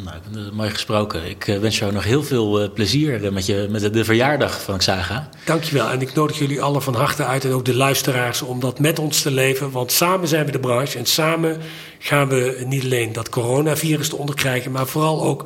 Nou, 0.03 0.51
mooi 0.53 0.69
gesproken. 0.69 1.29
Ik 1.29 1.43
wens 1.61 1.77
jou 1.77 1.93
nog 1.93 2.03
heel 2.03 2.23
veel 2.23 2.73
plezier 2.73 3.33
met, 3.33 3.45
je, 3.45 3.67
met 3.69 3.81
de, 3.81 3.89
de 3.89 4.05
verjaardag 4.05 4.61
van 4.61 4.77
Xaga. 4.77 5.29
Dankjewel. 5.45 5.89
En 5.89 6.01
ik 6.01 6.13
nodig 6.13 6.37
jullie 6.37 6.61
allen 6.61 6.81
van 6.81 6.95
harte 6.95 7.25
uit 7.25 7.45
en 7.45 7.51
ook 7.51 7.65
de 7.65 7.75
luisteraars 7.75 8.41
om 8.41 8.59
dat 8.59 8.79
met 8.79 8.99
ons 8.99 9.21
te 9.21 9.31
leven. 9.31 9.71
Want 9.71 9.91
samen 9.91 10.27
zijn 10.27 10.45
we 10.45 10.51
de 10.51 10.59
branche 10.59 10.97
en 10.97 11.05
samen 11.05 11.57
gaan 11.99 12.27
we 12.27 12.63
niet 12.65 12.83
alleen 12.83 13.13
dat 13.13 13.29
coronavirus 13.29 14.11
eronder 14.11 14.35
krijgen, 14.35 14.71
maar 14.71 14.87
vooral 14.87 15.23
ook 15.23 15.45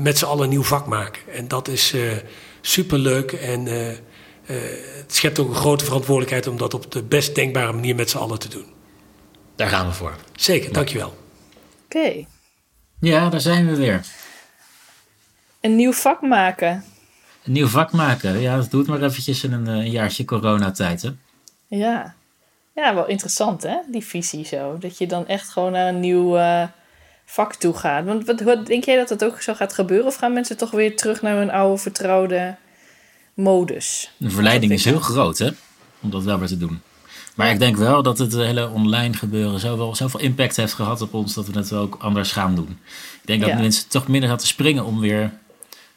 met 0.00 0.18
z'n 0.18 0.24
allen 0.24 0.44
een 0.44 0.50
nieuw 0.50 0.62
vak 0.62 0.86
maken. 0.86 1.22
En 1.32 1.48
dat 1.48 1.68
is 1.68 1.94
superleuk 2.60 3.32
en 3.32 3.66
het 4.96 5.14
schept 5.14 5.38
ook 5.38 5.48
een 5.48 5.54
grote 5.54 5.84
verantwoordelijkheid 5.84 6.46
om 6.46 6.56
dat 6.56 6.74
op 6.74 6.92
de 6.92 7.02
best 7.02 7.34
denkbare 7.34 7.72
manier 7.72 7.94
met 7.94 8.10
z'n 8.10 8.18
allen 8.18 8.38
te 8.38 8.48
doen. 8.48 8.66
Daar 9.56 9.68
gaan 9.68 9.86
we 9.86 9.92
voor. 9.92 10.16
Zeker, 10.34 10.72
dankjewel. 10.72 11.08
Oké. 11.84 11.98
Okay. 11.98 12.26
Ja, 13.00 13.28
daar 13.28 13.40
zijn 13.40 13.66
we 13.66 13.76
weer. 13.76 14.04
Een 15.60 15.76
nieuw 15.76 15.92
vak 15.92 16.20
maken. 16.20 16.84
Een 17.44 17.52
nieuw 17.52 17.66
vak 17.66 17.92
maken, 17.92 18.40
ja, 18.40 18.56
dat 18.56 18.70
doet 18.70 18.86
maar 18.86 19.02
eventjes 19.02 19.44
in 19.44 19.52
een, 19.52 19.66
eh, 19.66 19.74
een 19.74 19.90
jaartje 19.90 20.24
coronatijd, 20.24 21.02
hè? 21.02 21.10
Ja. 21.66 22.14
Ja, 22.74 22.94
wel 22.94 23.06
interessant, 23.06 23.62
hè, 23.62 23.76
die 23.86 24.04
visie 24.04 24.44
zo. 24.44 24.78
Dat 24.78 24.98
je 24.98 25.06
dan 25.06 25.26
echt 25.26 25.48
gewoon 25.48 25.72
naar 25.72 25.88
een 25.88 26.00
nieuw 26.00 26.36
uh, 26.36 26.64
vak 27.24 27.54
toe 27.54 27.74
gaat. 27.74 28.04
Want 28.04 28.26
wat, 28.26 28.40
wat, 28.40 28.66
denk 28.66 28.84
jij 28.84 28.96
dat 28.96 29.08
dat 29.08 29.24
ook 29.24 29.42
zo 29.42 29.54
gaat 29.54 29.72
gebeuren? 29.72 30.06
Of 30.06 30.16
gaan 30.16 30.32
mensen 30.32 30.56
toch 30.56 30.70
weer 30.70 30.96
terug 30.96 31.22
naar 31.22 31.36
hun 31.36 31.50
oude 31.50 31.78
vertrouwde 31.78 32.56
modus. 33.42 34.10
De 34.16 34.30
verleiding 34.30 34.72
is 34.72 34.84
heel 34.84 35.00
groot, 35.00 35.38
hè? 35.38 35.50
Om 36.00 36.10
dat 36.10 36.22
wel 36.24 36.38
weer 36.38 36.48
te 36.48 36.56
doen. 36.56 36.80
Maar 37.34 37.50
ik 37.50 37.58
denk 37.58 37.76
wel 37.76 38.02
dat 38.02 38.18
het 38.18 38.32
hele 38.32 38.68
online 38.68 39.14
gebeuren 39.14 39.60
zoveel, 39.60 39.94
zoveel 39.94 40.20
impact 40.20 40.56
heeft 40.56 40.72
gehad 40.72 41.00
op 41.00 41.14
ons 41.14 41.34
dat 41.34 41.46
we 41.46 41.58
het 41.58 41.72
ook 41.72 41.96
anders 42.00 42.32
gaan 42.32 42.54
doen. 42.54 42.78
Ik 43.20 43.26
denk 43.26 43.40
dat 43.40 43.50
ja. 43.50 43.58
mensen 43.58 43.88
toch 43.88 44.08
minder 44.08 44.36
te 44.36 44.46
springen 44.46 44.84
om 44.84 45.00
weer 45.00 45.32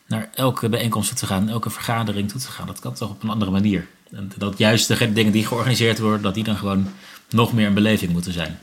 naar 0.07 0.29
elke 0.35 0.69
bijeenkomst 0.69 1.09
toe 1.09 1.17
te 1.17 1.25
gaan, 1.25 1.49
elke 1.49 1.69
vergadering 1.69 2.29
toe 2.29 2.41
te 2.41 2.47
gaan. 2.47 2.67
Dat 2.67 2.79
kan 2.79 2.93
toch 2.93 3.09
op 3.09 3.23
een 3.23 3.29
andere 3.29 3.51
manier. 3.51 3.87
En 4.11 4.31
dat 4.37 4.57
juist 4.57 4.87
de 4.87 5.13
dingen 5.13 5.31
die 5.31 5.45
georganiseerd 5.45 5.99
worden, 5.99 6.21
dat 6.21 6.33
die 6.33 6.43
dan 6.43 6.55
gewoon 6.55 6.93
nog 7.29 7.53
meer 7.53 7.67
een 7.67 7.73
beleving 7.73 8.11
moeten 8.11 8.33
zijn. 8.33 8.59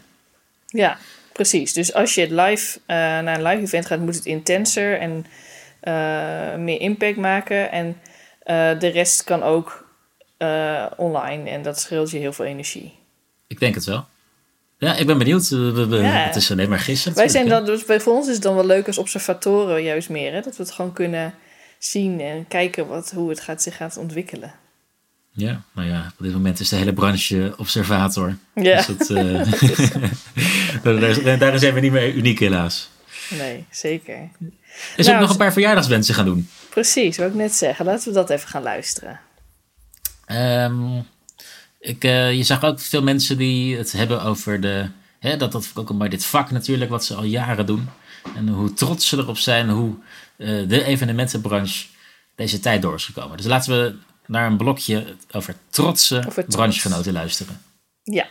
Ja, 0.66 0.98
precies. 1.32 1.72
Dus 1.72 1.94
als 1.94 2.14
je 2.14 2.20
het 2.20 2.30
live 2.30 2.78
uh, 2.78 2.96
naar 2.96 3.38
een 3.38 3.42
live 3.42 3.62
event 3.62 3.86
gaat, 3.86 4.00
moet 4.00 4.14
het 4.14 4.26
intenser 4.26 4.98
en 4.98 5.26
uh, 5.84 6.64
meer 6.64 6.80
impact 6.80 7.16
maken. 7.16 7.72
En 7.72 7.96
de 8.78 8.90
rest 8.92 9.24
kan 9.24 9.42
ook 9.42 9.88
uh, 10.42 10.86
online 10.96 11.50
en 11.50 11.62
dat 11.62 11.80
scheelt 11.80 12.10
je 12.10 12.18
heel 12.18 12.32
veel 12.32 12.44
energie. 12.44 12.92
Ik 13.46 13.60
denk 13.60 13.74
het 13.74 13.84
wel. 13.84 14.06
Ja, 14.78 14.96
ik 14.96 15.06
ben 15.06 15.18
benieuwd. 15.18 15.48
We, 15.48 15.86
we, 15.86 15.96
ja. 15.96 16.02
Het 16.02 16.36
is 16.36 16.50
alleen 16.50 16.68
maar 16.68 16.78
gisteren. 16.78 17.16
Wij 17.16 17.28
zijn 17.28 17.48
dan, 17.48 17.64
dus 17.64 17.84
bij 17.84 18.00
voor 18.00 18.14
ons 18.14 18.26
is 18.26 18.34
het 18.34 18.42
dan 18.42 18.54
wel 18.54 18.66
leuk 18.66 18.86
als 18.86 18.98
observatoren 18.98 19.82
juist 19.82 20.08
meer. 20.08 20.32
Hè? 20.32 20.40
Dat 20.40 20.56
we 20.56 20.62
het 20.62 20.72
gewoon 20.72 20.92
kunnen 20.92 21.34
zien 21.78 22.20
en 22.20 22.48
kijken 22.48 22.86
wat, 22.86 23.10
hoe 23.10 23.28
het 23.28 23.40
gaat, 23.40 23.62
zich 23.62 23.76
gaat 23.76 23.96
ontwikkelen. 23.96 24.54
Ja, 25.30 25.62
nou 25.72 25.88
ja, 25.88 26.12
op 26.18 26.24
dit 26.24 26.32
moment 26.32 26.60
is 26.60 26.68
de 26.68 26.76
hele 26.76 26.92
branche 26.92 27.54
observator. 27.56 28.36
Ja. 28.54 28.76
Dus 28.76 28.86
dat, 28.86 29.10
eh, 29.10 29.52
daar, 31.24 31.38
daar 31.38 31.58
zijn 31.58 31.74
we 31.74 31.80
niet 31.80 31.92
meer 31.92 32.14
uniek 32.14 32.38
helaas. 32.38 32.90
Nee, 33.30 33.64
zeker. 33.70 34.28
Is 34.96 35.04
Nou, 35.06 35.16
ook 35.16 35.22
nog 35.22 35.30
een 35.30 35.36
paar 35.36 35.52
verjaardagswensen 35.52 36.14
gaan 36.14 36.24
doen. 36.24 36.48
Precies, 36.70 37.16
wil 37.16 37.26
ik 37.26 37.34
net 37.34 37.54
zeggen. 37.54 37.84
Laten 37.84 38.08
we 38.08 38.14
dat 38.14 38.30
even 38.30 38.48
gaan 38.48 38.62
luisteren. 38.62 39.20
Ehm, 40.26 40.98
ik, 41.80 42.04
eh, 42.04 42.32
je 42.32 42.42
zag 42.42 42.64
ook 42.64 42.80
veel 42.80 43.02
mensen 43.02 43.38
die 43.38 43.76
het 43.76 43.92
hebben 43.92 44.22
over 44.22 44.60
de. 44.60 44.88
Hè, 45.20 45.36
dat 45.36 45.52
dat 45.52 45.70
ook 45.74 45.92
maar 45.92 46.08
dit 46.08 46.24
vak 46.24 46.50
natuurlijk, 46.50 46.90
wat 46.90 47.04
ze 47.04 47.14
al 47.14 47.24
jaren 47.24 47.66
doen. 47.66 47.88
En 48.36 48.48
hoe 48.48 48.72
trots 48.72 49.08
ze 49.08 49.16
erop 49.16 49.38
zijn, 49.38 49.68
hoe 49.70 49.94
eh, 50.36 50.68
de 50.68 50.84
evenementenbranche 50.84 51.86
deze 52.34 52.60
tijd 52.60 52.82
door 52.82 52.94
is 52.94 53.04
gekomen. 53.04 53.36
Dus 53.36 53.46
laten 53.46 53.72
we 53.82 53.94
naar 54.26 54.46
een 54.46 54.56
blokje 54.56 55.16
over 55.30 55.54
trotse 55.70 56.16
Over 56.18 56.32
trots. 56.32 56.54
branchegenoten 56.56 57.12
luisteren. 57.12 57.60
Ja, 58.02 58.26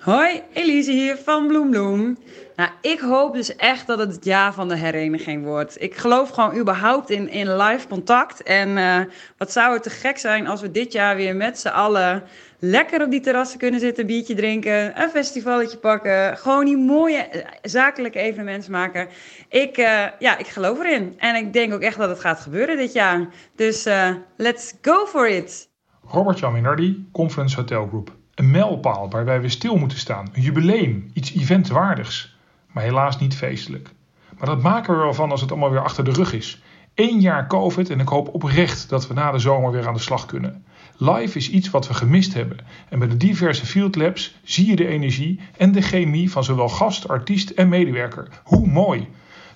Hoi, 0.00 0.42
Elise 0.52 0.92
hier 0.92 1.16
van 1.16 1.46
Bloem 1.46 1.70
Bloem. 1.70 2.18
Nou, 2.56 2.70
ik 2.80 3.00
hoop 3.00 3.34
dus 3.34 3.56
echt 3.56 3.86
dat 3.86 3.98
het 3.98 4.14
het 4.14 4.24
jaar 4.24 4.54
van 4.54 4.68
de 4.68 4.76
hereniging 4.76 5.44
wordt. 5.44 5.82
Ik 5.82 5.96
geloof 5.96 6.30
gewoon 6.30 6.56
überhaupt 6.56 7.10
in, 7.10 7.28
in 7.28 7.56
live 7.56 7.88
contact. 7.88 8.42
En 8.42 8.76
eh, 8.78 9.00
wat 9.36 9.52
zou 9.52 9.72
het 9.72 9.82
te 9.82 9.90
gek 9.90 10.18
zijn 10.18 10.46
als 10.46 10.60
we 10.60 10.70
dit 10.70 10.92
jaar 10.92 11.16
weer 11.16 11.36
met 11.36 11.58
z'n 11.58 11.68
allen 11.68 12.22
lekker 12.58 13.02
op 13.02 13.10
die 13.10 13.20
terrassen 13.20 13.58
kunnen 13.58 13.80
zitten, 13.80 14.06
biertje 14.06 14.34
drinken, 14.34 15.02
een 15.02 15.10
festivalletje 15.10 15.78
pakken. 15.78 16.36
Gewoon 16.36 16.64
die 16.64 16.76
mooie 16.76 17.18
eh, 17.18 17.46
zakelijke 17.62 18.18
evenementen 18.18 18.70
maken. 18.70 19.08
Ik, 19.48 19.76
eh, 19.76 20.06
ja, 20.18 20.38
ik 20.38 20.46
geloof 20.46 20.78
erin. 20.78 21.14
En 21.18 21.34
ik 21.34 21.52
denk 21.52 21.72
ook 21.72 21.82
echt 21.82 21.98
dat 21.98 22.08
het 22.08 22.20
gaat 22.20 22.40
gebeuren 22.40 22.76
dit 22.76 22.92
jaar. 22.92 23.28
Dus 23.56 23.88
let's 24.36 24.74
go 24.82 25.06
for 25.06 25.28
it! 25.28 25.68
Robert-Jan 26.06 26.52
Minardi, 26.52 27.08
Conference 27.12 27.56
Hotel 27.56 27.86
Group. 27.86 28.18
Een 28.40 28.50
mijlpaal 28.50 29.10
waarbij 29.10 29.40
we 29.40 29.48
stil 29.48 29.76
moeten 29.76 29.98
staan. 29.98 30.28
Een 30.32 30.42
jubileum, 30.42 31.10
iets 31.12 31.34
eventwaardigs. 31.34 32.36
Maar 32.72 32.82
helaas 32.82 33.18
niet 33.18 33.36
feestelijk. 33.36 33.90
Maar 34.38 34.48
dat 34.48 34.62
maken 34.62 34.94
we 34.94 35.02
wel 35.02 35.14
van 35.14 35.30
als 35.30 35.40
het 35.40 35.50
allemaal 35.50 35.70
weer 35.70 35.82
achter 35.82 36.04
de 36.04 36.10
rug 36.10 36.32
is. 36.32 36.62
Eén 36.94 37.20
jaar 37.20 37.46
COVID 37.46 37.90
en 37.90 38.00
ik 38.00 38.08
hoop 38.08 38.34
oprecht 38.34 38.88
dat 38.88 39.06
we 39.06 39.14
na 39.14 39.30
de 39.30 39.38
zomer 39.38 39.72
weer 39.72 39.86
aan 39.86 39.94
de 39.94 40.00
slag 40.00 40.26
kunnen. 40.26 40.64
Live 40.96 41.38
is 41.38 41.50
iets 41.50 41.70
wat 41.70 41.88
we 41.88 41.94
gemist 41.94 42.34
hebben. 42.34 42.56
En 42.88 42.98
bij 42.98 43.08
de 43.08 43.16
diverse 43.16 43.66
field 43.66 43.96
labs 43.96 44.34
zie 44.42 44.66
je 44.66 44.76
de 44.76 44.86
energie 44.86 45.40
en 45.56 45.72
de 45.72 45.82
chemie 45.82 46.30
van 46.30 46.44
zowel 46.44 46.68
gast, 46.68 47.08
artiest 47.08 47.50
en 47.50 47.68
medewerker. 47.68 48.28
Hoe 48.44 48.66
mooi! 48.66 49.08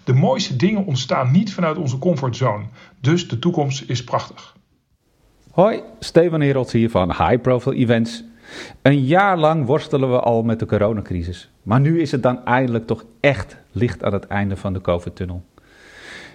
De 0.05 0.12
mooiste 0.12 0.57
dingen 0.57 0.87
ontstaan 0.87 1.31
niet 1.31 1.55
vanuit 1.55 1.77
onze 1.77 1.99
comfortzone. 1.99 2.64
Dus 3.01 3.29
de 3.29 3.38
toekomst 3.38 3.85
is 3.88 4.05
prachtig. 4.05 4.57
Hoi, 5.51 5.83
Stefan 5.99 6.40
Herold 6.40 6.73
hier 6.73 6.90
van 6.90 7.09
High 7.09 7.40
Profile 7.40 7.75
Events. 7.75 8.25
Een 8.83 9.04
jaar 9.04 9.38
lang 9.38 9.66
worstelen 9.66 10.11
we 10.11 10.20
al 10.20 10.42
met 10.42 10.59
de 10.59 10.66
coronacrisis. 10.66 11.50
Maar 11.62 11.80
nu 11.80 12.00
is 12.00 12.12
het 12.12 12.22
dan 12.22 12.44
eindelijk 12.44 12.87
toch 12.87 13.04
echt 13.20 13.57
licht 13.72 14.04
aan 14.04 14.12
het 14.12 14.26
einde 14.26 14.57
van 14.57 14.72
de 14.72 14.80
COVID-tunnel. 14.80 15.42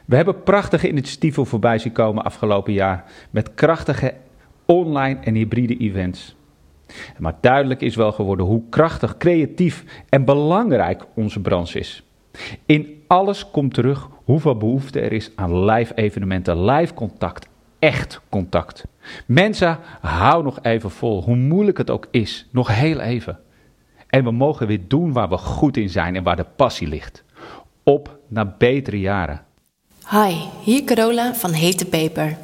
We 0.05 0.15
hebben 0.15 0.43
prachtige 0.43 0.87
initiatieven 0.87 1.45
voorbij 1.45 1.77
zien 1.77 1.91
komen 1.91 2.23
afgelopen 2.23 2.73
jaar. 2.73 3.03
Met 3.29 3.53
krachtige 3.53 4.13
online 4.65 5.19
en 5.19 5.35
hybride 5.35 5.77
events. 5.77 6.35
Maar 7.17 7.35
duidelijk 7.41 7.81
is 7.81 7.95
wel 7.95 8.11
geworden 8.11 8.45
hoe 8.45 8.63
krachtig, 8.69 9.17
creatief 9.17 9.85
en 10.09 10.25
belangrijk 10.25 11.05
onze 11.15 11.41
branche 11.41 11.79
is. 11.79 12.03
In 12.65 13.03
alles 13.07 13.51
komt 13.51 13.73
terug 13.73 14.09
hoeveel 14.23 14.57
behoefte 14.57 14.99
er 14.99 15.11
is 15.11 15.31
aan 15.35 15.65
live 15.65 15.93
evenementen, 15.93 16.65
live 16.65 16.93
contact, 16.93 17.47
echt 17.79 18.21
contact. 18.29 18.85
Mensen, 19.25 19.79
hou 20.01 20.43
nog 20.43 20.59
even 20.61 20.91
vol, 20.91 21.23
hoe 21.23 21.35
moeilijk 21.35 21.77
het 21.77 21.89
ook 21.89 22.07
is, 22.11 22.47
nog 22.51 22.67
heel 22.67 22.99
even. 22.99 23.39
En 24.07 24.23
we 24.23 24.31
mogen 24.31 24.67
weer 24.67 24.87
doen 24.87 25.13
waar 25.13 25.29
we 25.29 25.37
goed 25.37 25.77
in 25.77 25.89
zijn 25.89 26.15
en 26.15 26.23
waar 26.23 26.35
de 26.35 26.45
passie 26.55 26.87
ligt. 26.87 27.23
Op 27.83 28.17
naar 28.27 28.55
betere 28.57 28.99
jaren. 28.99 29.41
Hi, 30.09 30.35
hier 30.63 30.83
Carola 30.83 31.33
van 31.35 31.51
Hete 31.51 31.85
Peper. 31.85 32.37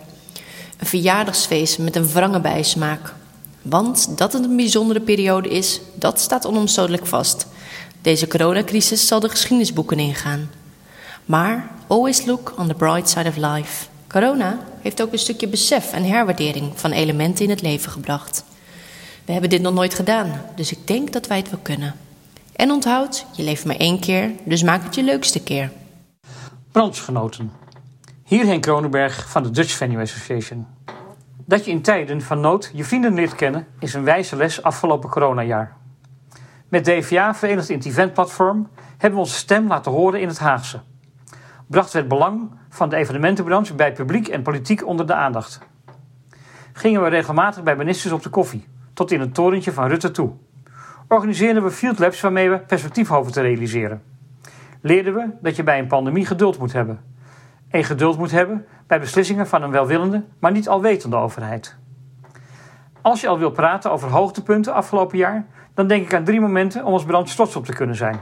Een 0.78 0.88
verjaardagsfeest 0.88 1.80
met 1.80 1.96
een 1.96 2.08
wrange 2.08 2.40
bijsmaak. 2.40 3.14
Want 3.62 4.18
dat 4.18 4.34
het 4.34 4.44
een 4.44 4.56
bijzondere 4.56 5.02
periode 5.02 5.50
is, 5.50 5.82
dat 5.96 6.20
staat 6.20 6.46
onomstotelijk 6.46 7.06
vast. 7.06 7.48
Deze 8.02 8.28
coronacrisis 8.28 9.08
zal 9.08 9.20
de 9.20 9.30
geschiedenisboeken 9.30 10.00
ingaan. 10.00 10.50
Maar 11.26 11.72
always 11.88 12.26
look 12.26 12.54
on 12.58 12.68
the 12.68 12.74
bright 12.74 13.10
side 13.10 13.30
of 13.30 13.36
life. 13.36 13.88
Corona 14.16 14.60
heeft 14.82 15.02
ook 15.02 15.12
een 15.12 15.20
stukje 15.20 15.48
besef 15.48 15.94
en 15.94 16.04
herwaardering 16.04 16.72
van 16.76 16.92
elementen 16.92 17.44
in 17.44 17.50
het 17.50 17.62
leven 17.62 17.92
gebracht. 17.92 18.46
We 19.26 19.32
hebben 19.32 19.50
dit 19.50 19.62
nog 19.62 19.74
nooit 19.74 19.94
gedaan, 19.94 20.42
dus 20.56 20.72
ik 20.72 20.88
denk 20.88 21.14
dat 21.14 21.28
wij 21.28 21.38
het 21.38 21.50
wel 21.50 21.60
kunnen. 21.64 21.96
En 22.56 22.72
onthoud, 22.72 23.26
je 23.32 23.44
leeft 23.44 23.66
maar 23.66 23.76
één 23.76 24.00
keer, 24.00 24.32
dus 24.44 24.64
maak 24.64 24.84
het 24.84 24.96
je 24.96 25.04
leukste 25.04 25.44
keer. 25.44 25.72
Branchegenoten. 26.72 27.52
Hier 28.24 28.46
Henk 28.46 28.62
Kronenberg 28.62 29.30
van 29.30 29.44
de 29.44 29.52
Dutch 29.52 29.72
Venue 29.72 30.02
Association. 30.02 30.68
Dat 31.46 31.66
je 31.66 31.72
in 31.72 31.82
tijden 31.82 32.22
van 32.22 32.40
nood 32.40 32.72
je 32.74 32.84
vrienden 32.84 33.14
leert 33.14 33.36
kennen 33.36 33.68
is 33.80 33.94
een 33.94 34.04
wijze 34.04 34.36
les 34.36 34.64
afgelopen 34.64 35.10
coronajaar. 35.10 35.78
Met 36.68 36.86
DVA, 36.86 37.36
verenigd 37.36 37.70
in 37.70 37.78
het 37.78 37.86
eventplatform, 37.86 38.68
hebben 38.92 39.20
we 39.20 39.26
onze 39.26 39.38
stem 39.38 39.68
laten 39.68 39.92
horen 39.92 40.22
in 40.22 40.28
het 40.28 40.40
Haagse. 40.40 40.80
Brachten 41.68 41.94
we 41.94 42.00
het 42.00 42.08
belang 42.08 42.52
van 42.70 42.90
de 42.90 42.96
evenementenbranche 42.96 43.74
bij 43.74 43.94
publiek 43.94 44.28
en 44.28 44.42
politiek 44.42 44.86
onder 44.86 45.08
de 45.08 45.14
aandacht. 45.14 45.60
Gingen 46.74 47.02
we 47.02 47.10
regelmatig 47.10 47.64
bij 47.64 47.76
ministers 47.76 48.14
op 48.14 48.24
de 48.24 48.30
koffie, 48.30 48.68
tot 48.94 49.12
in 49.12 49.20
het 49.20 49.34
torentje 49.34 49.72
van 49.72 49.88
Rutte 49.88 50.12
toe. 50.12 50.32
Organiseerden 51.08 51.64
we 51.64 51.72
field 51.72 52.00
labs 52.00 52.22
waarmee 52.22 52.50
we 52.50 52.60
perspectief 52.60 53.08
hopen 53.08 53.32
te 53.32 53.42
realiseren. 53.42 54.04
Leerden 54.82 55.14
we 55.14 55.30
dat 55.42 55.56
je 55.56 55.64
bij 55.64 55.80
een 55.80 55.88
pandemie 55.88 56.26
geduld 56.26 56.60
moet 56.60 56.74
hebben. 56.74 57.00
En 57.70 57.84
geduld 57.84 58.18
moet 58.18 58.32
hebben 58.32 58.66
bij 58.88 59.00
beslissingen 59.00 59.48
van 59.48 59.64
een 59.64 59.72
welwillende, 59.72 60.24
maar 60.40 60.52
niet 60.52 60.70
alwetende 60.70 61.16
overheid. 61.16 61.76
Als 63.02 63.22
je 63.22 63.28
al 63.28 63.40
wil 63.40 63.52
praten 63.52 63.92
over 63.92 64.10
hoogtepunten 64.10 64.74
afgelopen 64.74 65.18
jaar, 65.18 65.46
dan 65.74 65.88
denk 65.88 66.06
ik 66.06 66.14
aan 66.14 66.24
drie 66.24 66.42
momenten 66.42 66.86
om 66.86 66.94
als 66.94 67.06
branche 67.06 67.36
trots 67.36 67.56
op 67.56 67.66
te 67.66 67.74
kunnen 67.74 67.96
zijn. 67.96 68.20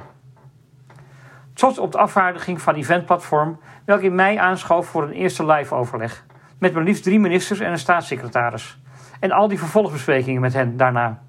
Trots 1.53 1.79
op 1.79 1.91
de 1.91 1.97
afvaardiging 1.97 2.61
van 2.61 2.73
Eventplatform, 2.73 3.59
welk 3.85 4.01
in 4.01 4.15
mei 4.15 4.37
aanschoof 4.37 4.87
voor 4.87 5.03
een 5.03 5.11
eerste 5.11 5.45
live 5.45 5.75
overleg. 5.75 6.25
Met 6.59 6.73
maar 6.73 6.83
liefst 6.83 7.03
drie 7.03 7.19
ministers 7.19 7.59
en 7.59 7.71
een 7.71 7.79
staatssecretaris. 7.79 8.79
En 9.19 9.31
al 9.31 9.47
die 9.47 9.59
vervolgbesprekingen 9.59 10.41
met 10.41 10.53
hen 10.53 10.77
daarna. 10.77 11.21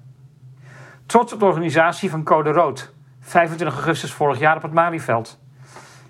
Trots 1.05 1.33
op 1.33 1.39
de 1.39 1.45
organisatie 1.45 2.09
van 2.09 2.23
Code 2.23 2.51
Rood, 2.51 2.93
25 3.19 3.77
augustus 3.77 4.13
vorig 4.13 4.39
jaar 4.39 4.55
op 4.55 4.61
het 4.61 4.73
Malieveld. 4.73 5.39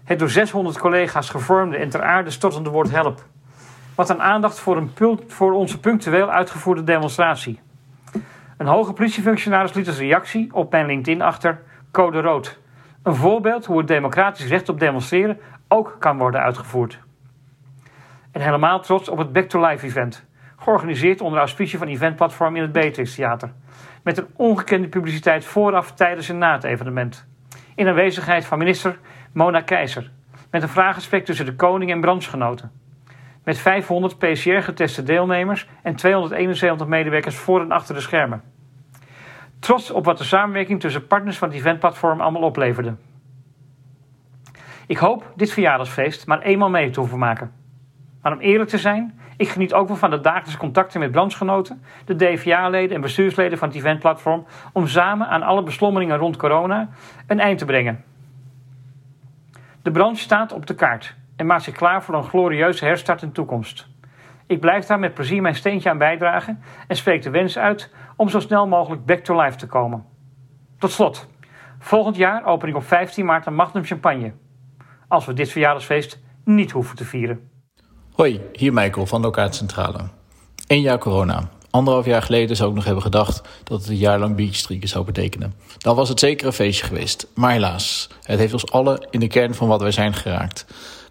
Het 0.04 0.20
door 0.20 0.30
600 0.30 0.78
collega's 0.78 1.30
gevormde 1.30 1.78
en 1.78 1.90
ter 1.90 2.04
aarde 2.04 2.30
stortende 2.30 2.70
woord 2.70 2.92
help. 2.92 3.24
Wat 3.96 4.10
een 4.10 4.22
aandacht 4.22 4.60
voor, 4.60 4.78
een 4.78 4.92
voor 5.28 5.54
onze 5.54 5.80
punctueel 5.80 6.30
uitgevoerde 6.30 6.84
demonstratie. 6.84 7.60
Een 8.58 8.68
hoge 8.68 8.94
politiefunctionaris 8.94 9.74
liet 9.74 9.88
als 9.88 9.98
reactie 9.98 10.54
op 10.54 10.72
mijn 10.72 10.86
LinkedIn 10.86 11.22
achter 11.22 11.62
Code 11.92 12.22
Rood. 12.22 12.60
Een 13.06 13.16
voorbeeld 13.16 13.66
hoe 13.66 13.78
het 13.78 13.88
democratisch 13.88 14.48
recht 14.48 14.70
op 14.70 14.80
demonstreren 14.80 15.40
ook 15.68 15.96
kan 16.00 16.18
worden 16.18 16.42
uitgevoerd. 16.42 17.00
En 18.32 18.42
helemaal 18.42 18.82
trots 18.82 19.10
op 19.10 19.18
het 19.18 19.34
Back 19.34 19.50
to 19.50 19.68
Life 19.68 19.86
event. 19.86 20.26
Georganiseerd 20.58 21.22
onder 21.22 21.40
auspicie 21.40 21.78
van 21.78 21.88
eventplatform 21.88 22.56
in 22.56 22.62
het 22.62 22.72
Beatrix 22.72 23.16
Theater. 23.16 23.52
Met 24.04 24.18
een 24.18 24.28
ongekende 24.36 24.88
publiciteit 24.88 25.46
vooraf, 25.46 25.92
tijdens 25.92 26.30
en 26.30 26.38
na 26.38 26.54
het 26.54 26.64
evenement. 26.64 27.28
In 27.76 27.88
aanwezigheid 27.88 28.46
van 28.46 28.58
minister 28.58 29.00
Mona 29.34 29.62
Keizer. 29.62 30.12
Met 30.52 30.62
een 30.62 30.70
vraaggesprek 30.70 31.26
tussen 31.26 31.46
de 31.46 31.56
koning 31.56 31.92
en 31.92 32.02
branchegenoten. 32.02 32.72
Met 33.44 33.58
500 33.58 34.18
PCR-geteste 34.18 35.04
deelnemers 35.04 35.68
en 35.84 35.96
271 35.96 36.88
medewerkers 36.88 37.36
voor 37.36 37.62
en 37.62 37.72
achter 37.72 37.96
de 37.96 38.02
schermen. 38.02 38.55
Trots 39.66 39.92
op 39.92 40.06
wat 40.06 40.18
de 40.18 40.24
samenwerking 40.24 40.80
tussen 40.80 41.08
partners 41.08 41.38
van 41.38 41.48
het 41.48 41.58
eventplatform 41.58 42.22
allemaal 42.22 42.42
opleverde. 42.42 42.96
Ik 44.88 44.98
hoop 44.98 45.34
dit 45.36 45.52
verjaardagsfeest 45.52 46.28
maar 46.28 46.42
eenmaal 46.42 46.70
mee 46.70 46.90
te 46.90 47.00
hoeven 47.00 47.18
maken. 47.18 47.52
Maar 48.22 48.32
om 48.32 48.40
eerlijk 48.40 48.70
te 48.70 48.78
zijn, 48.78 49.20
ik 49.38 49.50
geniet 49.50 49.74
ook 49.74 49.88
wel 49.88 49.98
van 49.98 50.10
de 50.10 50.22
dagelijkse 50.22 50.58
contacten 50.58 51.00
met 51.00 51.12
branchegenoten, 51.12 51.84
de 52.06 52.16
DVA-leden 52.16 52.96
en 52.96 53.02
bestuursleden 53.02 53.58
van 53.58 53.68
het 53.68 53.78
eventplatform, 53.78 54.46
om 54.74 54.88
samen 54.88 55.28
aan 55.28 55.44
alle 55.44 55.64
beslommeringen 55.64 56.18
rond 56.18 56.38
corona 56.38 56.90
een 57.28 57.40
eind 57.40 57.60
te 57.60 57.66
brengen. 57.66 58.04
De 59.82 59.92
branche 59.92 60.22
staat 60.22 60.54
op 60.54 60.66
de 60.66 60.76
kaart 60.76 61.16
en 61.36 61.46
maakt 61.46 61.64
zich 61.64 61.76
klaar 61.76 62.04
voor 62.04 62.16
een 62.16 62.24
glorieuze 62.24 62.86
herstart 62.86 63.22
in 63.22 63.28
de 63.28 63.34
toekomst. 63.34 63.88
Ik 64.48 64.60
blijf 64.60 64.86
daar 64.86 65.00
met 65.00 65.14
plezier 65.14 65.42
mijn 65.42 65.56
steentje 65.56 65.90
aan 65.90 65.98
bijdragen 65.98 66.64
en 66.88 66.96
spreek 66.96 67.22
de 67.22 67.30
wens 67.30 67.58
uit 67.58 67.94
om 68.16 68.30
zo 68.30 68.40
snel 68.40 68.68
mogelijk 68.68 69.06
back 69.06 69.20
to 69.20 69.42
life 69.42 69.58
te 69.58 69.68
komen. 69.68 70.06
Tot 70.78 70.92
slot, 70.92 71.28
volgend 71.80 72.16
jaar 72.16 72.46
open 72.46 72.70
ik 72.70 72.76
op 72.76 72.84
15 72.84 73.26
maart 73.26 73.46
een 73.46 73.56
Magnum 73.56 73.84
Champagne. 73.84 74.34
Als 75.08 75.26
we 75.26 75.34
dit 75.34 75.50
verjaardagsfeest 75.50 76.20
niet 76.44 76.72
hoeven 76.72 76.96
te 76.96 77.06
vieren. 77.06 77.50
Hoi, 78.14 78.42
hier 78.54 78.74
Michael 78.74 79.06
van 79.06 79.22
Lokaatcentrale. 79.22 80.00
Eén 80.68 80.82
jaar 80.82 80.98
corona. 80.98 81.50
Anderhalf 81.70 82.06
jaar 82.06 82.22
geleden 82.22 82.56
zou 82.56 82.70
ik 82.70 82.76
nog 82.76 82.86
hebben 82.86 83.04
gedacht 83.04 83.42
dat 83.64 83.80
het 83.80 83.90
een 83.90 83.96
jaar 83.96 84.20
lang 84.20 84.36
beachstreaken 84.36 84.88
zou 84.88 85.06
betekenen. 85.06 85.54
Dan 85.78 85.96
was 85.96 86.10
het 86.10 86.20
zeker 86.20 86.48
een 86.48 86.54
feestje 86.54 86.86
geweest. 86.86 87.28
Maar 87.34 87.52
helaas, 87.52 88.10
het 88.24 88.40
heeft 88.40 88.54
ons 88.54 88.72
allen 88.72 89.08
in 89.10 89.20
de 89.20 89.28
kern 89.28 89.54
van 89.54 89.68
wat 89.68 89.82
wij 89.82 89.92
zijn 89.92 90.14
geraakt. 90.14 90.66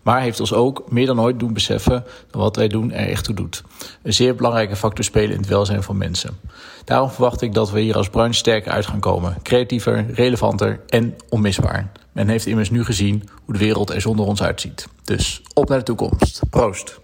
Maar 0.04 0.20
heeft 0.20 0.40
ons 0.40 0.52
ook 0.52 0.90
meer 0.90 1.06
dan 1.06 1.20
ooit 1.20 1.38
doen 1.38 1.52
beseffen 1.52 2.04
dat 2.30 2.40
wat 2.40 2.56
wij 2.56 2.68
doen 2.68 2.92
er 2.92 3.08
echt 3.08 3.24
toe 3.24 3.34
doet. 3.34 3.62
Een 4.02 4.14
zeer 4.14 4.34
belangrijke 4.34 4.76
factor 4.76 5.04
spelen 5.04 5.30
in 5.30 5.36
het 5.36 5.48
welzijn 5.48 5.82
van 5.82 5.96
mensen. 5.96 6.38
Daarom 6.84 7.10
verwacht 7.10 7.40
ik 7.40 7.54
dat 7.54 7.70
we 7.70 7.80
hier 7.80 7.96
als 7.96 8.08
branche 8.08 8.38
sterker 8.38 8.72
uit 8.72 8.86
gaan 8.86 9.00
komen. 9.00 9.36
Creatiever, 9.42 10.06
relevanter 10.12 10.80
en 10.86 11.16
onmisbaar. 11.28 11.90
Men 12.12 12.28
heeft 12.28 12.46
immers 12.46 12.70
nu 12.70 12.84
gezien 12.84 13.28
hoe 13.44 13.54
de 13.54 13.60
wereld 13.60 13.90
er 13.90 14.00
zonder 14.00 14.26
ons 14.26 14.42
uitziet. 14.42 14.88
Dus 15.04 15.42
op 15.54 15.68
naar 15.68 15.78
de 15.78 15.84
toekomst. 15.84 16.40
Proost. 16.50 17.00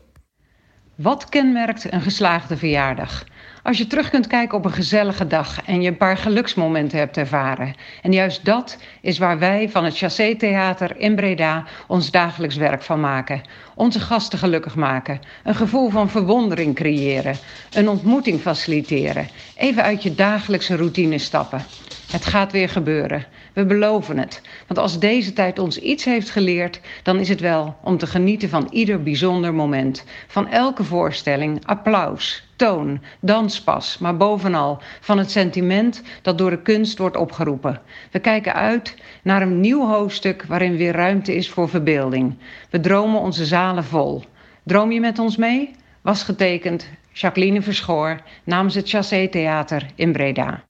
Wat 0.95 1.29
kenmerkt 1.29 1.93
een 1.93 2.03
geslaagde 2.03 2.57
verjaardag? 2.57 3.25
Als 3.62 3.79
je 3.79 3.87
terug 3.87 4.11
kunt 4.11 4.27
kijken 4.27 4.59
op 4.59 4.64
een 4.64 4.73
gezellige 4.73 5.27
dag 5.27 5.64
en 5.64 5.83
je 5.83 5.88
een 5.88 5.96
paar 5.96 6.16
geluksmomenten 6.16 6.99
hebt 6.99 7.16
ervaren. 7.16 7.75
En 8.03 8.12
juist 8.12 8.44
dat 8.44 8.79
is 9.01 9.18
waar 9.18 9.38
wij 9.38 9.68
van 9.68 9.85
het 9.85 9.96
Chassé 9.96 10.35
Theater 10.35 10.96
in 10.96 11.14
Breda 11.14 11.64
ons 11.87 12.11
dagelijks 12.11 12.57
werk 12.57 12.83
van 12.83 13.01
maken. 13.01 13.40
Onze 13.75 14.01
gasten 14.01 14.38
gelukkig 14.38 14.75
maken, 14.75 15.20
een 15.44 15.55
gevoel 15.55 15.90
van 15.90 16.11
verwondering 16.11 16.75
creëren, 16.75 17.37
een 17.73 17.88
ontmoeting 17.88 18.40
faciliteren, 18.40 19.29
even 19.57 19.83
uit 19.83 20.03
je 20.03 20.14
dagelijkse 20.14 20.77
routine 20.77 21.18
stappen. 21.18 21.64
Het 22.12 22.25
gaat 22.27 22.53
weer 22.53 22.68
gebeuren. 22.68 23.27
We 23.53 23.65
beloven 23.65 24.19
het. 24.19 24.41
Want 24.67 24.79
als 24.81 24.99
deze 24.99 25.33
tijd 25.33 25.59
ons 25.59 25.79
iets 25.79 26.05
heeft 26.05 26.31
geleerd, 26.31 26.81
dan 27.03 27.19
is 27.19 27.29
het 27.29 27.41
wel 27.41 27.77
om 27.83 27.99
te 27.99 28.07
genieten 28.07 28.49
van 28.49 28.69
ieder 28.71 29.03
bijzonder 29.03 29.55
moment. 29.55 30.05
Van 30.27 30.49
elke 30.49 30.85
voorstelling, 30.85 31.67
applaus, 31.67 32.49
toon, 32.57 33.01
danspas, 33.21 33.99
maar 33.99 34.17
bovenal 34.17 34.83
van 35.01 35.19
het 35.19 35.31
sentiment 35.31 36.03
dat 36.23 36.39
door 36.39 36.51
de 36.51 36.63
kunst 36.63 36.99
wordt 36.99 37.17
opgeroepen. 37.17 37.81
We 38.11 38.19
kijken 38.19 38.55
uit 38.55 38.95
naar 39.23 39.43
een 39.43 39.61
nieuw 39.61 39.87
hoofdstuk 39.87 40.45
waarin 40.45 40.77
weer 40.77 40.93
ruimte 40.93 41.35
is 41.35 41.51
voor 41.51 41.69
verbeelding. 41.69 42.39
We 42.71 42.81
dromen 42.81 43.21
onze 43.21 43.47
zalen 43.47 43.85
vol. 43.85 44.25
Droom 44.65 44.93
je 44.93 45.01
met 45.01 45.19
ons 45.19 45.37
mee? 45.37 45.71
Was 46.03 46.23
getekend 46.23 46.89
Jacqueline 47.13 47.63
Verschoor 47.63 48.21
namens 48.45 48.75
het 48.75 48.89
Chassé 48.89 49.29
Theater 49.29 49.87
in 49.95 50.13
Breda. 50.13 50.65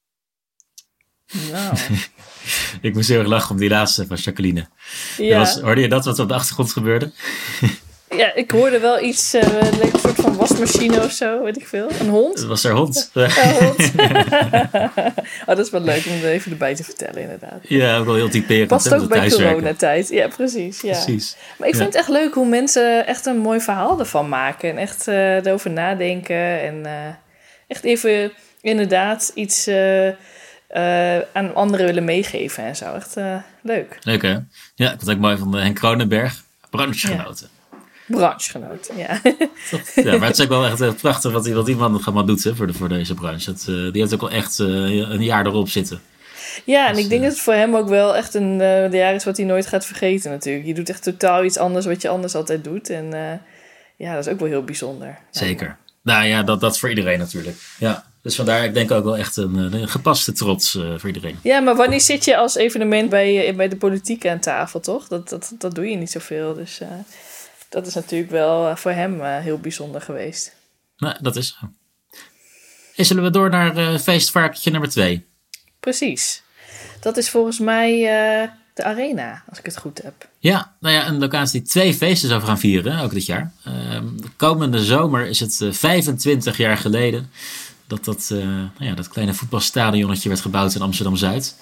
ik 2.81 2.95
moest 2.95 3.09
heel 3.09 3.19
erg 3.19 3.29
lachen 3.29 3.51
om 3.51 3.57
die 3.57 3.69
laatste 3.69 4.07
van 4.07 4.17
Jacqueline. 4.17 4.67
Ja. 5.17 5.39
Was, 5.39 5.61
hoorde 5.61 5.81
je 5.81 5.89
dat 5.89 6.05
wat 6.05 6.19
op 6.19 6.29
de 6.29 6.35
achtergrond 6.35 6.73
gebeurde? 6.73 7.11
Ja, 8.17 8.35
ik 8.35 8.51
hoorde 8.51 8.79
wel 8.79 9.03
iets, 9.03 9.35
uh, 9.35 9.43
een 9.43 9.99
soort 10.01 10.15
van 10.15 10.37
wasmachine 10.37 11.03
of 11.03 11.13
zo, 11.13 11.43
weet 11.43 11.57
ik 11.57 11.67
veel. 11.67 11.89
Een 12.01 12.09
hond? 12.09 12.39
Het 12.39 12.47
was 12.47 12.63
haar 12.63 12.73
hond. 12.73 13.11
Een 13.15 13.31
hond. 13.31 13.93
oh, 15.47 15.47
dat 15.47 15.59
is 15.59 15.71
wel 15.71 15.81
leuk 15.81 16.07
om 16.07 16.13
het 16.13 16.23
even 16.25 16.51
erbij 16.51 16.75
te 16.75 16.85
vertellen, 16.85 17.23
inderdaad. 17.23 17.59
Ja, 17.63 17.97
ook 17.99 18.05
wel 18.05 18.15
heel 18.15 18.29
typerend. 18.29 18.69
Past 18.69 18.95
ook 18.95 19.09
bij 19.09 19.31
coronatijd. 19.31 20.09
Ja, 20.09 20.29
precies, 20.29 20.81
ja. 20.81 20.93
precies. 20.93 21.37
Maar 21.59 21.69
ik 21.69 21.75
vind 21.75 21.93
Ja. 21.93 21.99
het 21.99 22.09
echt 22.09 22.19
leuk 22.19 22.35
hoe 22.35 22.47
mensen 22.47 23.07
echt 23.07 23.27
een 23.27 23.39
mooi 23.39 23.61
verhaal 23.61 23.99
ervan 23.99 24.29
maken. 24.29 24.71
En 24.71 24.77
echt 24.77 25.09
eh, 25.09 25.45
erover 25.45 25.71
nadenken. 25.71 26.61
En 26.61 26.87
eh, 26.87 27.15
echt 27.67 27.85
even 27.85 28.33
inderdaad 28.61 29.31
iets 29.35 29.67
eh, 30.71 31.19
aan 31.33 31.55
anderen 31.55 31.87
willen 31.87 32.05
meegeven 32.05 32.65
en 32.65 32.77
zo. 32.77 32.95
Echt 32.95 33.17
eh, 33.17 33.37
leuk. 33.63 33.99
Leuk 34.01 34.23
hè? 34.23 34.39
Ja, 34.75 34.85
ik 34.85 34.89
vond 34.89 35.01
het 35.01 35.11
ook 35.11 35.19
mooi 35.19 35.37
van 35.37 35.57
eh, 35.57 35.63
Henk 35.63 35.77
Kronenberg. 35.77 36.43
Branchegenoten. 36.71 37.49
Ja. 38.97 39.21
Ja, 39.95 40.19
maar 40.19 40.29
het 40.29 40.39
is 40.39 40.45
ook 40.45 40.49
wel 40.49 40.65
echt 40.65 40.81
eh, 40.81 40.93
prachtig 40.93 41.33
wat 41.33 41.49
wat 41.49 41.67
die 41.67 41.77
man 41.77 42.03
allemaal 42.05 42.25
doet 42.25 42.45
hè, 42.45 42.55
voor, 42.55 42.67
de, 42.67 42.73
voor 42.73 42.89
deze 42.89 43.15
branche. 43.15 43.53
Dat, 43.53 43.61
eh, 43.61 43.93
die 43.93 44.01
heeft 44.01 44.15
ook 44.15 44.21
wel 44.21 44.31
echt 44.31 44.59
eh, 44.61 44.67
een 44.67 45.23
jaar 45.23 45.47
erop 45.47 45.69
zitten. 45.69 46.01
Ja, 46.65 46.89
en 46.89 46.99
ik 46.99 47.09
denk 47.09 47.23
dat 47.23 47.31
het 47.33 47.41
voor 47.41 47.55
hem 47.55 47.77
ook 47.77 47.89
wel 47.89 48.17
echt 48.17 48.35
een 48.35 48.61
eh, 48.61 48.93
jaar 48.93 49.15
is 49.15 49.25
wat 49.25 49.37
hij 49.37 49.47
nooit 49.47 49.67
gaat 49.67 49.87
vergeten 49.87 50.31
natuurlijk. 50.31 50.67
Je 50.67 50.75
doet 50.75 50.89
echt 50.89 51.03
totaal 51.03 51.45
iets 51.45 51.59
anders 51.59 51.87
wat 51.87 52.03
je 52.03 52.09
anders 52.09 52.35
altijd 52.35 52.65
doet. 52.65 52.91
En 52.91 53.13
eh, 53.13 53.39
ja, 53.97 54.15
dat 54.15 54.27
is 54.27 54.33
ook 54.33 54.39
wel 54.39 54.49
heel 54.49 54.65
bijzonder. 54.65 55.19
Zeker. 55.31 55.77
Nou 56.03 56.25
ja, 56.25 56.43
dat, 56.43 56.61
dat 56.61 56.79
voor 56.79 56.89
iedereen 56.89 57.19
natuurlijk. 57.19 57.57
Ja, 57.79 58.05
dus 58.23 58.35
vandaar, 58.37 58.65
ik 58.65 58.75
denk 58.75 58.91
ook 58.91 59.05
wel 59.05 59.17
echt 59.17 59.37
een, 59.37 59.55
een 59.55 59.89
gepaste 59.89 60.33
trots 60.33 60.75
eh, 60.75 60.95
voor 60.97 61.07
iedereen. 61.09 61.39
Ja, 61.43 61.61
maar 61.61 61.77
wanneer 61.77 62.01
zit 62.01 62.25
je 62.25 62.37
als 62.37 62.55
evenement 62.55 63.11
bij, 63.11 63.47
eh, 63.49 63.57
bij 63.57 63.69
de 63.69 63.77
politiek 63.77 64.27
aan 64.27 64.41
tafel, 64.41 64.81
toch? 64.81 65.09
Dat, 65.09 65.29
dat, 65.29 65.53
dat 65.59 65.75
doe 65.75 65.87
je 65.91 65.97
niet 65.97 66.11
zoveel. 66.11 66.55
Dus 66.55 66.81
eh, 66.81 66.89
dat 67.69 67.87
is 67.87 67.95
natuurlijk 67.95 68.31
wel 68.31 68.69
eh, 68.69 68.77
voor 68.77 68.91
hem 68.91 69.21
eh, 69.21 69.39
heel 69.39 69.59
bijzonder 69.59 70.01
geweest. 70.01 70.55
Nou, 70.97 71.17
dat 71.21 71.37
is 71.37 71.57
zo. 71.61 71.67
En 72.97 73.05
zullen 73.07 73.23
we 73.23 73.31
door 73.31 73.51
naar 73.51 73.77
eh 73.77 73.99
feestvarkentje 73.99 74.71
nummer 74.71 74.91
twee? 74.91 75.27
Precies. 75.81 76.43
Dat 77.01 77.17
is 77.17 77.31
volgens 77.31 77.59
mij 77.59 77.93
eh, 77.93 78.49
de 78.75 78.85
Arena, 78.85 79.43
als 79.49 79.59
ik 79.59 79.65
het 79.65 79.79
goed 79.79 80.03
heb. 80.03 80.29
Ja, 80.39 80.75
nou 80.81 80.95
ja, 80.95 81.07
een 81.09 81.19
locatie 81.19 81.61
die 81.61 81.69
twee 81.71 81.95
feesten 81.95 82.29
zou 82.29 82.43
gaan 82.43 82.59
vieren, 82.59 82.99
ook 82.99 83.13
dit 83.13 83.27
jaar. 83.27 83.53
Ehm, 83.65 84.17
de 84.17 84.31
komende 84.37 84.85
zomer 84.85 85.27
is 85.27 85.41
het 85.41 85.61
eh, 85.61 85.73
25 85.73 86.57
jaar 86.57 86.77
geleden 86.77 87.31
dat 87.91 88.05
dat, 88.05 88.31
eh, 88.33 88.39
nou 88.47 88.71
ja, 88.79 88.95
dat 88.95 89.09
kleine 89.09 89.35
voetbalstadionnetje 89.35 90.29
werd 90.29 90.41
gebouwd 90.41 90.75
in 90.75 90.83
Amsterdam-Zuid. 90.83 91.57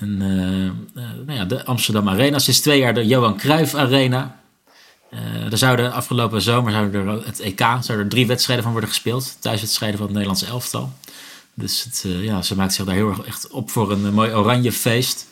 En, 0.00 0.22
eh, 0.22 0.66
eh, 1.04 1.12
nou 1.26 1.38
ja, 1.38 1.44
de 1.44 1.64
Amsterdam 1.64 2.08
Arena. 2.08 2.38
Sinds 2.38 2.60
twee 2.60 2.78
jaar 2.78 2.94
de 2.94 3.06
Johan 3.06 3.36
Cruijff 3.36 3.74
Arena. 3.74 4.40
Eh, 5.10 5.52
er 5.52 5.58
zouden 5.58 5.92
afgelopen 5.92 6.42
zomer 6.42 6.72
zouden 6.72 7.06
er 7.06 7.26
het 7.26 7.40
EK 7.40 7.58
zouden 7.58 7.98
er 7.98 8.08
drie 8.08 8.26
wedstrijden 8.26 8.64
van 8.64 8.72
worden 8.72 8.90
gespeeld. 8.90 9.36
Thuiswedstrijden 9.40 9.96
van 9.96 10.06
het 10.06 10.16
Nederlandse 10.16 10.46
elftal. 10.46 10.92
Dus 11.54 11.84
het, 11.84 12.04
ja, 12.06 12.42
ze 12.42 12.56
maakt 12.56 12.74
zich 12.74 12.84
daar 12.84 12.94
heel 12.94 13.08
erg 13.08 13.20
echt 13.20 13.50
op 13.50 13.70
voor 13.70 13.92
een 13.92 14.14
mooi 14.14 14.34
oranje 14.34 14.72
feest. 14.72 15.26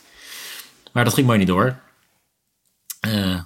Maar 0.93 1.05
dat 1.05 1.15
ging 1.15 1.27
mooi 1.27 1.39
niet 1.39 1.49
door. 1.49 1.79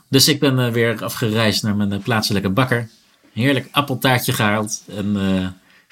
Dus 0.08 0.28
ik 0.28 0.40
ben 0.40 0.72
weer 0.72 1.04
afgereisd 1.04 1.62
naar 1.62 1.76
mijn 1.76 2.02
plaatselijke 2.02 2.48
bakker. 2.48 2.88
Heerlijk 3.32 3.68
appeltaartje 3.70 4.32
gehaald. 4.32 4.82
En 4.96 5.16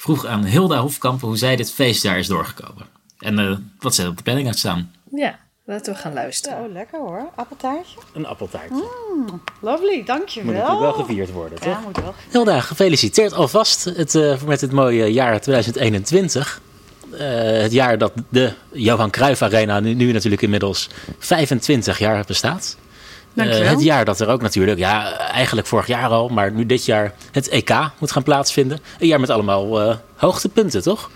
vroeg 0.00 0.26
aan 0.26 0.44
Hilda 0.44 0.78
Hofkamp 0.78 1.20
hoe 1.20 1.36
zij 1.36 1.56
dit 1.56 1.72
feestjaar 1.72 2.18
is 2.18 2.26
doorgekomen. 2.26 2.86
En 3.18 3.38
eh, 3.38 3.56
wat 3.78 3.94
ze 3.94 4.06
op 4.06 4.16
de 4.16 4.22
planning 4.22 4.48
had 4.48 4.58
staan. 4.58 4.92
Ja, 5.10 5.38
laten 5.64 5.92
we 5.92 5.98
gaan 5.98 6.12
luisteren. 6.12 6.64
Oh, 6.64 6.72
lekker 6.72 6.98
hoor. 6.98 7.30
Appeltaartje. 7.34 7.98
Een 8.12 8.26
appeltaartje. 8.26 8.88
Mm, 9.14 9.42
lovely, 9.60 10.04
dankjewel. 10.04 10.52
Moet 10.52 10.62
natuurlijk 10.62 10.96
wel 10.96 11.04
gevierd 11.04 11.32
worden, 11.32 11.58
toch? 11.58 11.68
Ja, 11.68 11.80
moet 11.80 11.96
wel. 11.96 12.14
Hilda, 12.30 12.60
gefeliciteerd 12.60 13.32
alvast 13.32 13.84
het, 13.84 14.14
eh, 14.14 14.42
met 14.42 14.60
het 14.60 14.72
mooie 14.72 15.12
jaar 15.12 15.40
2021. 15.40 16.60
Eh, 17.10 17.18
het 17.62 17.72
jaar 17.72 17.98
dat 17.98 18.12
de 18.28 18.52
Johan 18.72 19.10
Cruijff 19.10 19.42
Arena 19.42 19.80
nu, 19.80 19.94
nu 19.94 20.12
natuurlijk 20.12 20.42
inmiddels 20.42 20.90
25 21.18 21.98
jaar 21.98 22.24
bestaat. 22.26 22.76
Eh, 23.34 23.68
het 23.68 23.82
jaar 23.82 24.04
dat 24.04 24.20
er 24.20 24.28
ook 24.28 24.42
natuurlijk, 24.42 24.78
ja, 24.78 25.18
eigenlijk 25.18 25.66
vorig 25.66 25.86
jaar 25.86 26.08
al, 26.08 26.28
maar 26.28 26.52
nu 26.52 26.66
dit 26.66 26.84
jaar 26.84 27.12
het 27.32 27.48
EK 27.48 27.74
moet 27.98 28.12
gaan 28.12 28.22
plaatsvinden. 28.22 28.80
Een 28.98 29.06
jaar 29.06 29.20
met 29.20 29.30
allemaal 29.30 29.80
eh, 29.80 29.96
hoogtepunten, 30.16 30.82
toch? 30.82 31.10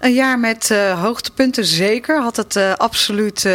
Een 0.00 0.14
jaar 0.14 0.38
met 0.38 0.70
eh, 0.70 1.02
hoogtepunten, 1.02 1.64
zeker. 1.64 2.20
Had 2.22 2.36
het 2.36 2.56
absoluut 2.76 3.48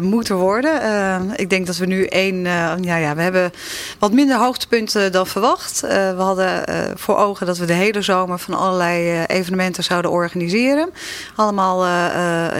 moeten 0.00 0.36
worden. 0.36 1.30
Ik 1.36 1.50
denk 1.50 1.66
dat 1.66 1.76
we 1.76 1.86
nu 1.86 2.04
één... 2.04 2.44
ja, 2.80 2.96
ja, 2.96 3.14
we 3.14 3.22
hebben 3.22 3.52
wat 3.98 4.12
minder 4.12 4.36
hoogtepunten 4.36 5.12
dan 5.12 5.26
verwacht. 5.26 5.80
We 5.80 6.14
hadden 6.16 6.64
voor 6.98 7.16
ogen 7.16 7.46
dat 7.46 7.58
we 7.58 7.64
de 7.64 7.72
hele 7.72 8.02
zomer 8.02 8.38
van 8.38 8.54
allerlei 8.54 9.24
evenementen 9.26 9.84
zouden 9.84 10.10
organiseren. 10.10 10.90
Allemaal 11.34 11.86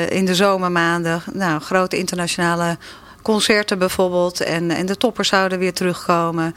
in 0.09 0.25
de 0.25 0.35
zomermaanden. 0.35 1.23
Nou, 1.33 1.61
grote 1.61 1.97
internationale 1.99 2.77
concerten 3.23 3.79
bijvoorbeeld. 3.79 4.41
En, 4.41 4.71
en 4.71 4.87
de 4.87 4.97
toppers 4.97 5.29
zouden 5.29 5.59
weer 5.59 5.73
terugkomen. 5.73 6.55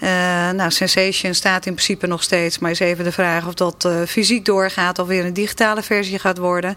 Eh, 0.00 0.10
nou, 0.50 0.70
Sensation 0.70 1.34
staat 1.34 1.66
in 1.66 1.72
principe 1.72 2.06
nog 2.06 2.22
steeds. 2.22 2.58
Maar 2.58 2.70
is 2.70 2.78
even 2.78 3.04
de 3.04 3.12
vraag 3.12 3.46
of 3.46 3.54
dat 3.54 3.84
eh, 3.84 4.02
fysiek 4.06 4.44
doorgaat 4.44 4.98
of 4.98 5.06
weer 5.06 5.24
een 5.24 5.32
digitale 5.32 5.82
versie 5.82 6.18
gaat 6.18 6.38
worden. 6.38 6.74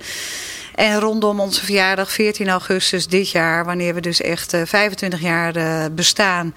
En 0.76 1.00
rondom 1.00 1.40
onze 1.40 1.66
verjaardag, 1.66 2.12
14 2.12 2.50
augustus 2.50 3.08
dit 3.08 3.30
jaar, 3.30 3.66
wanneer 3.66 3.94
we 3.94 4.02
dus 4.02 4.22
echt 4.22 4.54
eh, 4.54 4.62
25 4.66 5.22
jaar 5.22 5.56
eh, 5.56 5.86
bestaan, 5.92 6.56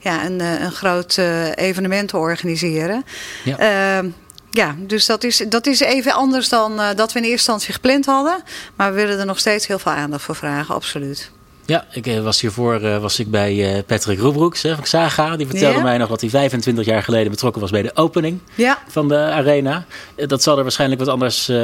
ja, 0.00 0.24
een, 0.24 0.40
een 0.40 0.72
groot 0.72 1.18
evenement 1.54 2.14
organiseren. 2.14 3.04
Ja. 3.44 3.58
Ehm, 3.58 4.08
ja, 4.50 4.74
dus 4.78 5.06
dat 5.06 5.24
is, 5.24 5.44
dat 5.48 5.66
is 5.66 5.80
even 5.80 6.12
anders 6.12 6.48
dan 6.48 6.76
dat 6.76 7.12
we 7.12 7.18
in 7.18 7.24
eerste 7.24 7.30
instantie 7.30 7.72
gepland 7.72 8.06
hadden. 8.06 8.42
Maar 8.76 8.90
we 8.90 8.96
willen 8.96 9.18
er 9.18 9.26
nog 9.26 9.38
steeds 9.38 9.66
heel 9.66 9.78
veel 9.78 9.92
aandacht 9.92 10.22
voor 10.22 10.36
vragen, 10.36 10.74
absoluut. 10.74 11.30
Ja, 11.66 11.84
ik 11.92 12.06
eh, 12.06 12.20
was 12.22 12.40
hiervoor 12.40 12.80
uh, 12.82 12.98
was 12.98 13.18
ik 13.18 13.30
bij 13.30 13.76
uh, 13.76 13.82
Patrick 13.86 14.18
Roebroeks 14.18 14.62
hè, 14.62 14.74
van 14.74 14.84
Saga. 14.86 15.36
Die 15.36 15.46
vertelde 15.46 15.76
Ja. 15.76 15.82
mij 15.82 15.98
nog 15.98 16.08
dat 16.08 16.20
hij 16.20 16.30
25 16.30 16.84
jaar 16.84 17.02
geleden 17.02 17.30
betrokken 17.30 17.60
was 17.60 17.70
bij 17.70 17.82
de 17.82 17.90
opening 17.94 18.38
Ja. 18.54 18.78
van 18.88 19.08
de 19.08 19.16
arena. 19.18 19.84
Eh, 20.14 20.26
Dat 20.28 20.42
zal 20.42 20.56
er 20.56 20.62
waarschijnlijk 20.62 21.00
wat 21.00 21.10
anders 21.10 21.48
eh, 21.48 21.56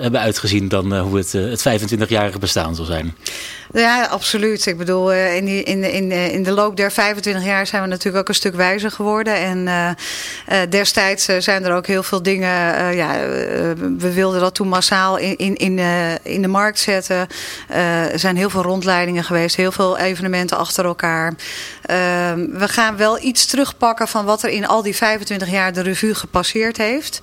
hebben 0.00 0.20
uitgezien 0.20 0.68
dan 0.68 0.94
eh, 0.94 1.00
hoe 1.02 1.16
het, 1.16 1.34
eh, 1.34 1.42
het 1.50 1.60
25-jarige 1.62 2.38
bestaan 2.38 2.74
zal 2.74 2.84
zijn. 2.84 3.16
Ja, 3.72 4.04
absoluut. 4.06 4.66
Ik 4.66 4.76
bedoel, 4.78 5.12
eh, 5.12 5.36
in, 5.36 5.44
die, 5.44 5.62
in, 5.62 5.92
in, 5.92 6.10
eh, 6.10 6.32
in 6.32 6.42
de 6.42 6.50
loop 6.52 6.76
der 6.76 6.92
25 6.92 7.44
jaar 7.44 7.66
zijn 7.66 7.82
we 7.82 7.88
natuurlijk 7.88 8.16
ook 8.16 8.28
een 8.28 8.34
stuk 8.34 8.54
wijzer 8.54 8.90
geworden. 8.90 9.34
En 9.34 9.68
eh, 9.68 9.88
eh, 10.62 10.70
destijds 10.70 11.28
eh, 11.28 11.36
zijn 11.40 11.64
er 11.64 11.74
ook 11.74 11.86
heel 11.86 12.02
veel 12.02 12.22
dingen. 12.22 12.74
eh, 12.76 12.96
ja, 12.96 13.14
eh, 13.14 13.28
we 13.98 14.12
wilden 14.12 14.40
dat 14.40 14.54
toen 14.54 14.68
massaal 14.68 15.16
in, 15.16 15.36
in, 15.36 15.54
in, 15.56 15.78
eh, 15.78 16.12
in 16.22 16.42
de 16.42 16.48
markt 16.48 16.78
zetten. 16.78 17.26
Eh, 17.68 18.12
er 18.12 18.18
zijn 18.18 18.36
heel 18.36 18.50
veel 18.50 18.62
rondleidingen 18.62 19.21
geweest, 19.24 19.56
heel 19.56 19.72
veel 19.72 19.98
evenementen 19.98 20.58
achter 20.58 20.84
elkaar. 20.84 21.34
Eh, 21.82 21.96
we 22.34 22.68
gaan 22.68 22.96
wel 22.96 23.22
iets 23.22 23.46
terugpakken 23.46 24.08
van 24.08 24.24
wat 24.24 24.42
er 24.42 24.48
in 24.48 24.66
al 24.66 24.82
die 24.82 24.96
25 24.96 25.50
jaar 25.50 25.72
de 25.72 25.80
revue 25.80 26.14
gepasseerd 26.14 26.76
heeft. 26.76 27.20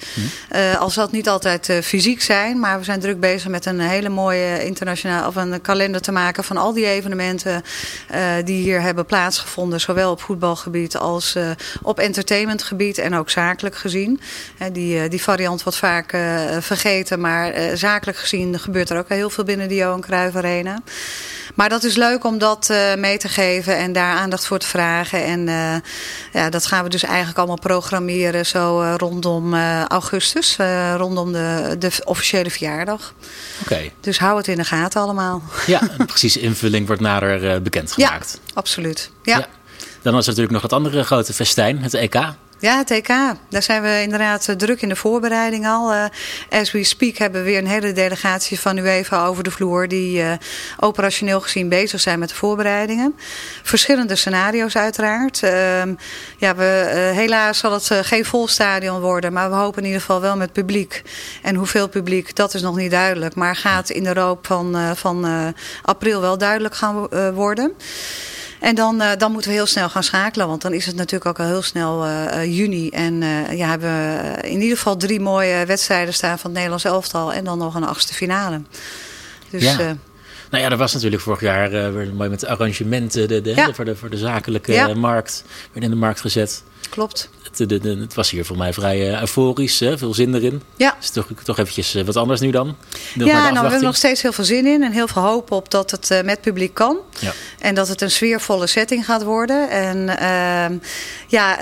Eh, 0.49 0.79
al 0.79 0.89
zal 0.89 1.03
het 1.03 1.12
niet 1.12 1.29
altijd 1.29 1.69
eh, 1.69 1.81
fysiek 1.81 2.21
zijn, 2.21 2.59
maar 2.59 2.77
we 2.77 2.83
zijn 2.83 2.99
druk 2.99 3.19
bezig 3.19 3.49
met 3.49 3.65
een 3.65 3.79
hele 3.79 4.09
mooie 4.09 4.65
internationaal 4.65 5.27
of 5.27 5.35
een 5.35 5.62
kalender 5.62 6.01
te 6.01 6.12
maken 6.12 6.43
van 6.43 6.57
al 6.57 6.73
die 6.73 6.85
evenementen 6.85 7.63
eh, 8.07 8.21
die 8.45 8.62
hier 8.62 8.81
hebben 8.81 9.05
plaatsgevonden, 9.05 9.79
zowel 9.79 10.12
op 10.12 10.21
voetbalgebied 10.21 10.97
als 10.97 11.35
eh, 11.35 11.49
op 11.81 11.99
entertainmentgebied 11.99 12.97
en 12.97 13.15
ook 13.15 13.29
zakelijk 13.29 13.75
gezien. 13.75 14.19
Die, 14.71 14.99
eh, 14.99 15.09
die 15.09 15.21
variant 15.21 15.63
wordt 15.63 15.77
vaak 15.77 16.12
eh, 16.12 16.57
vergeten, 16.59 17.19
maar 17.19 17.51
eh, 17.51 17.75
zakelijk 17.75 18.17
gezien 18.17 18.59
gebeurt 18.59 18.89
er 18.89 18.97
ook 18.97 19.09
heel 19.09 19.29
veel 19.29 19.43
binnen 19.43 19.67
de 19.67 19.75
Johan 19.75 20.01
Cruijff 20.01 20.35
Arena. 20.35 20.81
Maar 21.55 21.69
dat 21.69 21.83
is 21.83 21.88
leuk 21.95 22.23
om 22.23 22.38
dat 22.38 22.69
eh, 22.69 22.95
mee 22.95 23.17
te 23.17 23.28
geven 23.28 23.78
en 23.78 23.93
daar 23.93 24.15
aandacht 24.17 24.45
voor 24.45 24.58
te 24.60 24.67
vragen. 24.67 25.23
En 25.25 25.47
eh, 25.47 25.75
ja, 26.41 26.49
dat 26.49 26.65
gaan 26.65 26.84
we 26.84 26.89
dus 26.89 27.04
eigenlijk 27.04 27.38
allemaal 27.38 27.60
programmeren 27.60 28.45
zo 28.45 28.82
eh, 28.82 28.93
rondom 28.97 29.54
augustus, 29.88 30.58
rondom 30.97 31.32
de, 31.32 31.75
de 31.80 31.91
officiële 32.04 32.49
verjaardag. 32.49 33.13
Oké, 33.62 33.89
Dus 34.02 34.19
hou 34.19 34.38
het 34.38 34.47
in 34.47 34.58
de 34.58 34.63
gaten 34.63 35.02
allemaal. 35.02 35.41
ja, 35.65 35.82
een 35.97 36.06
precieze 36.06 36.39
invulling 36.39 36.88
wordt 36.88 37.02
nader 37.02 37.49
eh, 37.54 37.62
bekendgemaakt. 37.62 38.39
Absoluut. 38.54 39.12
Ja. 39.23 39.38
Ja. 39.38 39.47
Dan 40.02 40.13
is 40.17 40.21
er 40.21 40.28
natuurlijk 40.28 40.52
nog 40.52 40.62
het 40.62 40.73
andere 40.73 41.04
grote 41.04 41.34
festijn, 41.34 41.82
het 41.84 41.93
EK. 41.93 42.15
Ja, 42.61 42.77
het 42.77 42.91
EK. 42.91 43.07
Daar 43.49 43.63
zijn 43.63 43.81
we 43.81 44.01
inderdaad 44.01 44.47
eh, 44.47 44.55
druk 44.55 44.81
in 44.81 44.89
de 44.89 44.95
voorbereiding 44.95 45.67
al. 45.67 45.93
Eh, 45.93 46.05
as 46.49 46.71
we 46.71 46.83
speak 46.83 47.17
hebben 47.17 47.43
we 47.43 47.49
weer 47.49 47.57
een 47.57 47.67
hele 47.67 47.91
delegatie 47.91 48.59
van 48.59 48.77
UEFA 48.77 49.25
over 49.25 49.43
de 49.43 49.51
vloer... 49.51 49.87
die 49.87 50.21
eh, 50.21 50.31
operationeel 50.79 51.41
gezien 51.41 51.69
bezig 51.69 51.99
zijn 51.99 52.19
met 52.19 52.29
de 52.29 52.35
voorbereidingen. 52.35 53.15
Verschillende 53.63 54.15
scenario's 54.15 54.75
uiteraard. 54.75 55.43
Ehm, 55.43 55.93
ja, 56.37 56.55
we, 56.55 56.63
helaas 57.15 57.57
zal 57.57 57.71
het 57.71 57.89
geen 58.01 58.25
vol 58.25 58.47
stadion 58.47 58.99
worden... 58.99 59.33
maar 59.33 59.49
we 59.49 59.55
hopen 59.55 59.79
in 59.81 59.87
ieder 59.87 60.01
geval 60.01 60.21
wel 60.21 60.37
met 60.37 60.53
publiek. 60.53 61.03
En 61.41 61.55
hoeveel 61.55 61.89
publiek, 61.89 62.35
dat 62.35 62.53
is 62.53 62.61
nog 62.61 62.75
niet 62.75 62.91
duidelijk. 62.91 63.35
Maar 63.35 63.55
gaat 63.55 63.89
in 63.89 64.03
de 64.03 64.13
loop 64.13 64.45
van, 64.45 64.95
van 64.95 65.53
april 65.81 66.21
wel 66.21 66.37
duidelijk 66.37 66.75
gaan 66.75 67.07
worden... 67.33 67.73
En 68.59 68.75
dan, 68.75 69.01
eh, 69.01 69.09
dan 69.17 69.31
moeten 69.31 69.49
we 69.49 69.55
heel 69.55 69.65
snel 69.65 69.89
gaan 69.89 70.03
schakelen. 70.03 70.47
Want 70.47 70.61
dan 70.61 70.73
is 70.73 70.85
het 70.85 70.95
natuurlijk 70.95 71.25
ook 71.25 71.39
al 71.39 71.45
heel 71.51 71.61
snel 71.61 72.05
eh, 72.05 72.41
eh, 72.41 72.57
juni. 72.57 72.89
En 72.89 73.21
ja, 73.55 73.69
hebben 73.69 73.89
we 73.89 74.37
in 74.47 74.61
ieder 74.61 74.77
geval 74.77 74.97
drie 74.97 75.19
mooie 75.19 75.65
wedstrijden 75.65 76.13
staan 76.13 76.37
van 76.39 76.45
het 76.45 76.53
Nederlands 76.53 76.83
elftal. 76.85 77.33
En 77.33 77.43
dan 77.43 77.57
nog 77.57 77.75
een 77.75 77.83
achtste 77.83 78.13
finale. 78.13 78.61
Dus 79.49 79.63
Ja. 79.63 79.95
Nou 80.51 80.63
ja, 80.63 80.69
er 80.69 80.77
was 80.77 80.93
natuurlijk 80.93 81.21
vorig 81.21 81.41
jaar 81.41 81.73
eh, 81.73 81.91
weer 81.91 82.13
mooi 82.13 82.29
met 82.29 82.39
de 82.39 82.47
arrangementen 82.47 83.27
de, 83.27 83.41
de, 83.41 83.55
Ja. 83.55 83.73
voor, 83.73 83.85
de, 83.85 83.95
voor 83.95 84.09
de 84.09 84.17
zakelijke 84.17 84.71
Ja. 84.71 84.93
markt. 84.93 85.43
Weer 85.71 85.83
in 85.83 85.89
de 85.89 85.95
markt 85.95 86.21
gezet. 86.21 86.63
Klopt. 86.89 87.30
Het, 87.58 87.84
het 87.84 88.13
was 88.13 88.30
hier 88.30 88.45
voor 88.45 88.58
mij 88.58 88.73
vrij 88.73 89.13
eh, 89.13 89.19
euforisch, 89.19 89.80
hè? 89.80 89.97
veel 89.97 90.13
zin 90.13 90.36
erin. 90.36 90.62
Ja. 90.75 90.95
Is 91.02 91.10
toch, 91.10 91.28
toch 91.43 91.58
eventjes 91.58 91.95
eh, 91.95 92.04
wat 92.04 92.15
anders 92.15 92.39
nu 92.39 92.52
dan? 92.52 92.75
Ja, 93.13 93.25
nou, 93.25 93.54
we 93.54 93.60
hebben 93.60 93.82
nog 93.82 93.95
steeds 93.95 94.21
heel 94.21 94.32
veel 94.32 94.43
zin 94.43 94.65
in. 94.65 94.84
En 94.84 94.91
heel 94.91 95.08
veel 95.08 95.21
hoop 95.21 95.52
op 95.52 95.71
dat 95.71 95.91
het 95.91 96.12
eh, 96.12 96.21
met 96.21 96.41
publiek 96.41 96.73
kan. 96.73 96.97
Ja. 97.19 97.32
En 97.60 97.75
dat 97.75 97.88
het 97.88 98.02
een 98.02 98.12
sfeervolle 98.12 98.67
setting 98.67 99.06
gaat 99.06 99.23
worden. 99.23 99.69
En 99.69 100.17
ehm, 100.17 100.78
ja, 101.28 101.58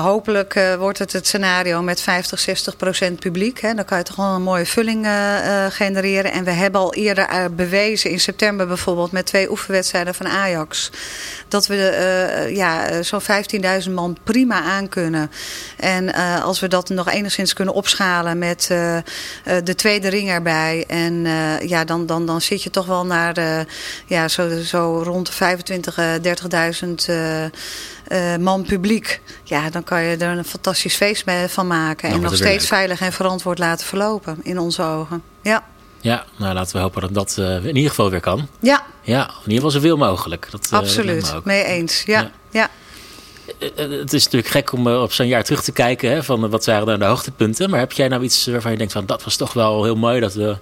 hopelijk 0.00 0.60
wordt 0.78 0.98
het 0.98 1.12
het 1.12 1.26
scenario 1.26 1.82
met 1.82 2.00
50, 2.00 2.38
60 2.38 2.76
procent 2.76 3.20
publiek. 3.20 3.60
Hè. 3.60 3.74
Dan 3.74 3.84
kan 3.84 3.98
je 3.98 4.04
toch 4.04 4.16
wel 4.16 4.34
een 4.34 4.42
mooie 4.42 4.66
vulling 4.66 5.06
genereren. 5.68 6.32
En 6.32 6.44
we 6.44 6.50
hebben 6.50 6.80
al 6.80 6.94
eerder 6.94 7.54
bewezen 7.54 8.10
in 8.10 8.20
september 8.20 8.66
bijvoorbeeld 8.66 9.12
met 9.12 9.26
twee 9.26 9.50
oefenwedstrijden 9.50 10.14
van 10.14 10.28
Ajax. 10.28 10.90
Dat 11.48 11.66
we 11.66 12.50
ja, 12.54 13.02
zo'n 13.02 13.22
15.000 13.84 13.90
man 13.90 14.16
prima 14.24 14.57
aan 14.62 14.88
kunnen. 14.88 15.30
En 15.76 16.14
eh, 16.14 16.44
als 16.44 16.60
we 16.60 16.68
dat 16.68 16.88
nog 16.88 17.08
enigszins 17.08 17.52
kunnen 17.52 17.74
opschalen 17.74 18.38
met 18.38 18.68
eh, 18.70 18.96
eh, 18.96 19.02
de 19.64 19.74
tweede 19.74 20.08
ring 20.08 20.28
erbij. 20.28 20.84
En 20.88 21.26
ja, 21.68 21.84
dan, 21.84 22.06
dan, 22.06 22.26
dan 22.26 22.40
zit 22.40 22.62
je 22.62 22.70
toch 22.70 22.86
wel 22.86 23.06
naar 23.06 23.66
ja, 24.06 24.28
zo, 24.28 24.62
zo 24.62 25.02
rond 25.02 25.26
de 25.26 25.32
25, 25.32 25.96
eh, 25.96 26.14
30.000 26.14 27.08
eh, 27.08 27.44
eh, 27.44 28.40
man 28.40 28.62
publiek. 28.62 29.20
Ja, 29.44 29.70
dan 29.70 29.84
kan 29.84 30.02
je 30.02 30.16
er 30.16 30.38
een 30.38 30.44
fantastisch 30.44 30.96
feest 30.96 31.24
van 31.46 31.66
maken. 31.66 32.08
Dan 32.08 32.18
en 32.18 32.24
nog 32.24 32.36
steeds 32.36 32.66
veilig 32.66 33.00
en 33.00 33.12
verantwoord 33.12 33.58
laten 33.58 33.86
verlopen 33.86 34.38
in 34.42 34.58
onze 34.58 34.82
ogen. 34.82 35.22
Ja, 35.42 35.64
Ja, 36.00 36.24
nou 36.36 36.54
laten 36.54 36.76
we 36.76 36.82
hopen 36.82 37.00
dat 37.00 37.14
dat 37.14 37.36
in 37.64 37.76
ieder 37.76 37.90
geval 37.90 38.10
weer 38.10 38.20
kan. 38.20 38.48
ja 38.60 38.82
Ja, 39.02 39.22
in 39.22 39.34
ieder 39.50 39.54
geval 39.54 39.70
zoveel 39.70 39.96
mogelijk. 39.96 40.48
Dat, 40.50 40.68
absoluut. 40.70 41.34
Mee 41.44 41.64
eens. 41.64 42.02
Ja, 42.02 42.30
ja. 42.50 42.70
Het 43.74 44.12
is 44.12 44.24
natuurlijk 44.24 44.52
gek 44.52 44.72
om 44.72 44.86
eh, 44.86 45.02
op 45.02 45.12
zo'n 45.12 45.26
jaar 45.26 45.44
terug 45.44 45.62
te 45.62 45.72
kijken. 45.72 46.10
Hè, 46.10 46.22
van 46.22 46.44
eh, 46.44 46.50
wat 46.50 46.66
waren 46.66 46.86
nou 46.86 46.98
de 46.98 47.04
hoogtepunten. 47.04 47.70
Maar 47.70 47.78
heb 47.80 47.92
jij 47.92 48.08
nou 48.08 48.22
iets 48.22 48.46
waarvan 48.46 48.70
je 48.72 48.78
denkt 48.78 48.92
van 48.92 49.06
dat 49.06 49.24
was 49.24 49.36
toch 49.36 49.52
wel 49.52 49.84
heel 49.84 49.96
mooi 49.96 50.20
dat 50.20 50.34
we 50.34 50.56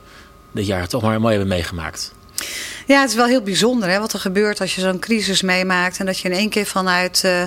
dit 0.52 0.66
jaar 0.66 0.88
toch 0.88 1.02
maar 1.02 1.20
mooi 1.20 1.36
hebben 1.36 1.54
meegemaakt? 1.56 2.14
Ja, 2.86 3.00
het 3.00 3.10
is 3.10 3.16
wel 3.16 3.26
heel 3.26 3.42
bijzonder 3.42 3.88
hè, 3.88 3.98
wat 3.98 4.12
er 4.12 4.18
gebeurt 4.18 4.60
als 4.60 4.74
je 4.74 4.80
zo'n 4.80 4.98
crisis 4.98 5.42
meemaakt. 5.42 5.98
En 5.98 6.06
dat 6.06 6.18
je 6.18 6.28
in 6.28 6.34
één 6.34 6.48
keer 6.48 6.66
vanuit 6.66 7.24
eh, 7.24 7.42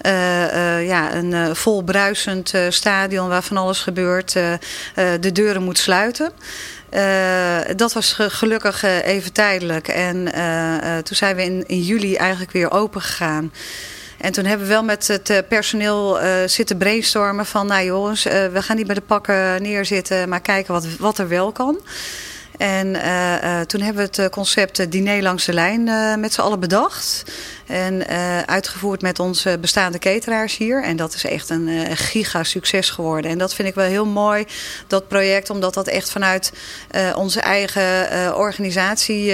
eh, 0.00 0.76
eh, 0.78 0.86
ja, 0.86 1.14
een 1.14 1.32
eh, 1.32 1.54
vol 1.54 1.82
bruisend 1.82 2.54
eh, 2.54 2.62
stadion 2.68 3.28
waar 3.28 3.42
van 3.42 3.56
alles 3.56 3.80
gebeurt, 3.80 4.36
eh, 4.36 4.52
eh, 4.52 4.58
de 5.20 5.32
deuren 5.32 5.62
moet 5.62 5.78
sluiten. 5.78 6.32
Eh, 6.90 7.56
dat 7.76 7.92
was 7.92 8.12
ge- 8.12 8.30
gelukkig 8.30 8.82
eh, 8.82 9.06
even 9.06 9.32
tijdelijk. 9.32 9.88
En 9.88 10.32
eh, 10.32 10.96
eh, 10.96 11.02
toen 11.04 11.16
zijn 11.16 11.36
we 11.36 11.44
in, 11.44 11.64
in 11.66 11.80
juli 11.80 12.14
eigenlijk 12.16 12.52
weer 12.52 12.70
open 12.70 13.00
gegaan. 13.02 13.52
En 14.22 14.32
toen 14.32 14.44
hebben 14.44 14.66
we 14.66 14.72
wel 14.72 14.84
met 14.84 15.08
het 15.08 15.30
eh, 15.30 15.38
personeel 15.48 16.20
eh, 16.20 16.34
zitten 16.46 16.76
brainstormen 16.76 17.46
van... 17.46 17.66
nou 17.66 17.84
jongens, 17.84 18.24
eh, 18.24 18.46
we 18.46 18.62
gaan 18.62 18.76
niet 18.76 18.86
bij 18.86 18.94
de 18.94 19.00
pakken 19.00 19.62
neerzitten, 19.62 20.28
maar 20.28 20.40
kijken 20.40 20.72
wat, 20.72 20.86
wat 20.98 21.18
er 21.18 21.28
wel 21.28 21.52
kan. 21.52 21.80
En 22.58 22.92
toen 23.66 23.80
hebben 23.80 24.06
we 24.06 24.22
het 24.22 24.30
concept 24.30 24.90
diner 24.90 25.22
langs 25.22 25.44
de 25.44 25.52
lijn 25.52 25.84
met 26.20 26.32
z'n 26.32 26.40
allen 26.40 26.60
bedacht. 26.60 27.22
En 27.72 28.06
eh, 28.06 28.40
uitgevoerd 28.40 29.02
met 29.02 29.18
onze 29.18 29.58
bestaande 29.60 29.98
cateraars 29.98 30.56
hier. 30.56 30.82
En 30.82 30.96
dat 30.96 31.14
is 31.14 31.24
echt 31.24 31.50
een 31.50 31.68
eh, 31.68 31.90
giga 31.94 32.44
succes 32.44 32.90
geworden. 32.90 33.30
En 33.30 33.38
dat 33.38 33.54
vind 33.54 33.68
ik 33.68 33.74
wel 33.74 33.86
heel 33.86 34.06
mooi, 34.06 34.44
dat 34.86 35.08
project. 35.08 35.50
Omdat 35.50 35.74
dat 35.74 35.88
echt 35.88 36.10
vanuit 36.10 36.52
eh, 36.90 37.12
onze 37.16 37.40
eigen 37.40 37.90
organisatie 38.36 39.24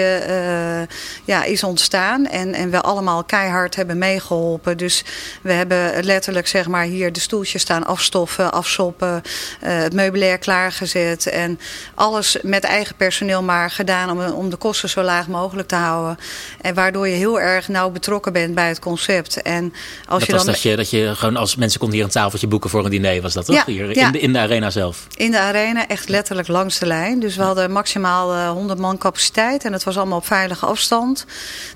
ja, 1.25 1.45
is 1.45 1.63
ontstaan. 1.63 2.27
En, 2.27 2.55
en 2.55 2.71
we 2.71 2.81
allemaal 2.81 3.25
keihard 3.25 3.77
hebben 3.77 3.99
meegeholpen. 3.99 4.77
Dus 4.77 5.05
we 5.43 5.53
hebben 5.53 6.05
letterlijk 6.05 6.47
zeg 6.47 6.67
maar 6.67 6.85
hier 6.85 7.13
de 7.13 7.21
stoeltjes 7.21 7.63
staan 7.63 7.87
afstoffen, 7.87 8.53
afsoppen. 8.53 9.23
het 9.61 9.93
meubilair 9.93 10.39
klaargezet. 10.39 11.27
En 11.27 11.61
alles 11.95 12.39
met 12.43 12.65
eigen 12.65 12.97
personeel 12.97 13.43
maar 13.43 13.71
gedaan 13.71 14.11
om, 14.11 14.33
om 14.33 14.51
de 14.51 14.57
kosten 14.57 14.89
zo 14.89 15.03
laag 15.03 15.29
mogelijk 15.29 15.69
te 15.69 15.75
houden. 15.75 16.19
En 16.61 16.75
waardoor 16.75 17.09
je 17.09 17.15
heel 17.15 17.41
erg 17.41 17.69
nauw 17.69 17.91
betrokken 17.91 18.28
bent 18.33 18.55
bij 18.55 18.69
het 18.69 18.79
concept. 18.79 19.43
En 19.43 19.73
als 20.09 20.19
dat 20.19 20.27
je 20.27 20.33
was 20.33 20.45
dan 20.45 20.53
dat 20.53 20.63
je, 20.63 20.77
dat 20.77 20.91
je 20.91 21.13
gewoon 21.15 21.37
als 21.37 21.57
mensen 21.57 21.79
konden 21.79 21.97
hier 21.97 22.07
een 22.07 22.13
tafeltje 22.13 22.47
boeken 22.47 22.71
voor 22.71 22.85
een 22.85 22.91
diner, 22.91 23.23
was 23.23 23.33
dat 23.33 23.45
toch? 23.45 23.57
Ja, 23.57 23.65
hier 23.67 23.95
ja. 23.95 24.07
in, 24.07 24.13
de, 24.13 24.21
in 24.21 24.33
de 24.33 24.39
arena 24.39 24.71
zelf. 24.71 25.07
in 25.17 25.31
de 25.31 25.39
arena 25.39 25.87
echt 25.87 26.09
letterlijk 26.09 26.49
langs 26.49 26.79
de 26.79 26.87
lijn. 26.87 27.21
Dus 27.21 27.37
we 27.37 27.43
hadden 27.43 27.73
maximaal 27.73 28.33
eh, 28.33 28.51
100 28.51 28.79
man 28.79 28.99
capaciteit. 28.99 29.65
En 29.65 29.73
het 29.73 29.85
was 29.85 29.97
allemaal 29.97 30.19
op 30.19 30.27
veilige 30.27 30.67
afstand. 30.67 31.27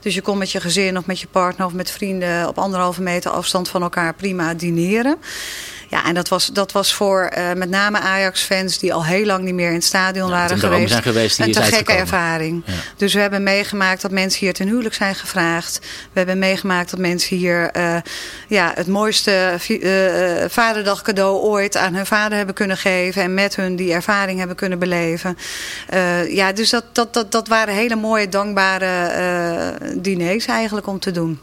Dus 0.01 0.15
je 0.15 0.21
kon 0.21 0.38
met 0.38 0.51
je 0.51 0.61
gezin 0.61 0.99
of 0.99 1.07
met 1.07 1.21
je 1.21 1.27
partner 1.31 1.67
of 1.67 1.73
met 1.73 1.91
vrienden 1.91 2.49
op 2.49 2.59
anderhalve 2.59 3.03
meter 3.03 3.31
afstand 3.31 3.69
van 3.69 3.83
elkaar 3.83 4.15
prima 4.15 4.55
dineren. 4.55 5.17
Ja, 5.92 6.05
en 6.05 6.14
dat 6.14 6.28
was, 6.28 6.46
dat 6.46 6.72
was 6.72 6.94
voor 6.94 7.33
uh, 7.38 7.52
met 7.52 7.70
name 7.70 7.98
Ajax-fans 7.98 8.78
die 8.78 8.94
al 8.94 9.05
heel 9.05 9.24
lang 9.24 9.44
niet 9.44 9.55
meer 9.55 9.68
in 9.68 9.74
het 9.74 9.85
stadion 9.85 10.28
ja, 10.28 10.35
waren 10.35 10.59
geweest. 10.59 10.90
Zijn 10.90 11.02
geweest 11.02 11.38
een 11.38 11.52
te 11.52 11.62
gekke 11.62 11.92
ervaring. 11.92 12.62
Ja. 12.66 12.72
Dus 12.96 13.14
we 13.14 13.20
hebben 13.20 13.42
meegemaakt 13.42 14.02
dat 14.02 14.11
mensen 14.11 14.40
hier 14.40 14.52
ten 14.52 14.68
huwelijk 14.68 14.94
zijn 14.94 15.14
gevraagd. 15.14 15.78
We 15.81 16.19
hebben 16.19 16.38
meegemaakt 16.38 16.90
dat 16.90 17.00
mensen 17.00 17.37
hier 17.37 17.77
uh, 17.77 17.96
ja, 18.48 18.73
het 18.75 18.87
mooiste 18.87 19.58
uh, 19.69 20.44
vaderdag 20.48 21.02
cadeau 21.02 21.40
ooit 21.40 21.77
aan 21.77 21.94
hun 21.94 22.06
vader 22.06 22.37
hebben 22.37 22.54
kunnen 22.54 22.77
geven. 22.77 23.23
En 23.23 23.35
met 23.35 23.56
hun 23.56 23.77
die 23.77 23.92
ervaring 23.92 24.38
hebben 24.38 24.56
kunnen 24.56 24.79
beleven. 24.79 25.38
ja, 26.29 26.52
dus 26.52 26.71
dat, 26.71 26.85
dat, 26.92 27.14
dat, 27.14 27.33
dat 27.33 27.48
waren 27.48 27.75
hele 27.75 27.96
mooie, 27.96 28.29
dankbare 28.29 29.79
diners 29.96 30.46
eigenlijk 30.46 30.87
om 30.87 30.98
te 30.98 31.10
doen. 31.10 31.38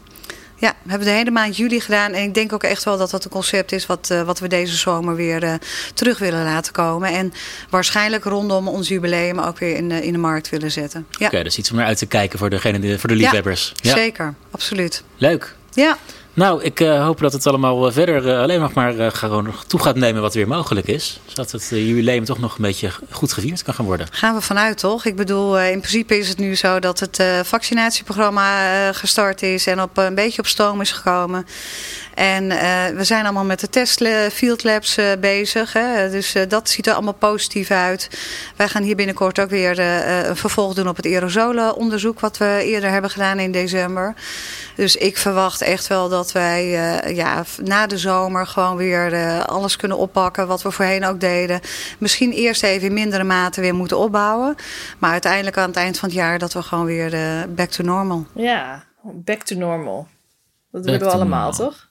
Ja, 0.60 0.74
we 0.82 0.90
hebben 0.90 1.08
de 1.08 1.14
hele 1.14 1.30
maand 1.30 1.56
juli 1.56 1.80
gedaan. 1.80 2.12
En 2.12 2.22
ik 2.22 2.34
denk 2.34 2.52
ook 2.52 2.62
echt 2.62 2.84
wel 2.84 2.98
dat 2.98 3.10
dat 3.10 3.24
een 3.24 3.30
concept 3.30 3.72
is 3.72 3.86
wat, 3.86 4.08
uh, 4.12 4.22
wat 4.22 4.38
we 4.38 4.48
deze 4.48 4.76
zomer 4.76 5.14
weer 5.14 5.42
uh, 5.42 5.54
terug 5.94 6.18
willen 6.18 6.44
laten 6.44 6.72
komen. 6.72 7.12
En 7.12 7.32
waarschijnlijk 7.70 8.24
rondom 8.24 8.68
ons 8.68 8.88
jubileum 8.88 9.38
ook 9.38 9.58
weer 9.58 9.76
in 9.76 9.88
de, 9.88 10.06
in 10.06 10.12
de 10.12 10.18
markt 10.18 10.48
willen 10.48 10.70
zetten. 10.70 11.06
Ja. 11.10 11.16
Oké, 11.16 11.24
okay, 11.24 11.42
dus 11.42 11.58
iets 11.58 11.70
om 11.70 11.76
naar 11.76 11.86
uit 11.86 11.98
te 11.98 12.06
kijken 12.06 12.38
voor, 12.38 12.50
degene, 12.50 12.98
voor 12.98 13.08
de 13.08 13.14
liefhebbers. 13.14 13.72
Ja, 13.74 13.90
ja, 13.90 13.96
zeker. 13.96 14.34
Absoluut. 14.50 15.02
Leuk. 15.16 15.54
Ja. 15.72 15.98
Nou, 16.40 16.62
ik 16.62 16.80
uh, 16.80 17.04
hoop 17.04 17.18
dat 17.18 17.32
het 17.32 17.46
allemaal 17.46 17.86
eh, 17.86 17.92
verder 17.92 18.26
uh, 18.26 18.40
alleen 18.40 18.60
nog 18.60 18.72
maar 18.72 19.12
gewoon 19.12 19.44
nog 19.44 19.64
toe 19.64 19.80
gaat 19.80 19.96
nemen 19.96 20.22
wat 20.22 20.34
weer 20.34 20.48
mogelijk 20.48 20.86
is. 20.86 21.20
Zodat 21.26 21.50
het 21.50 21.68
jubileum 21.68 22.24
toch 22.24 22.38
nog 22.38 22.56
een 22.56 22.62
beetje 22.62 22.90
goed 23.10 23.32
gevierd 23.32 23.62
kan 23.62 23.74
gaan 23.74 23.84
worden. 23.84 24.06
Gaan 24.10 24.34
we 24.34 24.40
vanuit, 24.40 24.78
toch? 24.78 25.04
Ik 25.04 25.16
bedoel, 25.16 25.60
in 25.60 25.78
principe 25.78 26.18
is 26.18 26.28
het 26.28 26.38
nu 26.38 26.54
zo 26.56 26.78
dat 26.78 27.00
het 27.00 27.22
vaccinatieprogramma 27.42 28.92
gestart 28.92 29.42
is 29.42 29.66
en 29.66 29.82
op, 29.82 29.96
een 29.96 30.14
beetje 30.14 30.40
op 30.40 30.46
stoom 30.46 30.80
is 30.80 30.92
gekomen. 30.92 31.46
En 32.20 32.44
uh, 32.44 32.86
we 32.86 33.04
zijn 33.04 33.24
allemaal 33.24 33.44
met 33.44 33.60
de 33.60 33.68
test 33.68 34.08
field 34.32 34.64
labs 34.64 34.98
uh, 34.98 35.06
bezig. 35.20 35.72
Hè? 35.72 36.10
Dus 36.10 36.34
uh, 36.34 36.42
dat 36.48 36.68
ziet 36.68 36.86
er 36.86 36.92
allemaal 36.92 37.12
positief 37.12 37.70
uit. 37.70 38.10
Wij 38.56 38.68
gaan 38.68 38.82
hier 38.82 38.96
binnenkort 38.96 39.40
ook 39.40 39.50
weer 39.50 39.78
een 39.78 40.36
vervolg 40.36 40.74
doen 40.74 40.88
op 40.88 40.96
het 40.96 41.06
aerosolenonderzoek... 41.06 42.20
wat 42.20 42.38
we 42.38 42.60
eerder 42.64 42.90
hebben 42.90 43.10
gedaan 43.10 43.38
in 43.38 43.52
december. 43.52 44.14
Dus 44.76 44.96
ik 44.96 45.16
verwacht 45.16 45.60
echt 45.60 45.86
wel 45.86 46.08
dat 46.08 46.32
wij 46.32 46.68
ja, 47.14 47.44
na 47.62 47.86
de 47.86 47.98
zomer 47.98 48.46
gewoon 48.46 48.76
weer 48.76 49.14
alles 49.44 49.76
kunnen 49.76 49.98
oppakken... 49.98 50.46
wat 50.46 50.62
we 50.62 50.70
voorheen 50.70 51.04
ook 51.04 51.20
deden. 51.20 51.60
Misschien 51.98 52.32
eerst 52.32 52.62
even 52.62 52.88
in 52.88 52.94
mindere 52.94 53.24
mate 53.24 53.60
weer 53.60 53.74
moeten 53.74 53.98
opbouwen. 53.98 54.54
Maar 54.98 55.10
uiteindelijk 55.10 55.58
aan 55.58 55.68
het 55.68 55.76
eind 55.76 55.98
van 55.98 56.08
het 56.08 56.18
jaar 56.18 56.38
dat 56.38 56.52
we 56.52 56.62
gewoon 56.62 56.84
weer 56.84 57.10
back 57.48 57.68
to 57.70 57.84
normal. 57.84 58.26
Ja, 58.34 58.84
back 59.02 59.42
to 59.42 59.56
normal. 59.56 60.08
Dat 60.70 60.84
willen 60.84 61.00
we 61.00 61.10
allemaal, 61.10 61.52
toch? 61.52 61.89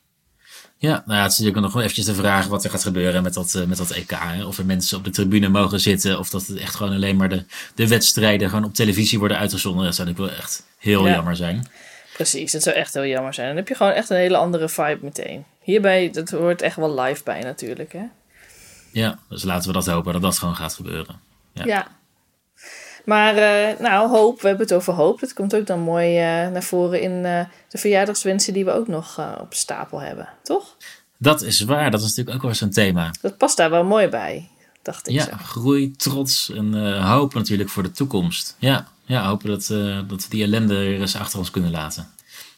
Ja, 0.81 1.03
nou 1.05 1.17
ja, 1.17 1.23
het 1.23 1.31
is 1.31 1.37
natuurlijk 1.37 1.65
nog 1.65 1.81
eventjes 1.81 2.05
de 2.05 2.13
vraag 2.13 2.47
wat 2.47 2.63
er 2.63 2.69
gaat 2.69 2.83
gebeuren 2.83 3.23
met 3.23 3.33
dat, 3.33 3.53
uh, 3.53 3.65
met 3.65 3.77
dat 3.77 3.91
EK. 3.91 4.11
Hè? 4.15 4.45
Of 4.45 4.57
er 4.57 4.65
mensen 4.65 4.97
op 4.97 5.03
de 5.03 5.09
tribune 5.09 5.49
mogen 5.49 5.79
zitten. 5.79 6.19
Of 6.19 6.29
dat 6.29 6.47
het 6.47 6.57
echt 6.57 6.75
gewoon 6.75 6.93
alleen 6.93 7.15
maar 7.15 7.29
de, 7.29 7.43
de 7.75 7.87
wedstrijden 7.87 8.49
gewoon 8.49 8.63
op 8.63 8.73
televisie 8.73 9.19
worden 9.19 9.37
uitgezonden. 9.37 9.85
Dat 9.85 9.95
zou 9.95 10.07
natuurlijk 10.07 10.35
wel 10.35 10.43
echt 10.43 10.63
heel 10.77 11.09
jammer 11.09 11.35
zijn. 11.35 11.67
Precies, 12.13 12.51
dat 12.51 12.63
zou 12.63 12.75
echt 12.75 12.93
heel 12.93 13.05
jammer 13.05 13.33
zijn. 13.33 13.47
Dan 13.47 13.55
heb 13.55 13.67
je 13.67 13.75
gewoon 13.75 13.91
echt 13.91 14.09
een 14.09 14.17
hele 14.17 14.37
andere 14.37 14.69
vibe 14.69 14.99
meteen. 15.01 15.45
Hierbij, 15.61 16.09
dat 16.11 16.29
hoort 16.29 16.61
echt 16.61 16.75
wel 16.75 16.99
live 17.01 17.23
bij 17.23 17.41
natuurlijk, 17.41 17.93
hè? 17.93 18.03
Ja, 18.91 19.19
dus 19.29 19.43
laten 19.43 19.67
we 19.67 19.73
dat 19.73 19.85
hopen 19.87 20.13
dat 20.13 20.21
dat 20.21 20.37
gewoon 20.37 20.55
gaat 20.55 20.73
gebeuren. 20.73 21.19
Ja. 21.53 21.65
ja. 21.65 21.87
Maar 23.09 23.35
uh, 23.35 23.79
nou, 23.79 24.09
hoop, 24.09 24.41
we 24.41 24.47
hebben 24.47 24.65
het 24.67 24.75
over 24.75 24.93
hoop. 24.93 25.19
Dat 25.19 25.33
komt 25.33 25.55
ook 25.55 25.65
dan 25.65 25.79
mooi 25.79 26.15
uh, 26.15 26.51
naar 26.51 26.63
voren 26.63 27.01
in 27.01 27.11
uh, 27.11 27.41
de 27.67 27.77
verjaardagswensen 27.77 28.53
die 28.53 28.65
we 28.65 28.71
ook 28.71 28.87
nog 28.87 29.21
op 29.39 29.53
stapel 29.53 30.01
hebben, 30.01 30.29
toch? 30.43 30.75
Dat 31.17 31.41
is 31.41 31.61
waar, 31.61 31.91
dat 31.91 31.99
is 31.99 32.07
natuurlijk 32.07 32.35
ook 32.35 32.41
wel 32.41 32.53
zo'n 32.53 32.69
thema. 32.69 33.13
Dat 33.21 33.37
past 33.37 33.57
daar 33.57 33.69
wel 33.69 33.83
mooi 33.83 34.07
bij, 34.07 34.49
dacht 34.81 35.07
ik. 35.07 35.13
Ja, 35.13 35.23
zo. 35.23 35.31
groei, 35.43 35.91
trots 35.91 36.51
en 36.51 36.97
hoop 37.01 37.33
natuurlijk 37.33 37.69
voor 37.69 37.83
de 37.83 37.91
toekomst. 37.91 38.55
Ja, 38.59 38.87
ja 39.05 39.27
hopen 39.27 39.49
dat, 39.49 39.67
dat 40.07 40.23
we 40.23 40.29
die 40.29 40.43
ellende 40.43 40.75
er 40.75 41.01
eens 41.01 41.15
achter 41.15 41.39
ons 41.39 41.51
kunnen 41.51 41.71
laten. 41.71 42.07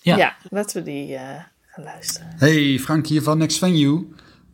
Ja, 0.01 0.17
ja 0.17 0.35
laten 0.49 0.83
we 0.83 0.91
die 0.91 1.17
gaan 1.67 1.83
luisteren. 1.83 2.33
Hey, 2.37 2.79
Frank 2.79 3.07
hier 3.07 3.23
van 3.23 3.37
Next 3.37 3.57
Venue. 3.57 4.05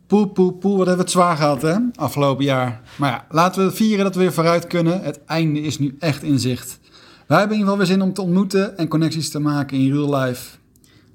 Poe, 0.08 0.28
poe, 0.28 0.52
poe, 0.52 0.76
wat 0.76 0.86
hebben 0.86 0.96
we 0.96 1.02
het 1.02 1.10
zwaar 1.10 1.36
gehad, 1.36 1.62
hè? 1.62 1.76
Afgelopen 1.94 2.44
jaar. 2.44 2.80
Maar 2.96 3.10
ja, 3.10 3.26
laten 3.30 3.66
we 3.66 3.72
vieren 3.72 4.04
dat 4.04 4.14
we 4.14 4.20
weer 4.20 4.32
vooruit 4.32 4.66
kunnen. 4.66 5.02
Het 5.02 5.24
einde 5.24 5.60
is 5.60 5.78
nu 5.78 5.96
echt 5.98 6.22
in 6.22 6.38
zicht. 6.38 6.78
Wij 7.26 7.38
hebben 7.38 7.56
in 7.56 7.62
ieder 7.62 7.72
geval 7.72 7.76
weer 7.76 7.86
zin 7.86 8.02
om 8.02 8.12
te 8.12 8.22
ontmoeten 8.22 8.78
en 8.78 8.88
connecties 8.88 9.30
te 9.30 9.38
maken 9.38 9.78
in 9.78 9.92
real 9.92 10.16
life. 10.16 10.56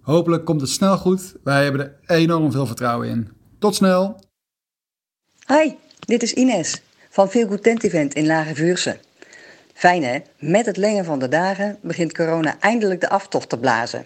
Hopelijk 0.02 0.46
komt 0.46 0.62
het 0.62 0.70
snel 0.70 0.98
goed. 0.98 1.34
Wij 1.44 1.64
hebben 1.64 1.82
er 1.82 2.18
enorm 2.18 2.52
veel 2.52 2.66
vertrouwen 2.66 3.10
in. 3.10 3.30
Tot 3.60 3.76
snel! 3.76 4.20
Hi, 5.48 5.74
dit 6.00 6.24
is 6.24 6.34
Ines 6.34 6.82
van 7.10 7.30
Feel 7.30 7.48
Good 7.48 7.64
Tent 7.64 7.84
Event 7.84 8.14
in 8.14 8.26
Lage 8.26 8.56
Vuurse. 8.56 9.00
Fijn 9.74 10.04
hè, 10.04 10.20
met 10.39 10.66
het 10.66 10.78
lengen 10.78 11.06
van 11.06 11.20
de 11.20 11.28
dagen 11.28 11.78
begint 11.82 12.14
corona 12.14 12.60
eindelijk 12.60 13.02
de 13.02 13.10
aftocht 13.10 13.50
te 13.50 13.58
blazen. 13.58 14.06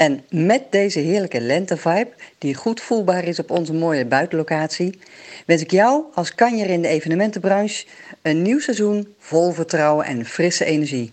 En 0.00 0.24
met 0.30 0.62
deze 0.70 0.98
heerlijke 0.98 1.40
lentevibe, 1.40 2.10
die 2.38 2.54
goed 2.54 2.80
voelbaar 2.80 3.24
is 3.24 3.38
op 3.38 3.50
onze 3.50 3.72
mooie 3.72 4.04
buitenlocatie, 4.04 4.98
wens 5.46 5.62
ik 5.62 5.70
jou 5.70 6.04
als 6.14 6.34
kanjer 6.34 6.70
in 6.70 6.82
de 6.82 6.88
evenementenbranche 6.88 7.86
een 8.22 8.42
nieuw 8.42 8.58
seizoen 8.58 9.14
vol 9.18 9.52
vertrouwen 9.52 10.06
en 10.06 10.24
frisse 10.24 10.64
energie. 10.64 11.12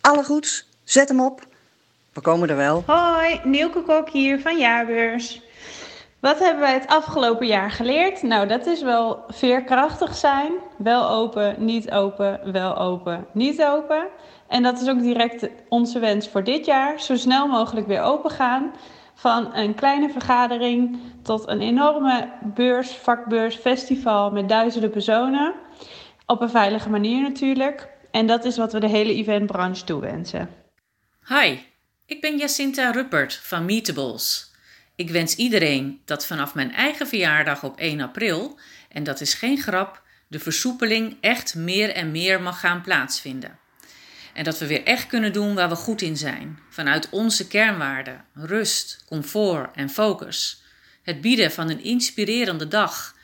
Alle 0.00 0.24
goeds, 0.24 0.68
zet 0.84 1.08
hem 1.08 1.20
op. 1.20 1.46
We 2.12 2.20
komen 2.20 2.48
er 2.48 2.56
wel. 2.56 2.82
Hoi, 2.86 3.40
Nielke 3.44 3.82
Kok 3.82 4.10
hier 4.10 4.40
van 4.40 4.58
Jaarbeurs. 4.58 5.42
Wat 6.20 6.38
hebben 6.38 6.60
wij 6.60 6.74
het 6.74 6.86
afgelopen 6.86 7.46
jaar 7.46 7.70
geleerd? 7.70 8.22
Nou, 8.22 8.48
dat 8.48 8.66
is 8.66 8.82
wel 8.82 9.24
veerkrachtig 9.28 10.16
zijn. 10.16 10.52
Wel 10.76 11.08
open, 11.08 11.54
niet 11.58 11.90
open, 11.90 12.52
wel 12.52 12.76
open, 12.78 13.26
niet 13.32 13.62
open. 13.62 14.06
En 14.48 14.62
dat 14.62 14.80
is 14.80 14.88
ook 14.88 15.00
direct 15.00 15.48
onze 15.68 15.98
wens 15.98 16.28
voor 16.28 16.44
dit 16.44 16.66
jaar. 16.66 17.00
Zo 17.00 17.16
snel 17.16 17.46
mogelijk 17.46 17.86
weer 17.86 18.00
open 18.00 18.30
gaan. 18.30 18.72
Van 19.14 19.54
een 19.54 19.74
kleine 19.74 20.10
vergadering 20.10 20.98
tot 21.22 21.48
een 21.48 21.60
enorme 21.60 22.28
beurs, 22.54 22.90
vakbeurs, 22.90 23.56
festival 23.56 24.30
met 24.30 24.48
duizenden 24.48 24.90
personen. 24.90 25.54
Op 26.26 26.40
een 26.40 26.50
veilige 26.50 26.90
manier 26.90 27.22
natuurlijk. 27.22 27.88
En 28.10 28.26
dat 28.26 28.44
is 28.44 28.56
wat 28.56 28.72
we 28.72 28.80
de 28.80 28.88
hele 28.88 29.14
eventbranche 29.14 29.84
toewensen. 29.84 30.48
Hi, 31.28 31.58
ik 32.06 32.20
ben 32.20 32.36
Jacinta 32.36 32.90
Ruppert 32.90 33.34
van 33.34 33.64
Meetables. 33.64 34.54
Ik 34.96 35.10
wens 35.10 35.36
iedereen 35.36 36.00
dat 36.04 36.26
vanaf 36.26 36.54
mijn 36.54 36.72
eigen 36.72 37.06
verjaardag 37.06 37.64
op 37.64 37.78
1 37.78 38.00
april, 38.00 38.58
en 38.88 39.04
dat 39.04 39.20
is 39.20 39.34
geen 39.34 39.58
grap, 39.58 40.02
de 40.28 40.38
versoepeling 40.38 41.16
echt 41.20 41.54
meer 41.54 41.90
en 41.90 42.10
meer 42.10 42.42
mag 42.42 42.60
gaan 42.60 42.82
plaatsvinden. 42.82 43.58
En 44.36 44.44
dat 44.44 44.58
we 44.58 44.66
weer 44.66 44.84
echt 44.84 45.06
kunnen 45.06 45.32
doen 45.32 45.54
waar 45.54 45.68
we 45.68 45.74
goed 45.74 46.02
in 46.02 46.16
zijn. 46.16 46.58
Vanuit 46.70 47.08
onze 47.10 47.46
kernwaarden: 47.46 48.24
rust, 48.34 49.04
comfort 49.08 49.70
en 49.74 49.90
focus. 49.90 50.62
Het 51.02 51.20
bieden 51.20 51.52
van 51.52 51.70
een 51.70 51.82
inspirerende 51.82 52.68
dag. 52.68 53.14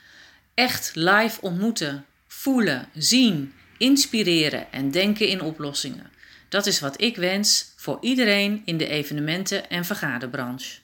Echt 0.53 0.91
live 0.93 1.41
ontmoeten, 1.41 2.05
voelen, 2.27 2.87
zien, 2.93 3.53
inspireren 3.77 4.71
en 4.71 4.91
denken 4.91 5.27
in 5.27 5.41
oplossingen. 5.41 6.11
Dat 6.49 6.65
is 6.65 6.79
wat 6.79 7.01
ik 7.01 7.15
wens 7.15 7.73
voor 7.75 7.97
iedereen 8.01 8.61
in 8.65 8.77
de 8.77 8.87
evenementen- 8.87 9.69
en 9.69 9.85
vergaderbranche. 9.85 10.79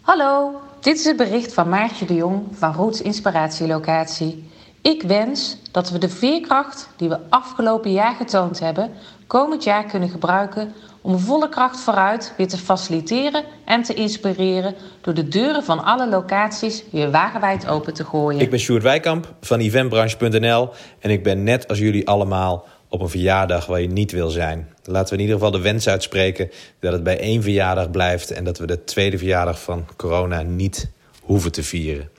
Hallo, 0.00 0.60
dit 0.80 0.98
is 0.98 1.04
het 1.04 1.16
bericht 1.16 1.54
van 1.54 1.68
Maartje 1.68 2.06
de 2.06 2.14
Jong 2.14 2.46
van 2.52 2.72
Roots 2.72 3.02
Inspiratielocatie 3.02 4.50
ik 4.82 5.02
wens 5.02 5.56
dat 5.70 5.90
we 5.90 5.98
de 5.98 6.08
veerkracht 6.08 6.88
die 6.96 7.08
we 7.08 7.18
afgelopen 7.28 7.92
jaar 7.92 8.14
getoond 8.14 8.58
hebben, 8.58 8.90
komend 9.26 9.64
jaar 9.64 9.84
kunnen 9.84 10.08
gebruiken 10.08 10.72
om 11.00 11.18
volle 11.18 11.48
kracht 11.48 11.80
vooruit 11.80 12.32
weer 12.36 12.48
te 12.48 12.58
faciliteren 12.58 13.44
en 13.64 13.82
te 13.82 13.94
inspireren 13.94 14.74
door 15.00 15.14
de 15.14 15.28
deuren 15.28 15.64
van 15.64 15.84
alle 15.84 16.08
locaties 16.08 16.84
weer 16.90 17.10
wagenwijd 17.10 17.68
open 17.68 17.94
te 17.94 18.04
gooien. 18.04 18.40
Ik 18.40 18.50
ben 18.50 18.58
Sjoerd 18.58 18.82
Wijkamp 18.82 19.34
van 19.40 19.60
eventbranche.nl 19.60 20.68
en 21.00 21.10
ik 21.10 21.22
ben 21.22 21.42
net 21.42 21.68
als 21.68 21.78
jullie 21.78 22.08
allemaal 22.08 22.64
op 22.88 23.00
een 23.00 23.08
verjaardag 23.08 23.66
waar 23.66 23.80
je 23.80 23.88
niet 23.88 24.12
wil 24.12 24.28
zijn. 24.28 24.68
Laten 24.84 25.08
we 25.08 25.14
in 25.14 25.20
ieder 25.20 25.36
geval 25.36 25.50
de 25.50 25.60
wens 25.60 25.88
uitspreken 25.88 26.50
dat 26.80 26.92
het 26.92 27.02
bij 27.02 27.18
één 27.18 27.42
verjaardag 27.42 27.90
blijft 27.90 28.30
en 28.30 28.44
dat 28.44 28.58
we 28.58 28.66
de 28.66 28.84
tweede 28.84 29.18
verjaardag 29.18 29.62
van 29.62 29.86
corona 29.96 30.42
niet 30.42 30.90
hoeven 31.22 31.52
te 31.52 31.62
vieren. 31.62 32.10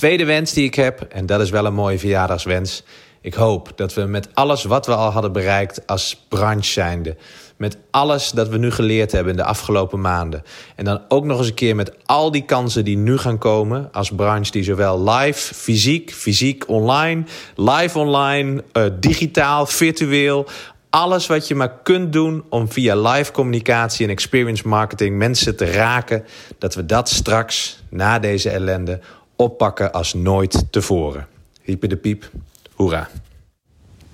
Tweede 0.00 0.24
wens 0.24 0.52
die 0.52 0.64
ik 0.64 0.74
heb, 0.74 1.00
en 1.00 1.26
dat 1.26 1.40
is 1.40 1.50
wel 1.50 1.66
een 1.66 1.74
mooie 1.74 1.98
verjaardagswens. 1.98 2.82
Ik 3.20 3.34
hoop 3.34 3.72
dat 3.76 3.94
we 3.94 4.04
met 4.04 4.28
alles 4.34 4.64
wat 4.64 4.86
we 4.86 4.94
al 4.94 5.10
hadden 5.10 5.32
bereikt 5.32 5.86
als 5.86 6.24
branche 6.28 6.70
zijnde... 6.70 7.16
met 7.56 7.76
alles 7.90 8.30
dat 8.30 8.48
we 8.48 8.56
nu 8.56 8.70
geleerd 8.70 9.12
hebben 9.12 9.30
in 9.30 9.38
de 9.38 9.44
afgelopen 9.44 10.00
maanden... 10.00 10.42
en 10.76 10.84
dan 10.84 11.00
ook 11.08 11.24
nog 11.24 11.38
eens 11.38 11.48
een 11.48 11.54
keer 11.54 11.76
met 11.76 11.92
al 12.06 12.30
die 12.30 12.44
kansen 12.44 12.84
die 12.84 12.96
nu 12.96 13.18
gaan 13.18 13.38
komen... 13.38 13.88
als 13.92 14.10
branche 14.10 14.50
die 14.50 14.62
zowel 14.62 15.10
live, 15.10 15.54
fysiek, 15.54 16.12
fysiek 16.12 16.68
online... 16.68 17.24
live 17.56 17.98
online, 17.98 18.64
uh, 18.72 18.84
digitaal, 19.00 19.66
virtueel 19.66 20.46
alles 20.90 21.26
wat 21.26 21.48
je 21.48 21.54
maar 21.54 21.78
kunt 21.82 22.12
doen 22.12 22.44
om 22.48 22.70
via 22.72 22.96
live 22.96 23.32
communicatie 23.32 24.06
en 24.06 24.12
experience 24.12 24.68
marketing 24.68 25.16
mensen 25.16 25.56
te 25.56 25.72
raken, 25.72 26.24
dat 26.58 26.74
we 26.74 26.86
dat 26.86 27.08
straks 27.08 27.82
na 27.90 28.18
deze 28.18 28.50
ellende 28.50 29.00
oppakken 29.40 29.92
als 29.92 30.14
nooit 30.14 30.64
tevoren. 30.70 31.26
Hyper 31.62 31.88
de 31.88 31.96
piep, 31.96 32.30
hoera. 32.74 33.08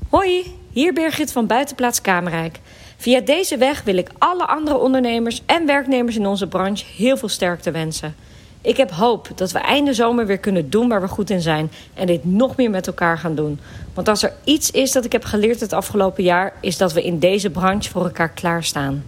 Hoi, 0.09 0.55
hier 0.70 0.93
Birgit 0.93 1.33
van 1.33 1.47
Buitenplaats 1.47 2.01
Kamerijk. 2.01 2.61
Via 2.97 3.20
deze 3.20 3.57
weg 3.57 3.83
wil 3.83 3.97
ik 3.97 4.11
alle 4.18 4.47
andere 4.47 4.79
ondernemers 4.79 5.43
en 5.47 5.66
werknemers 5.66 6.16
in 6.16 6.27
onze 6.27 6.47
branche 6.47 6.85
heel 6.97 7.16
veel 7.16 7.29
sterkte 7.29 7.70
wensen. 7.70 8.14
Ik 8.61 8.77
heb 8.77 8.91
hoop 8.91 9.29
dat 9.35 9.53
we 9.53 9.59
einde 9.59 9.95
zomer 9.95 10.27
weer 10.27 10.39
kunnen 10.39 10.70
doen 10.70 10.89
waar 10.89 11.01
we 11.01 11.09
goed 11.09 11.31
in 11.31 11.41
zijn 11.41 11.70
en 11.95 12.07
dit 12.07 12.24
nog 12.24 12.57
meer 12.57 12.70
met 12.70 12.87
elkaar 12.87 13.18
gaan 13.18 13.35
doen. 13.35 13.59
Want 13.95 14.09
als 14.09 14.22
er 14.22 14.33
iets 14.45 14.70
is 14.70 14.93
dat 14.93 15.05
ik 15.05 15.12
heb 15.12 15.24
geleerd 15.24 15.61
het 15.61 15.72
afgelopen 15.72 16.24
jaar, 16.24 16.53
is 16.61 16.77
dat 16.77 16.93
we 16.93 17.05
in 17.05 17.18
deze 17.18 17.51
branche 17.51 17.91
voor 17.91 18.05
elkaar 18.05 18.31
klaarstaan. 18.31 19.05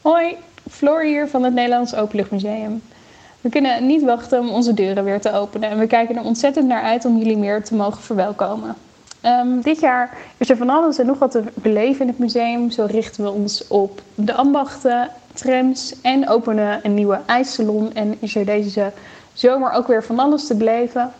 Hoi, 0.00 0.36
Floor 0.70 1.02
hier 1.02 1.28
van 1.28 1.42
het 1.42 1.54
Nederlands 1.54 1.94
Openluchtmuseum. 1.94 2.82
We 3.46 3.52
kunnen 3.52 3.86
niet 3.86 4.02
wachten 4.02 4.40
om 4.40 4.48
onze 4.48 4.74
deuren 4.74 5.04
weer 5.04 5.20
te 5.20 5.32
openen 5.32 5.70
en 5.70 5.78
we 5.78 5.86
kijken 5.86 6.16
er 6.16 6.22
ontzettend 6.22 6.66
naar 6.66 6.82
uit 6.82 7.04
om 7.04 7.18
jullie 7.18 7.36
meer 7.36 7.64
te 7.64 7.74
mogen 7.74 8.02
verwelkomen. 8.02 8.74
Um, 9.22 9.60
dit 9.60 9.80
jaar 9.80 10.16
is 10.36 10.50
er 10.50 10.56
van 10.56 10.70
alles 10.70 10.98
en 10.98 11.06
nog 11.06 11.18
wat 11.18 11.30
te 11.30 11.42
beleven 11.54 12.00
in 12.00 12.08
het 12.08 12.18
museum. 12.18 12.70
Zo 12.70 12.86
richten 12.90 13.24
we 13.24 13.30
ons 13.30 13.66
op 13.66 14.02
de 14.14 14.34
ambachten, 14.34 15.08
trams 15.32 15.94
en 16.02 16.28
openen 16.28 16.80
een 16.82 16.94
nieuwe 16.94 17.20
ijssalon. 17.26 17.94
En 17.94 18.16
is 18.18 18.36
er 18.36 18.44
deze 18.44 18.92
zomer 19.32 19.72
ook 19.72 19.86
weer 19.86 20.04
van 20.04 20.18
alles 20.18 20.46
te 20.46 20.56
beleven. 20.56 21.12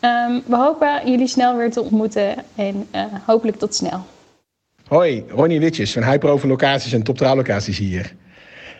Um, 0.00 0.42
we 0.46 0.56
hopen 0.56 1.10
jullie 1.10 1.28
snel 1.28 1.56
weer 1.56 1.70
te 1.70 1.82
ontmoeten 1.82 2.34
en 2.54 2.86
uh, 2.94 3.02
hopelijk 3.26 3.58
tot 3.58 3.74
snel. 3.74 4.04
Hoi, 4.88 5.24
Ronnie 5.28 5.60
Witjes 5.60 5.92
van 5.92 6.02
Hyperova 6.02 6.46
Locaties 6.46 6.92
en 6.92 7.02
Top 7.02 7.20
Locaties 7.20 7.78
hier. 7.78 8.14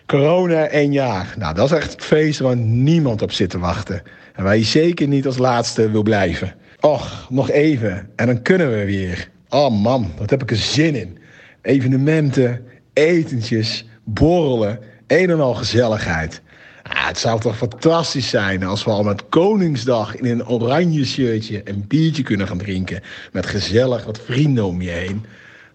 Corona 0.06 0.68
één 0.68 0.92
jaar. 0.92 1.34
Nou, 1.38 1.54
dat 1.54 1.64
is 1.70 1.76
echt 1.76 1.92
het 1.92 2.04
feest 2.04 2.40
waar 2.40 2.56
niemand 2.56 3.22
op 3.22 3.32
zit 3.32 3.50
te 3.50 3.58
wachten. 3.58 4.02
En 4.34 4.44
waar 4.44 4.56
je 4.56 4.64
zeker 4.64 5.08
niet 5.08 5.26
als 5.26 5.38
laatste 5.38 5.90
wil 5.90 6.02
blijven. 6.02 6.54
Och, 6.80 7.26
nog 7.30 7.50
even. 7.50 8.10
En 8.16 8.26
dan 8.26 8.42
kunnen 8.42 8.70
we 8.70 8.84
weer. 8.84 9.28
Oh 9.48 9.82
man, 9.82 10.12
wat 10.18 10.30
heb 10.30 10.42
ik 10.42 10.50
er 10.50 10.56
zin 10.56 10.94
in. 10.94 11.18
Evenementen, 11.62 12.64
etentjes, 12.92 13.84
borrelen. 14.04 14.78
Een 15.06 15.30
en 15.30 15.40
al 15.40 15.54
gezelligheid. 15.54 16.42
Ah, 16.82 17.06
het 17.06 17.18
zou 17.18 17.40
toch 17.40 17.56
fantastisch 17.56 18.28
zijn 18.28 18.64
als 18.64 18.84
we 18.84 18.90
al 18.90 19.02
met 19.02 19.28
Koningsdag 19.28 20.16
in 20.16 20.24
een 20.24 20.48
oranje 20.48 21.04
shirtje 21.04 21.60
een 21.64 21.84
biertje 21.88 22.22
kunnen 22.22 22.46
gaan 22.46 22.58
drinken. 22.58 23.02
Met 23.32 23.46
gezellig 23.46 24.04
wat 24.04 24.20
vrienden 24.24 24.64
om 24.64 24.82
je 24.82 24.90
heen. 24.90 25.24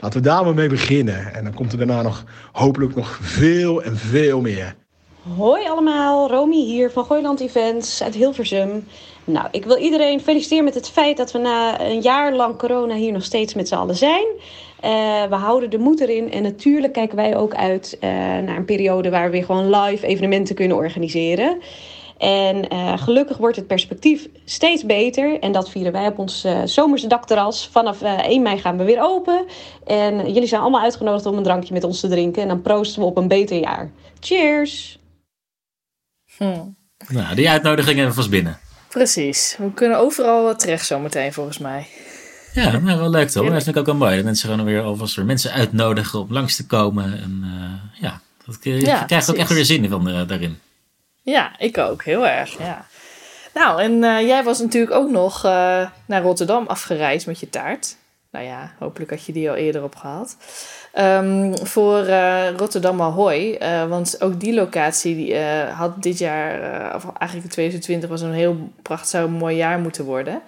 Laten 0.01 0.21
we 0.21 0.27
daar 0.27 0.43
maar 0.43 0.53
mee 0.53 0.69
beginnen. 0.69 1.33
En 1.33 1.43
dan 1.43 1.53
komt 1.53 1.71
er 1.71 1.77
daarna 1.77 2.01
nog 2.01 2.23
hopelijk 2.51 2.95
nog 2.95 3.19
veel 3.21 3.83
en 3.83 3.97
veel 3.97 4.41
meer. 4.41 4.75
Hoi 5.35 5.67
allemaal, 5.67 6.29
Romy 6.29 6.63
hier 6.63 6.91
van 6.91 7.05
Gooiland 7.05 7.39
Events 7.39 8.03
uit 8.03 8.15
Hilversum. 8.15 8.87
Nou, 9.23 9.47
ik 9.51 9.65
wil 9.65 9.77
iedereen 9.77 10.21
feliciteren 10.21 10.63
met 10.63 10.73
het 10.73 10.89
feit 10.89 11.17
dat 11.17 11.31
we 11.31 11.39
na 11.39 11.81
een 11.81 12.01
jaar 12.01 12.33
lang 12.35 12.57
corona 12.57 12.95
hier 12.95 13.11
nog 13.11 13.23
steeds 13.23 13.53
met 13.53 13.67
z'n 13.67 13.75
allen 13.75 13.95
zijn. 13.95 14.25
Uh, 14.35 15.23
we 15.29 15.35
houden 15.35 15.69
de 15.69 15.77
moed 15.77 15.99
erin 15.99 16.31
en 16.31 16.43
natuurlijk 16.43 16.93
kijken 16.93 17.15
wij 17.15 17.37
ook 17.37 17.55
uit 17.55 17.97
uh, 17.99 18.09
naar 18.19 18.57
een 18.57 18.65
periode 18.65 19.09
waar 19.09 19.25
we 19.25 19.31
weer 19.31 19.45
gewoon 19.45 19.75
live 19.75 20.07
evenementen 20.07 20.55
kunnen 20.55 20.77
organiseren. 20.77 21.61
En 22.21 22.73
uh, 22.73 22.97
gelukkig 22.97 23.37
wordt 23.37 23.55
het 23.55 23.67
perspectief 23.67 24.27
steeds 24.45 24.85
beter. 24.85 25.39
En 25.39 25.51
dat 25.51 25.69
vieren 25.69 25.91
wij 25.91 26.07
op 26.07 26.19
ons 26.19 26.45
zomerse 26.65 27.07
dakterras. 27.07 27.69
Vanaf 27.71 28.01
1 28.01 28.41
mei 28.41 28.59
gaan 28.59 28.77
we 28.77 28.83
weer 28.83 29.01
open. 29.01 29.45
En 29.85 30.33
jullie 30.33 30.47
zijn 30.47 30.61
allemaal 30.61 30.81
uitgenodigd 30.81 31.25
om 31.25 31.37
een 31.37 31.43
drankje 31.43 31.73
met 31.73 31.83
ons 31.83 31.99
te 31.99 32.07
drinken. 32.07 32.41
En 32.41 32.47
dan 32.47 32.61
proosten 32.61 33.01
we 33.01 33.07
op 33.07 33.17
een 33.17 33.27
beter 33.27 33.59
jaar. 33.59 33.91
Cheers! 34.19 34.99
Hm. 36.37 36.43
Nou, 37.07 37.35
die 37.35 37.49
uitnodiging 37.49 37.95
hebben 37.95 38.15
we 38.15 38.21
vast 38.21 38.29
binnen. 38.29 38.59
Precies. 38.87 39.55
We 39.57 39.73
kunnen 39.73 39.97
overal 39.97 40.55
terecht 40.55 40.85
zometeen 40.85 41.33
volgens 41.33 41.57
mij. 41.57 41.87
Ja, 42.53 42.79
nou, 42.79 42.99
wel 42.99 43.09
leuk 43.09 43.29
toch? 43.29 43.43
Dat 43.49 43.63
vind 43.63 43.75
ik 43.75 43.77
ook 43.77 43.85
wel 43.85 43.95
mooi. 43.95 44.15
Dat 44.15 44.25
mensen 44.25 44.49
gewoon 44.49 44.65
weer 44.65 44.81
alvast 44.81 45.15
weer 45.15 45.25
mensen 45.25 45.51
uitnodigen 45.51 46.19
om 46.19 46.27
langs 46.29 46.55
te 46.55 46.65
komen. 46.65 47.03
En 47.05 47.41
uh, 47.43 48.01
ja, 48.01 48.21
dat 48.45 48.57
ja, 48.61 49.03
krijg 49.03 49.23
ik 49.23 49.29
ook 49.29 49.35
echt 49.35 49.53
weer 49.53 49.65
zin 49.65 49.89
van 49.89 50.09
uh, 50.09 50.27
daarin. 50.27 50.59
Ja, 51.21 51.51
ik 51.57 51.77
ook. 51.77 52.03
Heel 52.03 52.27
erg, 52.27 52.57
ja. 52.57 52.85
Nou, 53.53 53.81
en 53.81 53.91
uh, 53.91 54.21
jij 54.21 54.43
was 54.43 54.59
natuurlijk 54.59 54.93
ook 54.93 55.09
nog 55.09 55.43
naar 56.05 56.21
Rotterdam 56.21 56.67
afgereisd 56.67 57.27
met 57.27 57.39
je 57.39 57.49
taart. 57.49 57.95
Nou 58.31 58.45
ja, 58.45 58.71
hopelijk 58.79 59.11
had 59.11 59.25
je 59.25 59.33
die 59.33 59.49
al 59.49 59.55
eerder 59.55 59.83
opgehaald. 59.83 60.37
Um, 60.99 61.57
voor 61.67 62.05
uh, 62.05 62.49
Rotterdam 62.49 63.01
Ahoy. 63.01 63.59
Want 63.89 64.21
ook 64.21 64.39
die 64.39 64.53
locatie 64.53 65.15
die, 65.15 65.37
had 65.73 66.03
dit 66.03 66.17
jaar, 66.17 66.55
of 66.95 67.03
eigenlijk 67.03 67.43
in 67.43 67.49
2020, 67.49 68.09
was 68.09 68.21
een 68.21 68.33
heel 68.33 68.69
prachtig, 68.81 69.27
mooi 69.27 69.55
jaar 69.55 69.79
moeten 69.79 70.05
worden. 70.05 70.41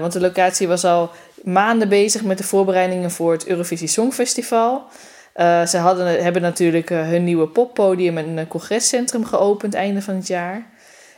want 0.00 0.12
de 0.12 0.20
locatie 0.20 0.68
was 0.68 0.84
al 0.84 1.10
maanden 1.44 1.88
bezig 1.88 2.22
met 2.22 2.38
de 2.38 2.44
voorbereidingen 2.44 3.10
voor 3.10 3.32
het 3.32 3.46
Eurovisie 3.46 3.88
Songfestival. 3.88 4.86
Ze 5.68 5.76
hadden, 5.76 6.22
hebben 6.22 6.42
natuurlijk 6.42 6.88
hun 6.88 7.24
nieuwe 7.24 7.48
poppodium 7.48 8.18
en 8.18 8.36
een 8.36 8.48
congrescentrum 8.48 9.24
geopend 9.24 9.74
einde 9.74 10.02
van 10.02 10.14
het 10.14 10.26
jaar. 10.26 10.66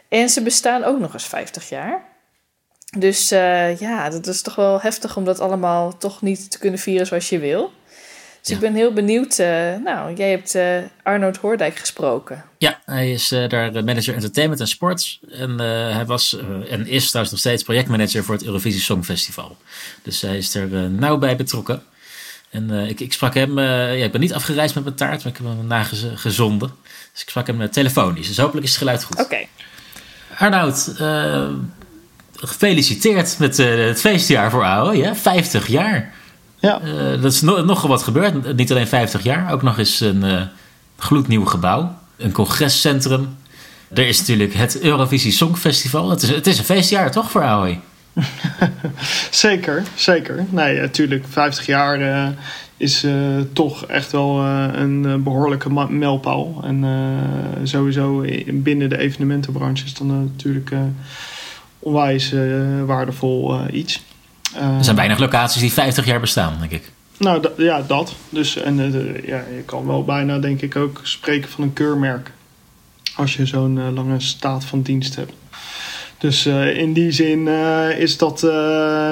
En 0.08 0.28
ze 0.28 0.42
bestaan 0.42 0.84
ook 0.84 0.98
nog 0.98 1.12
eens 1.12 1.26
50 1.26 1.68
jaar. 1.68 2.02
Dus 2.98 3.28
ja, 3.78 4.10
dat 4.10 4.26
is 4.26 4.42
toch 4.42 4.54
wel 4.54 4.80
heftig 4.80 5.16
om 5.16 5.24
dat 5.24 5.40
allemaal 5.40 5.96
toch 5.96 6.22
niet 6.22 6.50
te 6.50 6.58
kunnen 6.58 6.78
vieren 6.78 7.06
zoals 7.06 7.28
je 7.28 7.38
wil. 7.38 7.72
Dus 8.40 8.54
ik 8.54 8.60
ben 8.60 8.74
heel 8.74 8.92
benieuwd. 8.92 9.38
Nou, 9.84 10.14
jij 10.14 10.30
hebt 10.30 10.58
Arnold 11.02 11.36
Hoordijk 11.36 11.76
gesproken. 11.76 12.44
Ja, 12.58 12.80
hij 12.84 13.10
is 13.10 13.28
daar 13.28 13.72
manager 13.72 14.14
entertainment 14.14 14.60
en 14.60 14.68
sport. 14.68 15.20
En 15.30 15.58
hij 15.58 16.06
was 16.06 16.38
en 16.68 16.86
is 16.86 17.06
trouwens 17.06 17.30
nog 17.30 17.40
steeds 17.40 17.62
projectmanager 17.62 18.24
voor 18.24 18.34
het 18.34 18.44
Eurovisie 18.44 18.80
Songfestival. 18.80 19.56
Dus 20.02 20.20
hij 20.20 20.36
is 20.36 20.54
er 20.54 20.68
nauw 20.90 21.18
bij 21.18 21.36
betrokken. 21.36 21.82
En 22.56 22.88
ik, 22.88 23.00
ik 23.00 23.12
sprak 23.12 23.34
hem, 23.34 23.58
ja, 23.60 24.04
ik 24.04 24.12
ben 24.12 24.20
niet 24.20 24.34
afgereisd 24.34 24.74
met 24.74 24.84
mijn 24.84 24.96
taart, 24.96 25.24
maar 25.24 25.32
ik 25.32 25.38
heb 25.38 25.46
hem 25.46 25.66
nagezonden. 25.66 26.72
Dus 27.12 27.22
ik 27.22 27.28
sprak 27.28 27.46
hem 27.46 27.70
telefonisch. 27.70 28.28
Dus 28.28 28.38
hopelijk 28.38 28.66
is 28.66 28.70
het 28.70 28.78
geluid 28.78 29.04
goed. 29.04 29.20
Oké. 29.20 29.24
Okay. 29.24 29.48
Arnoud, 30.38 30.94
gefeliciteerd 32.36 33.38
met 33.38 33.56
het 33.56 34.00
feestjaar 34.00 34.50
voor 34.50 34.64
Ouwe. 34.64 34.96
Ja? 34.96 35.16
50 35.16 35.66
jaar. 35.66 36.14
Ja. 36.58 36.80
Uh, 36.84 37.22
dat 37.22 37.32
is 37.32 37.40
no 37.40 37.64
nog 37.64 37.82
wat 37.82 38.02
gebeurd. 38.02 38.56
Niet 38.56 38.70
alleen 38.70 38.86
50 38.86 39.22
jaar, 39.22 39.52
ook 39.52 39.62
nog 39.62 39.78
eens 39.78 40.00
een 40.00 40.24
uh, 40.24 40.42
gloednieuw 40.98 41.44
gebouw. 41.44 41.98
Een 42.16 42.32
congrescentrum. 42.32 43.36
Er 43.88 44.06
is 44.06 44.18
natuurlijk 44.18 44.54
het 44.54 44.80
Eurovisie 44.80 45.32
Songfestival. 45.32 46.10
Het 46.10 46.22
is, 46.22 46.28
het 46.28 46.46
is 46.46 46.58
een 46.58 46.64
feestjaar 46.64 47.10
toch 47.10 47.30
voor 47.30 47.42
AOE? 47.42 47.78
zeker, 49.30 49.82
zeker. 49.94 50.46
Nee, 50.48 50.80
natuurlijk. 50.80 51.24
50 51.28 51.66
jaar 51.66 52.00
uh, 52.00 52.28
is 52.76 53.06
toch 53.52 53.86
echt 53.86 54.12
wel 54.12 54.40
een 54.74 55.22
behoorlijke 55.22 55.86
mijlpaal. 55.88 56.60
En 56.64 56.84
sowieso 57.62 58.24
binnen 58.52 58.88
de 58.88 58.98
evenementenbranche 58.98 59.84
is 59.84 59.94
dan 59.94 60.06
natuurlijk 60.06 60.72
onwijs 61.78 62.34
waardevol 62.86 63.60
iets. 63.70 64.02
er 64.54 64.84
zijn 64.84 64.96
weinig 64.96 65.18
locaties 65.18 65.60
die 65.60 65.72
50 65.72 66.04
jaar 66.04 66.20
bestaan, 66.20 66.56
denk 66.60 66.72
ik. 66.72 66.92
Nou 67.18 67.48
ja, 67.56 67.82
dat. 67.82 68.14
Dus, 68.28 68.56
en 68.56 68.76
ja, 69.26 69.44
je 69.56 69.62
kan 69.64 69.86
wel 69.86 70.04
bijna, 70.04 70.38
denk 70.38 70.60
ik, 70.60 70.76
ook 70.76 71.00
spreken 71.02 71.50
van 71.50 71.64
een 71.64 71.72
keurmerk. 71.72 72.32
Als 73.16 73.36
je 73.36 73.46
zo'n 73.46 73.94
lange 73.94 74.20
staat 74.20 74.64
van 74.64 74.82
dienst 74.82 75.16
hebt. 75.16 75.32
Dus 76.18 76.46
uh, 76.46 76.76
in 76.76 76.92
die 76.92 77.10
zin 77.10 77.46
uh, 77.46 77.98
is 77.98 78.16
dat 78.16 78.40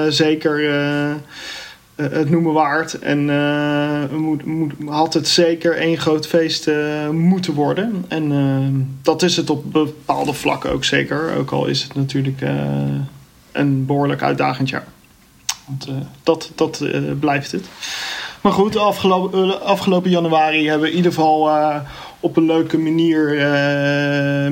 zeker 0.08 0.72
het 1.94 2.30
noemen 2.30 2.52
waard. 2.52 2.98
En 2.98 3.24
moet, 4.20 4.44
moet, 4.44 4.72
had 4.86 5.14
het 5.14 5.28
zeker 5.28 5.76
één 5.76 5.98
groot 5.98 6.26
feest 6.26 6.70
moeten 7.12 7.54
worden. 7.54 8.04
En 8.08 8.98
dat 9.02 9.22
is 9.22 9.36
het 9.36 9.50
op 9.50 9.72
bepaalde 9.72 10.32
vlakken 10.32 10.72
ook 10.72 10.84
zeker. 10.84 11.36
Ook 11.36 11.50
al 11.50 11.66
is 11.66 11.82
het 11.82 11.94
natuurlijk 11.94 12.40
een 13.52 13.86
behoorlijk 13.86 14.22
uitdagend 14.22 14.68
jaar. 14.68 14.86
Want 15.66 15.88
dat, 16.22 16.52
dat 16.54 16.82
blijft 17.20 17.52
het. 17.52 17.66
Maar 18.40 18.52
goed, 18.52 18.76
afgelopen, 18.76 19.62
afgelopen 19.62 20.10
januari 20.10 20.68
hebben 20.68 20.82
we 20.82 20.90
in 20.90 20.96
ieder 20.96 21.12
geval 21.12 21.50
op 22.24 22.36
een 22.36 22.46
leuke 22.46 22.78
manier 22.78 23.34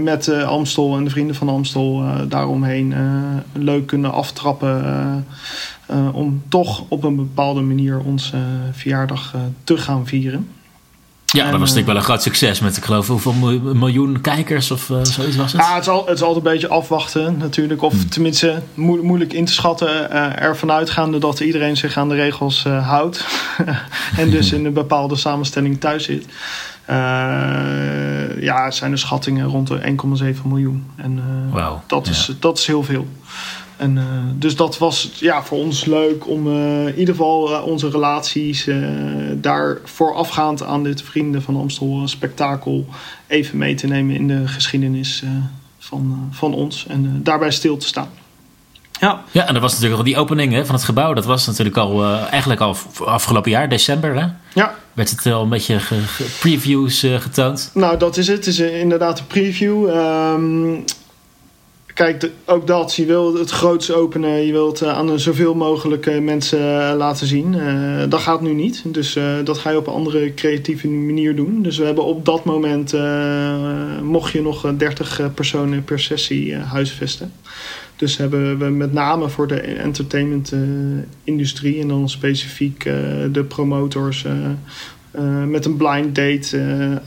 met 0.00 0.28
Amstel 0.28 0.96
en 0.96 1.04
de 1.04 1.10
vrienden 1.10 1.36
van 1.36 1.48
Amstel 1.48 2.04
daaromheen 2.28 2.94
leuk 3.52 3.86
kunnen 3.86 4.12
aftrappen. 4.12 5.26
om 6.12 6.42
toch 6.48 6.84
op 6.88 7.04
een 7.04 7.16
bepaalde 7.16 7.60
manier 7.60 7.98
onze 7.98 8.36
verjaardag 8.72 9.34
te 9.64 9.76
gaan 9.76 10.06
vieren. 10.06 10.48
Ja, 11.32 11.50
dat 11.50 11.60
was 11.60 11.60
natuurlijk 11.60 11.86
wel 11.86 11.96
een 11.96 12.02
groot 12.02 12.22
succes 12.22 12.60
met, 12.60 12.76
ik 12.76 12.84
geloof, 12.84 13.06
hoeveel 13.06 13.32
miljoen 13.74 14.20
kijkers 14.20 14.70
of 14.70 14.88
uh, 14.88 14.98
zoiets 15.02 15.36
was 15.36 15.52
het? 15.52 15.60
Ja, 15.60 15.74
het 15.74 15.82
is, 15.82 15.88
al, 15.88 16.06
het 16.06 16.14
is 16.14 16.22
altijd 16.22 16.46
een 16.46 16.52
beetje 16.52 16.68
afwachten 16.68 17.36
natuurlijk. 17.36 17.82
Of 17.82 18.04
tenminste, 18.04 18.62
moeilijk 18.74 19.32
in 19.32 19.44
te 19.44 19.52
schatten. 19.52 20.08
Uh, 20.10 20.42
ervan 20.42 20.70
uitgaande 20.70 21.18
dat 21.18 21.40
iedereen 21.40 21.76
zich 21.76 21.96
aan 21.96 22.08
de 22.08 22.14
regels 22.14 22.64
uh, 22.66 22.88
houdt. 22.88 23.24
en 24.16 24.30
dus 24.30 24.52
in 24.56 24.64
een 24.64 24.72
bepaalde 24.72 25.16
samenstelling 25.16 25.80
thuis 25.80 26.04
zit. 26.04 26.26
Ja, 28.40 28.70
zijn 28.70 28.92
er 28.92 28.98
schattingen 28.98 29.46
rond 29.46 29.68
de 29.68 29.96
1,7 30.34 30.42
miljoen. 30.44 30.86
En 30.96 31.22
wow, 31.50 31.78
dat, 31.86 32.06
is, 32.06 32.32
dat 32.38 32.58
is 32.58 32.66
heel 32.66 32.82
veel. 32.82 33.06
En, 33.82 33.96
uh, 33.96 34.04
dus 34.34 34.56
dat 34.56 34.78
was 34.78 35.10
ja, 35.14 35.42
voor 35.42 35.58
ons 35.58 35.84
leuk 35.84 36.28
om 36.28 36.46
uh, 36.46 36.86
in 36.86 36.98
ieder 36.98 37.14
geval 37.14 37.52
uh, 37.52 37.66
onze 37.66 37.90
relaties 37.90 38.68
daar 39.34 39.78
voorafgaand 39.84 40.62
aan 40.62 40.82
dit 40.82 41.02
Vrienden 41.02 41.42
van 41.42 41.56
Amstel 41.56 42.02
spektakel 42.04 42.86
even 43.26 43.58
mee 43.58 43.74
te 43.74 43.86
nemen 43.86 44.14
in 44.14 44.28
de 44.28 44.48
geschiedenis 44.48 45.22
van, 45.78 46.28
van 46.30 46.54
ons 46.54 46.86
en 46.86 47.20
daarbij 47.22 47.50
stil 47.50 47.76
te 47.76 47.86
staan. 47.86 48.08
Ja. 49.02 49.24
ja, 49.30 49.46
en 49.46 49.52
dat 49.52 49.62
was 49.62 49.72
natuurlijk 49.72 49.98
al 49.98 50.04
die 50.04 50.16
opening 50.16 50.52
hè, 50.52 50.66
van 50.66 50.74
het 50.74 50.84
gebouw. 50.84 51.14
Dat 51.14 51.24
was 51.24 51.46
natuurlijk 51.46 51.76
al 51.76 52.04
eigenlijk 52.30 52.60
al 52.60 52.76
afgelopen 53.04 53.50
jaar, 53.50 53.68
december. 53.68 54.14
Hè? 54.14 54.26
Ja. 54.54 54.74
Werd 54.92 55.10
het 55.10 55.26
al 55.26 55.42
een 55.42 55.48
beetje 55.48 55.78
ge, 55.80 55.94
ge 55.94 56.36
previews 56.40 57.06
getoond? 57.18 57.70
Nou, 57.74 57.98
dat 57.98 58.16
is 58.16 58.26
het. 58.26 58.36
Het 58.36 58.46
is 58.46 58.58
inderdaad 58.58 59.18
een 59.18 59.26
preview. 59.26 59.88
Um, 59.88 60.84
Kijk, 61.94 62.30
ook 62.46 62.66
dat. 62.66 62.94
Je 62.94 63.04
wil 63.04 63.34
het 63.34 63.50
groots 63.50 63.92
openen. 63.92 64.46
Je 64.46 64.52
wilt 64.52 64.82
uh, 64.82 64.88
aan 64.88 65.18
zoveel 65.18 65.54
mogelijk 65.54 66.20
mensen 66.20 66.94
laten 66.96 67.26
zien. 67.26 67.56
dat 68.08 68.20
gaat 68.20 68.40
nu 68.40 68.52
niet. 68.52 68.82
Dus 68.86 69.18
dat 69.44 69.58
ga 69.58 69.70
je 69.70 69.76
op 69.76 69.86
een 69.86 69.92
andere 69.92 70.34
creatieve 70.34 70.88
manier 70.88 71.36
doen. 71.36 71.62
Dus 71.62 71.78
we 71.78 71.84
hebben 71.84 72.04
op 72.04 72.24
dat 72.24 72.44
moment... 72.44 72.92
mocht 74.02 74.32
je 74.32 74.42
nog 74.42 74.72
30 74.76 75.34
personen 75.34 75.84
per 75.84 76.00
sessie 76.00 76.56
huisvesten. 76.56 77.32
Dus 78.02 78.16
hebben 78.16 78.58
we 78.58 78.64
met 78.64 78.92
name 78.92 79.28
voor 79.28 79.46
de 79.46 79.60
entertainment-industrie... 79.60 81.80
en 81.80 81.88
dan 81.88 82.08
specifiek 82.08 82.82
de 83.32 83.44
promotors... 83.48 84.26
met 85.46 85.64
een 85.64 85.76
blind 85.76 86.14
date 86.14 87.00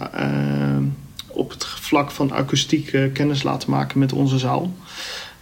op 1.27 1.49
het 1.49 1.65
vlak 1.65 2.11
van 2.11 2.31
akoestiek 2.31 3.09
kennis 3.13 3.43
laten 3.43 3.69
maken 3.69 3.99
met 3.99 4.13
onze 4.13 4.37
zaal. 4.37 4.73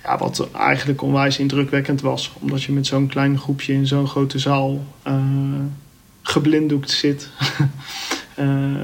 Ja, 0.03 0.17
wat 0.17 0.47
eigenlijk 0.51 1.01
onwijs 1.01 1.39
indrukwekkend 1.39 2.01
was. 2.01 2.33
Omdat 2.39 2.63
je 2.63 2.71
met 2.71 2.87
zo'n 2.87 3.07
klein 3.07 3.37
groepje 3.37 3.73
in 3.73 3.87
zo'n 3.87 4.07
grote 4.07 4.39
zaal 4.39 4.85
geblinddoekt 6.21 6.91
zit. 6.91 7.27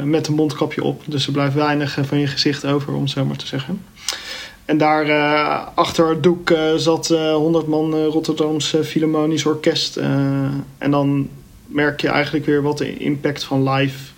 met 0.04 0.28
een 0.28 0.34
mondkapje 0.34 0.84
op. 0.84 1.04
Dus 1.08 1.26
er 1.26 1.32
blijft 1.32 1.56
weinig 1.56 1.98
van 2.02 2.20
je 2.20 2.28
gezicht 2.28 2.66
over, 2.66 2.94
om 2.94 3.02
het 3.02 3.12
zo 3.12 3.26
maar 3.26 3.38
te 3.38 3.48
zeggen. 3.48 3.82
En 4.70 4.78
daar 4.78 5.08
uh, 5.08 5.68
achter 5.76 6.10
het 6.10 6.24
doek 6.24 6.50
uh, 6.50 6.74
zat 6.76 7.10
uh, 7.10 7.34
100 7.34 7.68
man 7.68 8.04
Rotterdams 8.04 8.76
Philharmonisch 8.84 9.46
Orkest. 9.46 9.98
en 10.78 10.92
dan 10.92 11.30
merk 11.66 12.02
je 12.02 12.08
eigenlijk 12.08 12.46
weer 12.46 12.62
wat 12.62 12.78
de 12.78 12.98
impact 12.98 13.44
van 13.44 13.70
live 13.70 14.12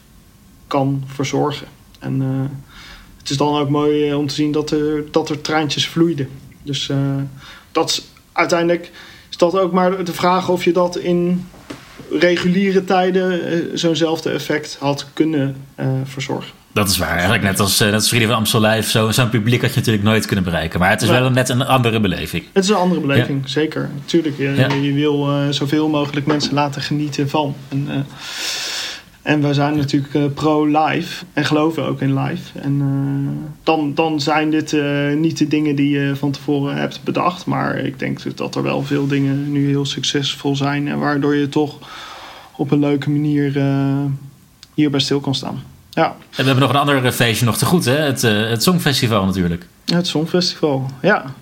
kan 0.68 1.04
verzorgen. 1.06 1.68
En 2.00 2.22
het 3.18 3.30
is 3.30 3.38
dan 3.38 3.58
ook 3.58 3.70
mooi 3.70 4.10
eh, 4.10 4.18
om 4.18 4.28
te 4.28 4.34
zien 4.34 4.52
dat 4.52 4.72
er, 4.72 5.04
dat 5.12 5.30
er 5.30 5.42
treintjes 5.42 5.88
vloeiden. 5.88 6.30
Dus 6.64 6.92
dat 7.72 8.04
uiteindelijk 8.32 8.92
is 9.30 9.38
dat 9.38 9.60
ook 9.60 9.72
maar 9.72 10.04
de 10.04 10.14
vraag 10.14 10.50
of 10.50 10.64
je 10.64 10.74
dat 10.74 10.98
in 10.98 11.48
reguliere 12.10 12.84
tijden 12.84 13.80
zo'nzelfde 13.80 14.30
effect 14.30 14.78
had 14.80 15.08
kunnen 15.14 15.56
verzorgen. 16.04 16.61
Dat 16.74 16.90
is 16.90 16.98
waar. 16.98 17.10
Eigenlijk 17.10 17.44
net 17.44 17.60
als, 17.60 17.80
net 17.80 17.94
als 17.94 18.08
Vrienden 18.08 18.30
van 18.30 18.38
Amstel 18.38 18.62
Live. 18.62 19.12
Zo'n 19.14 19.30
publiek 19.30 19.62
had 19.62 19.70
je 19.70 19.80
natuurlijk 19.80 20.04
nooit 20.04 20.26
kunnen 20.26 20.46
bereiken. 20.46 20.80
Maar 20.80 20.90
het 20.90 21.02
is 21.02 21.10
wel 21.10 21.30
net 21.30 21.50
een 21.50 21.66
andere 21.66 22.00
beleving. 22.00 22.44
Het 22.54 22.64
is 22.64 22.70
een 22.70 22.76
andere 22.76 23.02
beleving, 23.02 23.42
ja. 23.42 23.48
zeker. 23.48 23.90
Tuurlijk, 24.06 24.38
je, 24.38 24.54
ja. 24.56 24.74
je 24.74 24.94
wil 24.94 25.30
zoveel 25.50 25.90
mogelijk 25.90 26.26
mensen 26.26 26.54
laten 26.54 26.82
genieten 26.82 27.30
van. 27.30 27.56
En, 27.70 28.06
en 29.22 29.42
wij 29.42 29.54
zijn 29.54 29.78
natuurlijk 29.78 30.14
uh, 30.14 30.24
pro-live 30.34 31.26
en 31.34 31.46
geloven 31.46 31.86
ook 31.86 32.02
in 32.02 32.20
live. 32.20 32.60
En 32.60 32.74
uh, 32.74 33.48
dan, 33.64 33.94
dan 33.94 34.22
zijn 34.22 34.52
dit 34.52 34.72
uh, 34.72 35.14
niet 35.14 35.38
de 35.38 35.48
dingen 35.48 35.76
die 35.76 36.00
je 36.00 36.16
van 36.16 36.32
tevoren 36.32 36.76
hebt 36.76 37.04
bedacht. 37.04 37.46
Maar 37.46 37.78
ik 37.78 38.00
denk 38.00 38.38
dat 38.38 38.56
er 38.56 38.64
wel 38.64 38.84
veel 38.84 39.08
dingen 39.08 39.52
nu 39.52 39.68
heel 39.68 39.86
succesvol 39.86 40.56
zijn. 40.56 40.88
En 40.88 41.00
waardoor 41.00 41.36
je 41.36 41.50
toch 41.50 41.78
op 42.56 42.72
een 42.72 42.80
leuke 42.80 43.10
manier 43.10 43.62
hierbij 44.74 45.00
stil 45.00 45.20
kan 45.20 45.36
staan. 45.36 45.71
Ja. 45.94 46.06
En 46.06 46.16
we 46.30 46.44
hebben 46.44 46.60
nog 46.60 46.70
een 46.70 46.80
ander 46.80 47.12
feestje 47.12 47.46
nog 47.46 47.58
te 47.58 47.66
goed, 47.66 47.86
hè? 47.86 47.96
Het, 47.96 48.22
het 48.22 48.64
Songfestival 48.64 49.26
natuurlijk. 49.26 49.66
Het 49.86 50.08
Songfestival, 50.08 50.90
ja. 51.02 51.34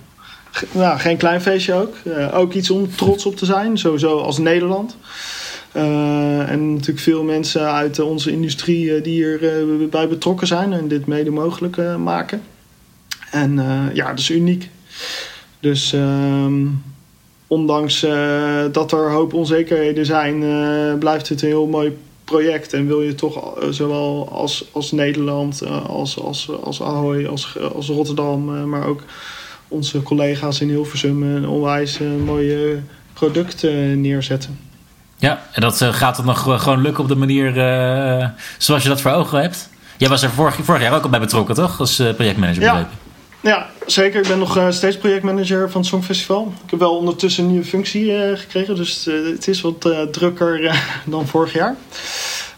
Nou, 0.72 0.98
geen 0.98 1.16
klein 1.16 1.40
feestje 1.40 1.74
ook. 1.74 1.94
ook 2.32 2.52
iets 2.52 2.70
om 2.70 2.96
trots 2.96 3.26
op 3.26 3.36
te 3.36 3.44
zijn, 3.44 3.78
sowieso 3.78 4.18
als 4.18 4.38
Nederland. 4.38 4.96
Uh, 5.72 6.50
en 6.50 6.72
natuurlijk 6.72 6.98
veel 6.98 7.22
mensen 7.22 7.72
uit 7.72 7.98
onze 7.98 8.30
industrie 8.30 8.84
uh, 8.84 9.02
die 9.02 9.12
hierbij 9.12 9.88
bij 9.90 10.08
betrokken 10.08 10.46
zijn 10.46 10.72
en 10.72 10.88
dit 10.88 11.06
mede 11.06 11.30
mogelijk 11.30 11.76
maken. 11.98 12.42
En 13.30 13.54
ja, 13.94 14.08
dat 14.08 14.18
is 14.18 14.30
uniek. 14.30 14.70
Dus 15.60 15.92
ehm, 15.92 16.66
ondanks 17.46 18.06
dat 18.72 18.92
er 18.92 19.10
hoop 19.10 19.34
onzekerheden 19.34 20.06
zijn, 20.06 20.38
blijft 20.98 21.28
het 21.28 21.42
een 21.42 21.48
heel 21.48 21.66
mooi 21.66 21.96
project. 22.30 22.72
En 22.72 22.86
wil 22.86 23.02
je 23.02 23.14
toch 23.14 23.58
zowel 23.70 24.28
als, 24.32 24.64
als 24.72 24.92
Nederland, 24.92 25.62
als, 25.86 26.18
als, 26.18 26.50
als 26.62 26.82
Ahoy, 26.82 27.26
als, 27.26 27.58
als 27.74 27.88
Rotterdam, 27.88 28.68
maar 28.68 28.86
ook 28.86 29.02
onze 29.68 30.02
collega's 30.02 30.60
in 30.60 30.68
Hilversum 30.68 31.22
een 31.22 31.48
onwijs 31.48 31.98
mooie 32.24 32.82
product 33.12 33.62
neerzetten. 33.94 34.58
Ja, 35.16 35.42
en 35.52 35.60
dat 35.60 35.82
gaat 35.82 36.16
het 36.16 36.26
nog 36.26 36.62
gewoon 36.62 36.80
lukken 36.80 37.02
op 37.02 37.08
de 37.08 37.16
manier 37.16 37.56
uh, 37.56 38.28
zoals 38.58 38.82
je 38.82 38.88
dat 38.88 39.00
voor 39.00 39.10
ogen 39.10 39.40
hebt? 39.40 39.68
Jij 39.96 40.08
was 40.08 40.22
er 40.22 40.30
vorig, 40.30 40.58
vorig 40.62 40.82
jaar 40.82 40.94
ook 40.94 41.02
al 41.02 41.10
bij 41.10 41.20
betrokken, 41.20 41.54
toch? 41.54 41.80
Als 41.80 41.96
projectmanager. 42.16 42.62
Ja. 42.62 42.88
Ja, 43.40 43.70
zeker. 43.86 44.20
Ik 44.20 44.28
ben 44.28 44.38
nog 44.38 44.66
steeds 44.70 44.98
projectmanager 44.98 45.70
van 45.70 45.80
het 45.80 45.90
Songfestival. 45.90 46.52
Ik 46.64 46.70
heb 46.70 46.78
wel 46.78 46.96
ondertussen 46.96 47.44
een 47.44 47.50
nieuwe 47.50 47.66
functie 47.66 48.36
gekregen, 48.36 48.76
dus 48.76 49.04
het 49.04 49.48
is 49.48 49.60
wat 49.60 49.88
drukker 50.10 50.82
dan 51.06 51.26
vorig 51.26 51.52
jaar. 51.52 51.76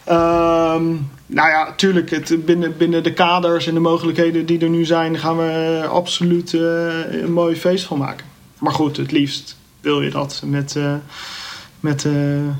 Ehm, 0.03 0.85
nou 1.25 1.49
ja, 1.49 1.73
tuurlijk, 1.75 2.09
het, 2.09 2.45
binnen, 2.45 2.77
binnen 2.77 3.03
de 3.03 3.13
kaders 3.13 3.67
en 3.67 3.73
de 3.73 3.79
mogelijkheden 3.79 4.45
die 4.45 4.59
er 4.59 4.69
nu 4.69 4.85
zijn, 4.85 5.19
gaan 5.19 5.37
we 5.37 5.85
absoluut 5.89 6.53
een 6.53 7.33
mooi 7.33 7.55
feest 7.55 7.85
van 7.85 7.97
maken. 7.97 8.25
Maar 8.59 8.73
goed, 8.73 8.97
het 8.97 9.11
liefst 9.11 9.57
wil 9.81 10.01
je 10.01 10.09
dat 10.09 10.41
met 10.45 10.77
met 11.79 12.07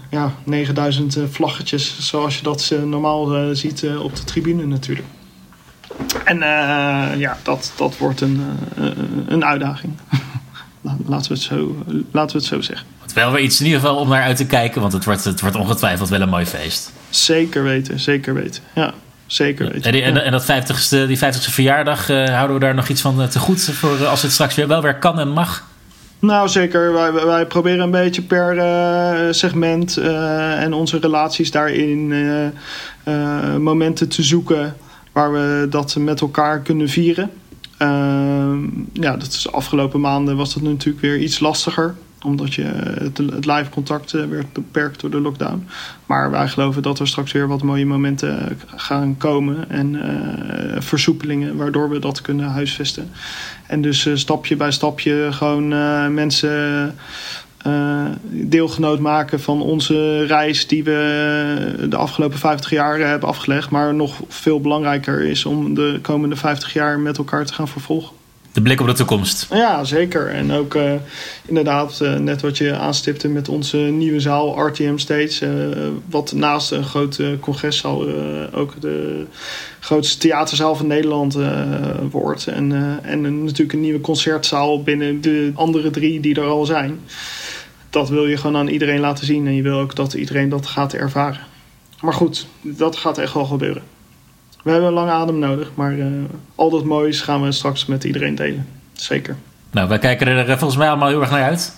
ja, 0.09 0.34
9000 0.43 1.17
uh, 1.17 1.24
vlaggetjes, 1.30 2.09
zoals 2.09 2.38
je 2.38 2.43
dat 2.43 2.74
normaal 2.86 3.55
ziet 3.55 3.86
op 4.01 4.15
de 4.15 4.24
tribune 4.24 4.65
natuurlijk. 4.65 5.07
En 6.24 6.38
ja, 7.18 7.38
dat, 7.44 7.74
dat 7.76 7.98
wordt 7.98 8.22
een, 8.22 8.41
een 9.28 9.46
uitdaging. 9.46 9.94
laten, 11.06 11.28
we 11.28 11.34
het 11.34 11.44
zo, 11.44 11.84
laten 12.12 12.36
we 12.36 12.41
het 12.41 12.46
zo 12.46 12.62
zeggen. 12.62 12.88
Wel 13.14 13.32
weer 13.32 13.41
iets 13.41 13.60
in 13.60 13.66
ieder 13.66 13.82
geval 13.82 13.96
om 13.96 14.10
naar 14.10 14.24
uit 14.24 14.38
te 14.38 14.46
kijken, 14.46 14.82
want 14.82 14.94
het 14.94 15.06
wordt, 15.06 15.24
het 15.24 15.41
wordt 15.41 15.56
ongetwijfeld 15.56 16.10
wel 16.10 16.22
een 16.22 16.30
mooi 16.30 16.46
feest. 16.46 16.91
Zeker 17.10 17.64
weten, 17.64 18.00
zeker 18.00 18.34
weten. 18.34 18.64
Ja, 18.76 18.94
zeker 19.26 19.66
weten. 19.66 19.84
En, 19.84 19.91
die, 19.91 20.02
en, 20.02 20.24
en 20.24 20.32
dat 20.32 20.44
50ste, 20.44 21.08
die 21.08 21.18
50ste 21.18 21.52
verjaardag, 21.52 22.08
houden 22.08 22.54
we 22.54 22.60
daar 22.60 22.76
nog 22.76 22.88
iets 22.88 23.02
van 23.02 23.28
te 23.30 23.39
goed 23.39 23.62
voor 23.64 24.06
als 24.06 24.22
het 24.22 24.32
straks 24.32 24.56
weer 24.56 24.68
wel 24.68 24.82
weer 24.82 24.96
kan 24.96 25.20
en 25.20 25.30
mag? 25.30 25.72
Nou, 26.20 26.50
zeker. 26.50 26.94
Wij, 26.94 27.12
wij 27.12 27.46
proberen 27.46 27.80
een 27.80 27.91
beetje 27.91 28.22
per 28.22 28.56
uh, 28.56 29.32
segment 29.32 29.98
uh, 29.98 30.62
en 30.62 30.74
onze 30.74 31.00
relaties 31.00 31.52
daarin 31.52 32.14
momenten 33.60 34.10
te 34.10 34.24
zoeken 34.24 34.76
waar 35.14 35.32
we 35.32 35.68
dat 35.70 35.95
met 35.95 36.22
elkaar 36.22 36.59
kunnen 36.59 36.89
vieren. 36.89 37.32
Ehm, 37.78 38.64
ja, 38.93 39.18
dat 39.18 39.28
is 39.28 39.41
de 39.41 39.51
afgelopen 39.51 39.99
maanden 39.99 40.38
was 40.38 40.53
dat 40.53 40.64
natuurlijk 40.64 41.01
weer 41.01 41.18
iets 41.18 41.39
lastiger 41.39 41.95
omdat 42.24 42.53
je 42.53 42.64
het, 42.99 43.45
live 43.45 43.70
contact 43.70 44.14
eh, 44.14 44.26
werd 44.26 44.53
beperkt 44.53 45.01
door 45.01 45.09
de 45.09 45.22
lockdown. 45.22 45.68
Maar 46.05 46.32
wij 46.32 46.47
geloven 46.47 46.82
dat 46.82 46.99
er 46.99 47.07
straks 47.07 47.32
weer 47.32 47.47
wat 47.47 47.64
mooie 47.64 47.86
momenten 47.86 48.57
gaan 48.76 49.18
komen. 49.18 49.70
En 49.70 49.93
uh, 49.93 50.82
versoepelingen 50.82 51.55
waardoor 51.55 51.89
we 51.89 51.99
dat 51.99 52.22
kunnen 52.22 52.49
huisvesten. 52.49 53.09
En 53.68 53.82
dus 53.82 54.09
stapje 54.14 54.55
bij 54.55 54.72
stapje 54.72 55.28
gewoon 55.32 55.68
mensen 56.14 56.95
uh, 57.68 58.05
deelgenoot 58.30 58.99
maken 58.99 59.39
van 59.39 59.61
onze 59.61 60.26
reis 60.26 60.68
die 60.68 60.84
we 60.84 61.86
de 61.89 61.95
afgelopen 61.95 62.39
50 62.39 62.70
jaar 62.70 62.99
hebben 62.99 63.30
afgelegd. 63.30 63.70
Maar 63.70 63.93
nog 63.93 64.20
veel 64.28 64.61
belangrijker 64.61 65.22
is 65.22 65.45
om 65.45 65.74
de 65.74 65.99
komende 66.01 66.36
50 66.36 66.74
jaar 66.74 66.99
met 66.99 67.18
elkaar 67.18 67.45
te 67.45 67.53
gaan 67.53 67.68
vervolgen. 67.68 68.22
De 68.53 68.61
blik 68.61 68.82
op 68.82 68.88
de 68.88 68.93
toekomst. 68.93 69.47
Ja, 69.51 69.84
zeker. 69.84 70.28
En 70.28 70.51
ook 70.51 70.76
uh, 70.76 70.93
inderdaad, 71.45 71.99
uh, 72.01 72.16
net 72.16 72.41
wat 72.41 72.57
je 72.57 72.76
aanstipte 72.76 73.28
met 73.28 73.49
onze 73.49 73.78
nieuwe 73.78 74.20
zaal, 74.20 74.68
RTM 74.68 74.97
Stage. 74.97 75.45
Uh, 75.45 75.88
wat 76.09 76.32
naast 76.32 76.72
een 76.72 76.84
grote 76.84 77.38
congreszaal 77.39 78.05
ook 78.53 78.82
de 78.82 79.26
grootste 79.80 80.18
theaterzaal 80.18 80.76
van 80.76 80.88
Nederland 80.88 81.38
wordt. 82.11 82.47
En, 82.47 82.99
en 83.03 83.43
natuurlijk 83.43 83.74
een 83.74 83.82
nieuwe 83.82 84.01
concertzaal 84.01 84.84
binnen 84.84 85.22
de 85.22 85.51
andere 85.55 85.89
drie 85.89 86.20
die 86.20 86.36
er 86.36 86.47
al 86.47 86.66
zijn. 86.66 86.99
Dat 87.94 88.10
wil 88.10 88.26
je 88.26 88.38
gewoon 88.38 88.58
aan 88.58 88.68
iedereen 88.68 89.00
laten 89.00 89.26
zien. 89.26 89.48
En 89.48 89.56
je 89.56 89.62
wil 89.62 89.80
ook 89.80 89.96
dat 89.96 90.14
iedereen 90.14 90.50
dat 90.50 90.68
gaat 90.68 90.94
ervaren. 90.94 91.39
Maar 92.02 92.14
goed, 92.14 92.48
dat 92.62 92.98
gaat 92.98 93.18
echt 93.18 93.34
wel 93.34 93.46
gebeuren. 93.46 93.84
We 94.64 94.72
hebben 94.72 94.88
een 94.88 94.94
lange 94.94 95.12
adem 95.12 95.39
nodig, 95.39 95.72
maar 95.74 95.94
uh, 95.94 96.06
al 96.56 96.70
dat 96.70 96.84
moois 96.84 97.22
gaan 97.22 97.41
we 97.41 97.52
straks 97.52 97.86
met 97.86 98.04
iedereen 98.04 98.36
delen. 98.36 98.68
Zeker. 98.94 99.36
Nou, 99.72 99.88
wij 99.88 100.00
kijken 100.00 100.28
er 100.28 100.50
eh, 100.50 100.58
volgens 100.58 100.78
mij 100.78 100.89
allemaal 100.89 101.08
heel 101.08 101.22
erg 101.22 101.30
naar 101.30 101.44
uit. 101.44 101.76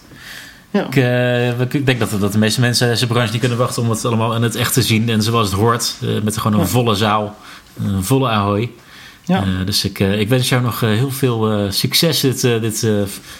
Ja. 0.72 0.86
Ik, 0.86 0.96
uh, 0.96 1.60
ik, 1.60 1.86
denk 1.86 2.00
dat, 2.00 2.20
dat 2.20 2.32
de 2.32 2.38
meeste 2.38 2.60
mensen 2.60 2.88
deze 2.88 3.08
branche 3.08 3.32
niet 3.32 3.40
kunnen 3.40 3.58
wachten 3.58 3.82
om 3.82 3.90
het 3.90 4.06
allemaal 4.06 4.36
in 4.36 4.42
het 4.42 4.56
echt 4.56 4.74
te 4.74 4.82
zien. 4.82 5.10
En 5.10 5.24
zoals 5.24 5.52
het 5.52 5.60
hoort, 5.60 5.96
uh, 6.04 6.22
met 6.22 6.38
gewoon 6.38 6.60
een 6.60 6.68
volle 6.68 6.96
zaal, 6.96 7.36
een 7.84 8.04
volle 8.04 8.30
ahoy. 8.30 8.72
Ja. 9.26 9.44
Dus 9.66 9.86
ik, 9.86 10.00
ik 10.00 10.30
wens 10.30 10.50
jou 10.50 10.62
nog 10.62 10.80
heel 10.80 11.12
veel 11.12 11.72
succes 11.72 12.20
dit, 12.20 12.42
dit 12.42 12.88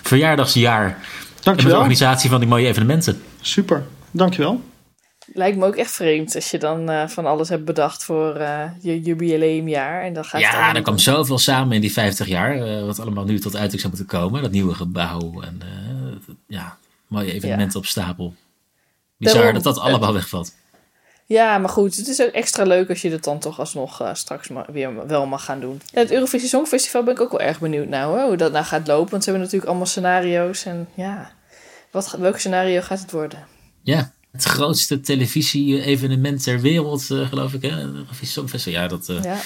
verjaardagsjaar. 0.02 0.98
Dankjewel. 1.46 1.76
En 1.76 1.88
met 1.88 1.90
de 1.90 1.96
organisatie 1.96 2.30
van 2.30 2.40
die 2.40 2.50
mooie 2.50 2.68
evenementen. 2.68 3.22
Super, 3.42 3.84
dankjewel. 4.12 4.62
Lijkt 5.34 5.58
me 5.58 5.66
ook 5.66 5.76
echt 5.76 5.92
vreemd 5.92 6.36
als 6.36 6.52
je 6.52 6.60
dan 6.60 6.90
uh, 6.90 7.08
van 7.08 7.26
alles 7.26 7.50
hebt 7.50 7.66
bedacht 7.66 8.04
voor 8.04 8.38
uh, 8.38 8.64
je 8.82 9.02
jubileumjaar. 9.02 10.02
En 10.02 10.14
dan 10.14 10.26
gaat 10.26 10.42
ja, 10.42 10.76
er 10.76 10.82
kwam 10.82 10.98
zoveel 10.98 11.38
samen 11.38 11.76
in 11.76 11.82
die 11.82 11.92
50 11.92 12.28
jaar. 12.28 12.58
Uh, 12.58 12.86
wat 12.86 13.00
allemaal 13.00 13.24
nu 13.24 13.40
tot 13.40 13.56
uiting 13.56 13.82
zou 13.82 13.94
moeten 13.96 14.20
komen. 14.20 14.42
Dat 14.42 14.52
nieuwe 14.52 14.74
gebouw 14.74 15.42
en 15.42 15.62
ja, 16.48 16.78
mooie 17.08 17.34
evenementen 17.34 17.74
ja. 17.74 17.80
op 17.80 17.86
stapel. 17.86 18.34
Bizar 19.18 19.36
Daarom, 19.36 19.54
dat 19.54 19.64
dat 19.64 19.80
allemaal 19.80 20.14
wegvalt. 20.14 20.54
Ja, 21.28 21.58
maar 21.58 21.70
goed, 21.70 21.96
het 21.96 22.08
is 22.08 22.22
ook 22.22 22.32
extra 22.32 22.64
leuk 22.64 22.90
als 22.90 23.02
je 23.02 23.10
dat 23.10 23.24
dan 23.24 23.40
toch 23.40 23.60
alsnog 23.60 24.10
straks 24.14 24.48
maar 24.48 24.66
weer 24.72 25.08
wel 25.08 25.26
mag 25.26 25.46
gaan 25.46 25.60
doen. 25.60 25.82
Ja, 25.92 26.00
het 26.00 26.12
Eurovisie 26.12 26.50
Songfestival 26.50 27.04
ben 27.04 27.14
ik 27.14 27.22
ook 27.22 27.32
wel 27.32 27.42
erg 27.42 27.60
benieuwd 27.60 27.88
naar 27.88 28.06
hoor, 28.06 28.22
hoe 28.22 28.38
dat 28.38 28.52
nou 28.52 28.66
gaat 28.66 28.88
lopen. 28.88 29.12
Want 29.12 29.24
ze 29.24 29.30
hebben 29.30 29.46
natuurlijk 29.46 29.70
allemaal 29.70 29.92
scenario's. 29.92 30.66
En 30.66 30.88
ja, 30.94 31.32
wat, 31.92 32.12
welk 32.12 32.38
scenario 32.38 32.82
gaat 32.82 33.00
het 33.00 33.12
worden? 33.12 33.48
Ja, 33.82 34.12
het 34.32 34.44
grootste 34.44 35.02
televisie-evenement 35.02 36.44
ter 36.44 36.62
wereld, 36.62 37.10
uh, 37.10 37.28
geloof 37.28 37.54
ik. 37.54 37.62
Hè? 37.62 37.86
Songfestival. 38.22 38.82
Ja, 38.82 38.88
dat, 38.88 39.10
uh, 39.10 39.24
ja. 39.24 39.38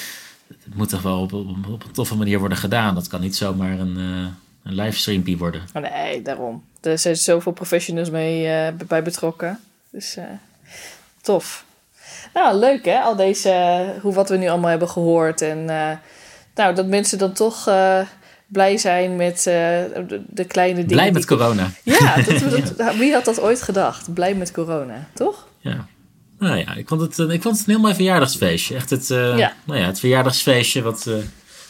dat 0.48 0.76
moet 0.76 0.90
toch 0.90 1.02
wel 1.02 1.22
op, 1.22 1.34
op, 1.34 1.48
op, 1.70 1.84
een 1.84 1.92
toffe 1.92 2.16
manier 2.16 2.40
worden 2.40 2.58
gedaan. 2.58 2.96
Dat 2.96 3.08
kan 3.08 3.22
niet 3.22 3.36
zomaar 3.36 3.80
een, 3.80 3.98
een 4.64 4.74
livestreampie 4.74 5.38
worden. 5.38 5.62
Oh, 5.74 5.82
nee, 5.82 6.22
daarom. 6.22 6.64
Er 6.82 7.00
zijn 7.00 7.18
zoveel 7.18 7.52
professionals 7.52 8.10
mee 8.10 8.72
bij 8.88 9.04
betrokken. 9.04 9.60
Dus 9.92 10.18
tof. 11.22 11.68
Nou, 12.34 12.56
leuk 12.56 12.86
hè, 12.86 13.00
al 13.00 13.16
deze, 13.16 13.84
hoe 14.02 14.14
wat 14.14 14.30
we 14.30 14.38
nu 14.38 14.48
allemaal 14.48 14.70
hebben 14.70 14.90
gehoord. 14.90 15.42
En 15.42 15.66
nou, 16.56 16.76
dat 16.76 16.86
mensen 16.86 17.18
dan 17.18 17.34
toch 17.34 17.68
blij 18.48 18.78
zijn 18.78 19.16
met 19.16 19.38
uh, 19.38 19.44
de, 19.44 20.22
de, 20.28 20.46
kleine 20.46 20.76
dingen. 20.76 20.96
Blij 20.96 21.12
met 21.12 21.26
corona. 21.26 21.72
Ja, 21.84 22.16
dat 22.16 22.40
dat, 22.78 22.96
wie 22.96 23.14
had 23.14 23.26
dat 23.26 23.40
ooit 23.42 23.62
gedacht? 23.62 24.14
Blij 24.14 24.36
met 24.36 24.52
corona, 24.52 25.08
toch? 25.14 25.48
Ja. 25.60 25.88
Nou 26.40 26.58
ja, 26.58 26.76
ik 26.76 26.88
vond 26.88 27.02
het, 27.02 27.32
ik 27.32 27.42
vond 27.42 27.58
het 27.58 27.68
een 27.68 27.74
heel 27.74 27.82
mooi 27.82 27.96
verjaardagsfeestje. 27.96 28.76
Echt 28.76 28.90
het, 28.90 29.08
ja. 29.08 29.54
Nou 29.66 29.80
ja, 29.80 29.86
het 29.86 30.00
verjaardagsfeestje 30.00 30.82
wat 30.82 31.10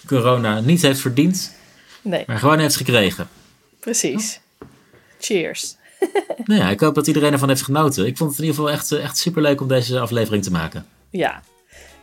corona 0.06 0.60
niet 0.60 0.82
heeft 0.82 1.00
verdiend. 1.00 1.58
Nee. 2.02 2.24
Maar 2.28 2.38
gewoon 2.38 2.60
heeft 2.60 2.76
gekregen. 2.76 3.30
Precies. 3.80 4.40
Cheers. 5.20 5.76
Nou 6.46 6.62
ja, 6.62 6.70
ik 6.70 6.80
hoop 6.80 6.96
dat 6.96 7.08
iedereen 7.08 7.32
ervan 7.32 7.50
heeft 7.50 7.62
genoten. 7.62 8.06
Ik 8.06 8.18
vond 8.18 8.30
het 8.30 8.40
in 8.40 8.46
ieder 8.46 8.60
geval 8.60 8.78
echt, 8.78 8.92
echt 8.92 9.18
superleuk 9.18 9.62
om 9.62 9.68
deze 9.68 10.00
aflevering 10.00 10.44
te 10.44 10.52
maken. 10.52 10.86
Ja, 11.10 11.42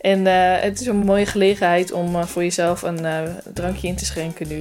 en 0.01 0.26
uh, 0.26 0.61
het 0.61 0.80
is 0.80 0.86
een 0.86 0.97
mooie 0.97 1.26
gelegenheid 1.26 1.92
om 1.92 2.16
uh, 2.16 2.24
voor 2.24 2.42
jezelf 2.42 2.82
een 2.82 3.05
uh, 3.05 3.22
drankje 3.55 3.88
in 3.88 3.97
te 3.97 4.05
schenken 4.05 4.49
nu. 4.49 4.59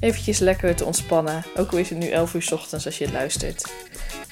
Eventjes 0.00 0.38
lekker 0.38 0.74
te 0.74 0.84
ontspannen. 0.84 1.44
Ook 1.56 1.72
al 1.72 1.78
is 1.78 1.90
het 1.90 1.98
nu 1.98 2.08
11 2.08 2.34
uur 2.34 2.42
s 2.42 2.52
ochtends 2.52 2.86
als 2.86 2.98
je 2.98 3.04
het 3.04 3.12
luistert. 3.12 3.72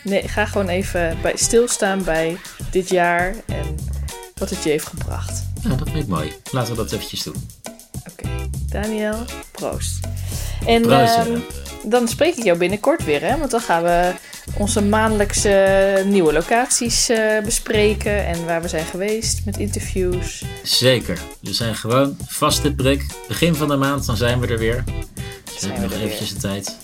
Nee, 0.03 0.29
ga 0.29 0.47
gewoon 0.47 0.69
even 0.69 1.19
bij, 1.23 1.37
stilstaan 1.37 2.05
bij 2.05 2.37
dit 2.71 2.89
jaar 2.89 3.35
en 3.47 3.77
wat 4.35 4.51
het 4.51 4.63
je 4.63 4.71
heeft 4.71 4.87
gebracht. 4.87 5.47
Ja, 5.63 5.69
dat 5.69 5.91
vind 5.91 6.03
ik 6.03 6.07
mooi. 6.07 6.33
Laten 6.51 6.71
we 6.71 6.77
dat 6.77 6.93
eventjes 6.93 7.23
doen. 7.23 7.49
Oké, 8.11 8.27
okay. 8.27 8.51
Daniel, 8.71 9.25
proost. 9.53 9.99
En 10.67 10.83
proost, 10.83 11.68
dan 11.83 12.09
spreek 12.09 12.37
ik 12.37 12.45
jou 12.45 12.59
binnenkort 12.59 13.05
weer, 13.05 13.21
hè? 13.21 13.39
Want 13.39 13.51
dan 13.51 13.61
gaan 13.61 13.83
we 13.83 14.13
onze 14.57 14.83
maandelijkse 14.83 16.05
nieuwe 16.07 16.33
locaties 16.33 17.11
uh, 17.11 17.41
bespreken 17.45 18.27
en 18.27 18.45
waar 18.45 18.63
we 18.63 18.69
zijn 18.69 18.85
geweest 18.85 19.45
met 19.45 19.57
interviews. 19.57 20.45
Zeker. 20.63 21.19
We 21.41 21.53
zijn 21.53 21.75
gewoon 21.75 22.17
vaste 22.27 22.75
prik. 22.75 23.07
Begin 23.29 23.55
van 23.55 23.69
de 23.69 23.77
maand, 23.77 24.07
dan 24.07 24.17
zijn 24.17 24.41
we 24.41 24.47
er 24.47 24.59
weer. 24.59 24.85
Dus 25.45 25.61
we 25.61 25.67
hebben 25.67 25.91
nog 25.91 26.01
eventjes 26.01 26.35
de 26.35 26.41
tijd. 26.41 26.77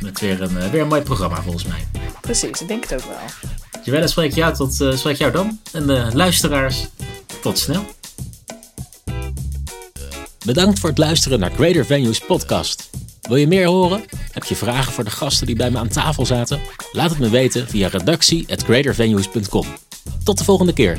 Met 0.00 0.20
weer 0.20 0.42
een, 0.42 0.56
uh, 0.56 0.70
weer 0.70 0.80
een 0.80 0.88
mooi 0.88 1.02
programma 1.02 1.42
volgens 1.42 1.64
mij. 1.64 1.86
Precies, 2.20 2.60
ik 2.60 2.68
denk 2.68 2.88
het 2.88 3.02
ook 3.02 3.08
wel. 3.08 3.50
Joelle, 3.84 4.08
spreek 4.08 4.34
jou, 4.34 4.54
tot, 4.54 4.80
uh, 4.80 4.96
spreek 4.96 5.16
jou 5.16 5.32
dan. 5.32 5.60
En 5.72 5.86
de 5.86 6.10
luisteraars, 6.12 6.86
tot 7.42 7.58
snel. 7.58 7.84
Bedankt 10.44 10.78
voor 10.78 10.88
het 10.88 10.98
luisteren 10.98 11.40
naar 11.40 11.50
Greater 11.50 11.86
Venues 11.86 12.18
podcast. 12.18 12.90
Wil 13.30 13.38
je 13.38 13.46
meer 13.46 13.66
horen? 13.66 14.04
Heb 14.32 14.44
je 14.44 14.56
vragen 14.56 14.92
voor 14.92 15.04
de 15.04 15.10
gasten 15.10 15.46
die 15.46 15.56
bij 15.56 15.70
me 15.70 15.78
aan 15.78 15.88
tafel 15.88 16.26
zaten? 16.26 16.60
Laat 16.92 17.10
het 17.10 17.18
me 17.18 17.28
weten 17.28 17.68
via 17.68 17.88
redactie@greatervenues.com. 17.88 19.66
Tot 20.24 20.38
de 20.38 20.44
volgende 20.44 20.72
keer. 20.72 20.98